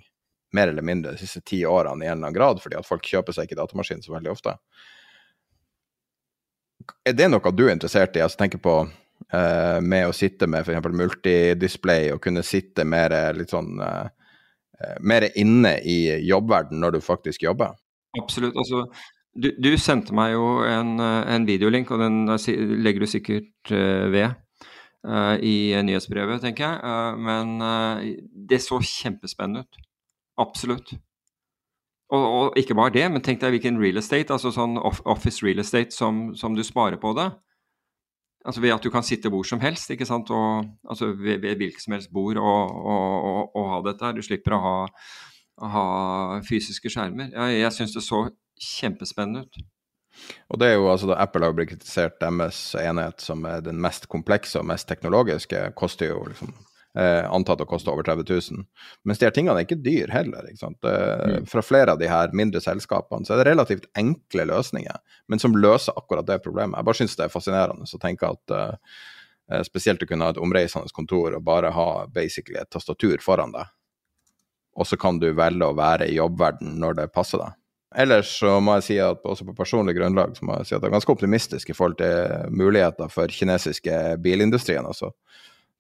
mer 0.55 0.71
eller 0.71 0.85
mindre 0.85 1.11
de 1.13 1.19
siste 1.19 1.41
ti 1.43 1.63
årene 1.67 2.05
i 2.05 2.07
en 2.07 2.13
eller 2.19 2.29
annen 2.29 2.37
grad, 2.37 2.61
fordi 2.63 2.77
at 2.79 2.87
folk 2.87 3.03
kjøper 3.05 3.35
seg 3.35 3.49
ikke 3.49 3.57
datamaskin 3.59 3.99
så 4.05 4.13
veldig 4.13 4.31
ofte. 4.31 4.53
Er 7.03 7.17
det 7.17 7.27
noe 7.27 7.51
du 7.51 7.65
er 7.65 7.73
interessert 7.73 8.15
i? 8.15 8.23
Altså 8.23 8.39
tenker 8.39 8.61
på 8.63 8.77
eh, 8.85 9.79
med 9.83 10.07
å 10.07 10.15
sitte 10.15 10.47
med 10.47 10.63
f.eks. 10.63 10.87
multidisplay 11.01 12.13
og 12.13 12.21
kunne 12.23 12.45
sitte 12.47 12.85
mer 12.87 13.11
litt 13.35 13.51
sånn 13.51 13.75
eh, 13.83 14.07
Eh, 14.77 14.97
mer 15.01 15.25
inne 15.35 15.79
i 15.81 15.99
jobbverden 16.27 16.81
når 16.81 16.97
du 16.97 17.01
faktisk 17.01 17.43
jobber? 17.43 17.73
Absolutt. 18.21 18.57
altså 18.57 18.85
du, 19.37 19.49
du, 19.57 19.71
sendte 19.81 20.13
meg 20.17 20.35
jo 20.35 20.61
en, 20.65 20.99
eh, 21.01 21.29
en, 21.33 21.47
videolink, 21.49 21.89
og 21.91 22.01
den 22.01 22.25
legger 22.85 23.01
du 23.01 23.09
sikkert 23.09 23.71
ved 24.13 24.37
i 25.05 25.71
nyhetsbrevet, 25.85 26.41
tenker 26.43 26.65
jeg. 26.65 26.79
Uh, 26.83 27.19
men 27.21 28.15
det 28.49 28.57
så 28.63 28.79
kjempespennende 28.83 29.61
ut. 29.63 29.77
Absolutt. 30.41 30.95
Og, 32.07 32.23
og, 32.23 32.53
ikke 32.57 32.75
bare 32.75 32.93
det, 32.95 33.03
men 33.11 33.23
tenk 33.23 33.41
deg 33.41 33.57
hvilken 33.57 33.79
real 33.81 33.99
estate, 33.99 34.31
altså 34.31 34.53
sånn 34.55 34.77
office 34.79 35.43
real 35.43 35.59
estate 35.59 35.91
som, 35.95 36.29
som 36.39 36.55
du 36.55 36.63
sparer 36.63 36.99
på 37.01 37.11
det. 37.17 37.27
Altså 38.47 38.61
ved 38.63 38.71
at 38.77 38.85
du 38.85 38.91
kan 38.93 39.03
sitte 39.03 39.27
hvor 39.33 39.43
som 39.43 39.59
helst, 39.59 39.89
ikke 39.91 40.07
sant? 40.07 40.29
Og, 40.31 40.69
altså 40.87 41.11
ved, 41.11 41.41
ved 41.43 41.59
hvilket 41.59 41.83
som 41.83 41.97
helst 41.97 42.13
bord 42.15 42.39
og, 42.39 42.77
og, 43.51 43.65
ha 43.73 43.81
dette. 43.89 44.13
Du 44.15 44.23
slipper 44.23 44.55
å 44.55 44.61
ha, 44.63 44.75
ha 45.73 45.87
fysiske 46.47 46.91
skjermer. 46.93 47.33
Jeg, 47.33 47.57
jeg 47.59 47.75
syns 47.75 47.97
det 47.97 48.05
så 48.05 48.23
kjempespennende 48.77 49.43
ut. 49.43 49.59
Og 50.51 50.61
det 50.61 50.71
er 50.71 50.77
jo 50.77 50.87
altså 50.91 51.09
da 51.11 51.19
Apple 51.23 51.45
har 51.47 51.55
blitt 51.57 51.73
kritisert 51.73 52.17
deres 52.21 52.59
enhet 52.79 53.23
som 53.23 53.45
er 53.49 53.61
den 53.65 53.81
mest 53.83 54.07
komplekse 54.11 54.61
og 54.61 54.67
mest 54.69 54.87
teknologiske, 54.89 55.61
koster 55.79 56.11
jo 56.13 56.23
liksom 56.29 56.53
eh, 56.97 57.23
antatt 57.33 57.61
å 57.63 57.67
koste 57.69 57.91
over 57.91 58.05
30 58.07 58.27
000. 58.53 58.65
Mens 59.07 59.21
de 59.21 59.27
her 59.27 59.35
tingene 59.35 59.59
er 59.59 59.67
ikke 59.67 59.79
dyr 59.83 60.11
heller. 60.13 60.47
ikke 60.47 60.63
sant? 60.63 60.79
Eh, 60.87 61.43
fra 61.49 61.63
flere 61.65 61.93
av 61.93 62.01
de 62.01 62.09
her 62.11 62.33
mindre 62.37 62.61
selskapene 62.63 63.27
så 63.27 63.35
er 63.35 63.43
det 63.43 63.51
relativt 63.51 63.89
enkle 63.99 64.47
løsninger, 64.51 65.03
men 65.27 65.43
som 65.43 65.57
løser 65.57 65.97
akkurat 65.99 66.27
det 66.27 66.41
problemet. 66.45 66.79
Jeg 66.79 66.89
bare 66.89 67.01
syns 67.01 67.17
det 67.19 67.27
er 67.27 67.33
fascinerende 67.33 67.87
å 67.87 68.03
tenke 68.03 68.31
at 68.33 68.57
eh, 68.57 69.63
spesielt 69.67 70.03
å 70.03 70.09
kunne 70.09 70.27
ha 70.27 70.35
et 70.35 70.41
omreisende 70.43 70.91
kontor 70.95 71.37
og 71.37 71.45
bare 71.47 71.71
ha 71.75 71.89
basically 72.11 72.59
et 72.59 72.71
tastatur 72.73 73.21
foran 73.23 73.53
deg, 73.55 73.69
og 74.77 74.85
så 74.85 74.99
kan 74.99 75.21
du 75.21 75.31
velge 75.33 75.65
å 75.65 75.77
være 75.77 76.09
i 76.09 76.17
jobbverden 76.17 76.75
når 76.81 77.01
det 77.01 77.13
passer 77.15 77.41
deg. 77.41 77.55
Ellers 77.95 78.33
så 78.41 78.57
må 78.59 78.75
jeg 78.77 78.85
si 78.87 78.97
at 78.99 79.23
også 79.23 79.45
på 79.47 79.55
personlig 79.55 79.95
grunnlag 79.95 80.33
så 80.35 80.47
må 80.47 80.57
jeg 80.59 80.67
si 80.67 80.75
at 80.75 80.81
jeg 80.81 80.89
er 80.89 80.97
ganske 80.97 81.13
optimistisk 81.13 81.69
i 81.71 81.75
forhold 81.77 81.95
til 82.01 82.51
muligheter 82.51 83.07
for 83.11 83.31
kinesiske 83.31 84.17
bilindustrien. 84.23 84.85
Altså. 84.85 85.13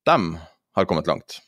De 0.07 0.15
har 0.77 0.87
kommet 0.87 1.09
langt. 1.09 1.41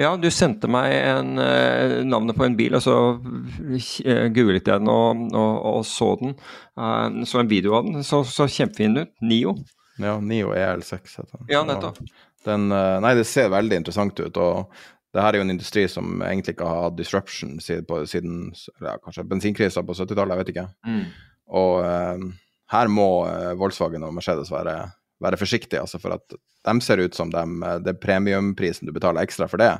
Ja, 0.00 0.14
du 0.16 0.30
sendte 0.32 0.70
meg 0.72 0.94
en, 0.96 1.36
uh, 1.36 2.00
navnet 2.08 2.36
på 2.38 2.46
en 2.46 2.56
bil, 2.58 2.74
og 2.78 2.82
så 2.82 2.96
uh, 3.20 4.26
googlet 4.34 4.66
jeg 4.66 4.80
den 4.80 4.90
og, 4.90 5.26
og, 5.36 5.52
og 5.68 5.84
så 5.86 6.14
den. 6.22 6.34
Uh, 6.80 7.22
så 7.28 7.42
en 7.42 7.50
video 7.50 7.76
av 7.78 7.86
den. 7.86 8.00
Så, 8.06 8.22
så 8.26 8.48
kjempefin 8.50 8.96
ut. 8.98 9.12
Nio. 9.22 9.54
Ja, 10.00 10.16
Nio 10.18 10.56
EL6 10.56 11.18
heter 11.20 11.36
den. 11.36 11.50
Ja, 11.52 11.62
nettopp. 11.68 12.00
Den, 12.42 12.72
nei, 12.72 13.12
det 13.14 13.28
ser 13.30 13.52
veldig 13.52 13.76
interessant 13.78 14.18
ut. 14.18 14.38
og 14.40 14.72
det 15.12 15.20
her 15.20 15.34
er 15.34 15.42
jo 15.42 15.44
en 15.44 15.52
industri 15.52 15.84
som 15.90 16.22
egentlig 16.24 16.54
ikke 16.54 16.68
har 16.68 16.86
hatt 16.86 16.96
disruption 16.96 17.58
siden, 17.60 17.84
på, 17.88 18.00
siden 18.08 18.46
ja, 18.80 18.96
kanskje 19.02 19.26
bensinkrisa 19.28 19.82
på 19.84 19.96
70-tallet, 19.98 20.32
jeg 20.32 20.40
vet 20.40 20.52
ikke. 20.54 20.66
Mm. 20.88 21.02
Og 21.52 21.74
uh, 21.84 22.54
her 22.72 22.92
må 22.92 23.08
uh, 23.28 23.52
Volkswagen 23.60 24.06
og 24.06 24.14
Mercedes 24.16 24.52
være, 24.52 24.76
være 25.22 25.40
forsiktige, 25.40 25.82
altså, 25.84 26.00
for 26.00 26.16
at 26.16 26.24
de 26.32 26.76
ser 26.80 27.02
ut 27.02 27.14
som 27.18 27.30
dem, 27.32 27.58
eh, 27.66 27.80
det 27.82 27.96
premiumprisen 27.98 28.86
du 28.86 28.92
betaler 28.94 29.26
ekstra 29.26 29.48
for 29.50 29.58
det, 29.58 29.72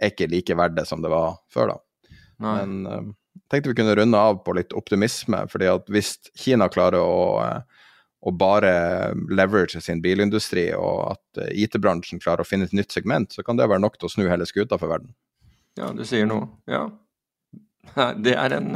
er 0.00 0.12
ikke 0.12 0.30
like 0.32 0.56
verdt 0.56 0.78
det 0.78 0.86
som 0.88 1.02
det 1.04 1.10
var 1.12 1.36
før, 1.52 1.74
da. 1.74 2.14
Nei. 2.40 2.54
Men 2.56 2.86
uh, 2.88 3.38
tenkte 3.52 3.70
vi 3.70 3.76
kunne 3.78 3.94
runde 3.98 4.18
av 4.18 4.40
på 4.42 4.56
litt 4.56 4.74
optimisme, 4.74 5.44
fordi 5.52 5.68
at 5.70 5.92
hvis 5.92 6.16
Kina 6.40 6.70
klarer 6.72 6.98
å 7.04 7.44
og 8.20 8.36
bare 8.36 8.72
leverage 9.32 9.80
sin 9.80 10.02
bilindustri, 10.04 10.68
og 10.76 11.14
at 11.14 11.40
eh, 11.40 11.52
IT-bransjen 11.64 12.20
klarer 12.20 12.44
å 12.44 12.48
finne 12.48 12.68
et 12.68 12.76
nytt 12.76 12.92
segment, 12.92 13.32
så 13.32 13.44
kan 13.46 13.56
det 13.56 13.68
være 13.70 13.82
nok 13.82 13.96
til 13.96 14.10
å 14.10 14.12
snu 14.12 14.26
hele 14.28 14.48
skuta 14.48 14.78
for 14.80 14.92
verden. 14.92 15.14
Ja, 15.78 15.92
du 15.96 16.04
sier 16.04 16.28
noe. 16.28 16.50
Ja. 16.68 16.88
Det 18.20 18.34
er 18.36 18.52
en, 18.54 18.68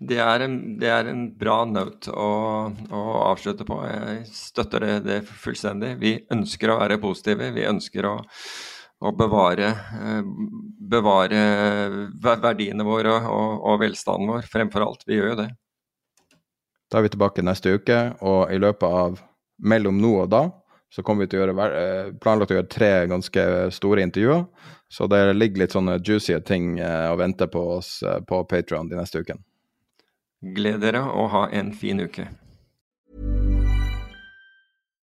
det 0.00 0.16
er 0.24 0.42
en, 0.42 0.54
det 0.80 0.88
er 0.90 1.10
en 1.10 1.26
bra 1.38 1.60
note 1.68 2.10
å, 2.10 2.30
å, 2.72 3.02
avslutte 3.28 3.66
på. 3.68 3.76
Jeg 3.84 4.24
støtter 4.34 4.86
det, 4.86 4.94
det, 5.04 5.18
fullstendig. 5.44 5.92
Vi 6.00 6.14
ønsker 6.34 6.72
å 6.72 6.78
være 6.80 6.98
positive. 7.02 7.52
Vi 7.54 7.68
ønsker 7.68 8.08
å, 8.08 8.16
å 9.04 9.12
bevare, 9.14 9.68
eh, 10.00 10.32
bevare, 10.96 11.44
verdiene 12.24 12.88
våre 12.88 13.14
og, 13.20 13.62
og 13.68 13.80
velstanden 13.84 14.32
vår 14.32 14.48
fremfor 14.50 14.88
alt. 14.88 15.06
Vi 15.06 15.20
gjør 15.20 15.34
jo 15.34 15.40
det. 15.44 15.50
Da 16.88 16.98
er 16.98 17.04
vi 17.04 17.12
tilbake 17.12 17.44
neste 17.44 17.74
uke, 17.76 17.98
og 18.24 18.52
i 18.52 18.58
løpet 18.60 18.88
av 18.88 19.20
mellom 19.58 20.00
nå 20.00 20.14
og 20.22 20.32
da 20.32 20.46
så 20.88 21.02
kommer 21.04 21.26
vi 21.26 21.32
til 21.32 21.42
å 21.42 21.44
gjøre 21.44 21.64
eh, 21.76 22.10
planlagt 22.16 22.52
å 22.54 22.56
gjøre 22.56 22.70
tre 22.72 22.92
ganske 23.10 23.42
store 23.76 24.06
intervjuer. 24.06 24.46
Så 24.88 25.04
det 25.12 25.20
ligger 25.36 25.66
litt 25.66 25.74
sånne 25.76 25.98
juicy 26.00 26.38
ting 26.48 26.78
å 26.80 27.16
vente 27.20 27.44
på 27.52 27.60
oss 27.76 27.98
eh, 28.00 28.22
på 28.24 28.40
Patrion 28.48 28.88
de 28.88 28.96
neste 28.96 29.20
ukene. 29.20 29.44
Gled 30.56 30.80
dere 30.80 31.02
og 31.12 31.28
ha 31.34 31.48
en 31.52 31.74
fin 31.76 32.00
uke. 32.00 32.28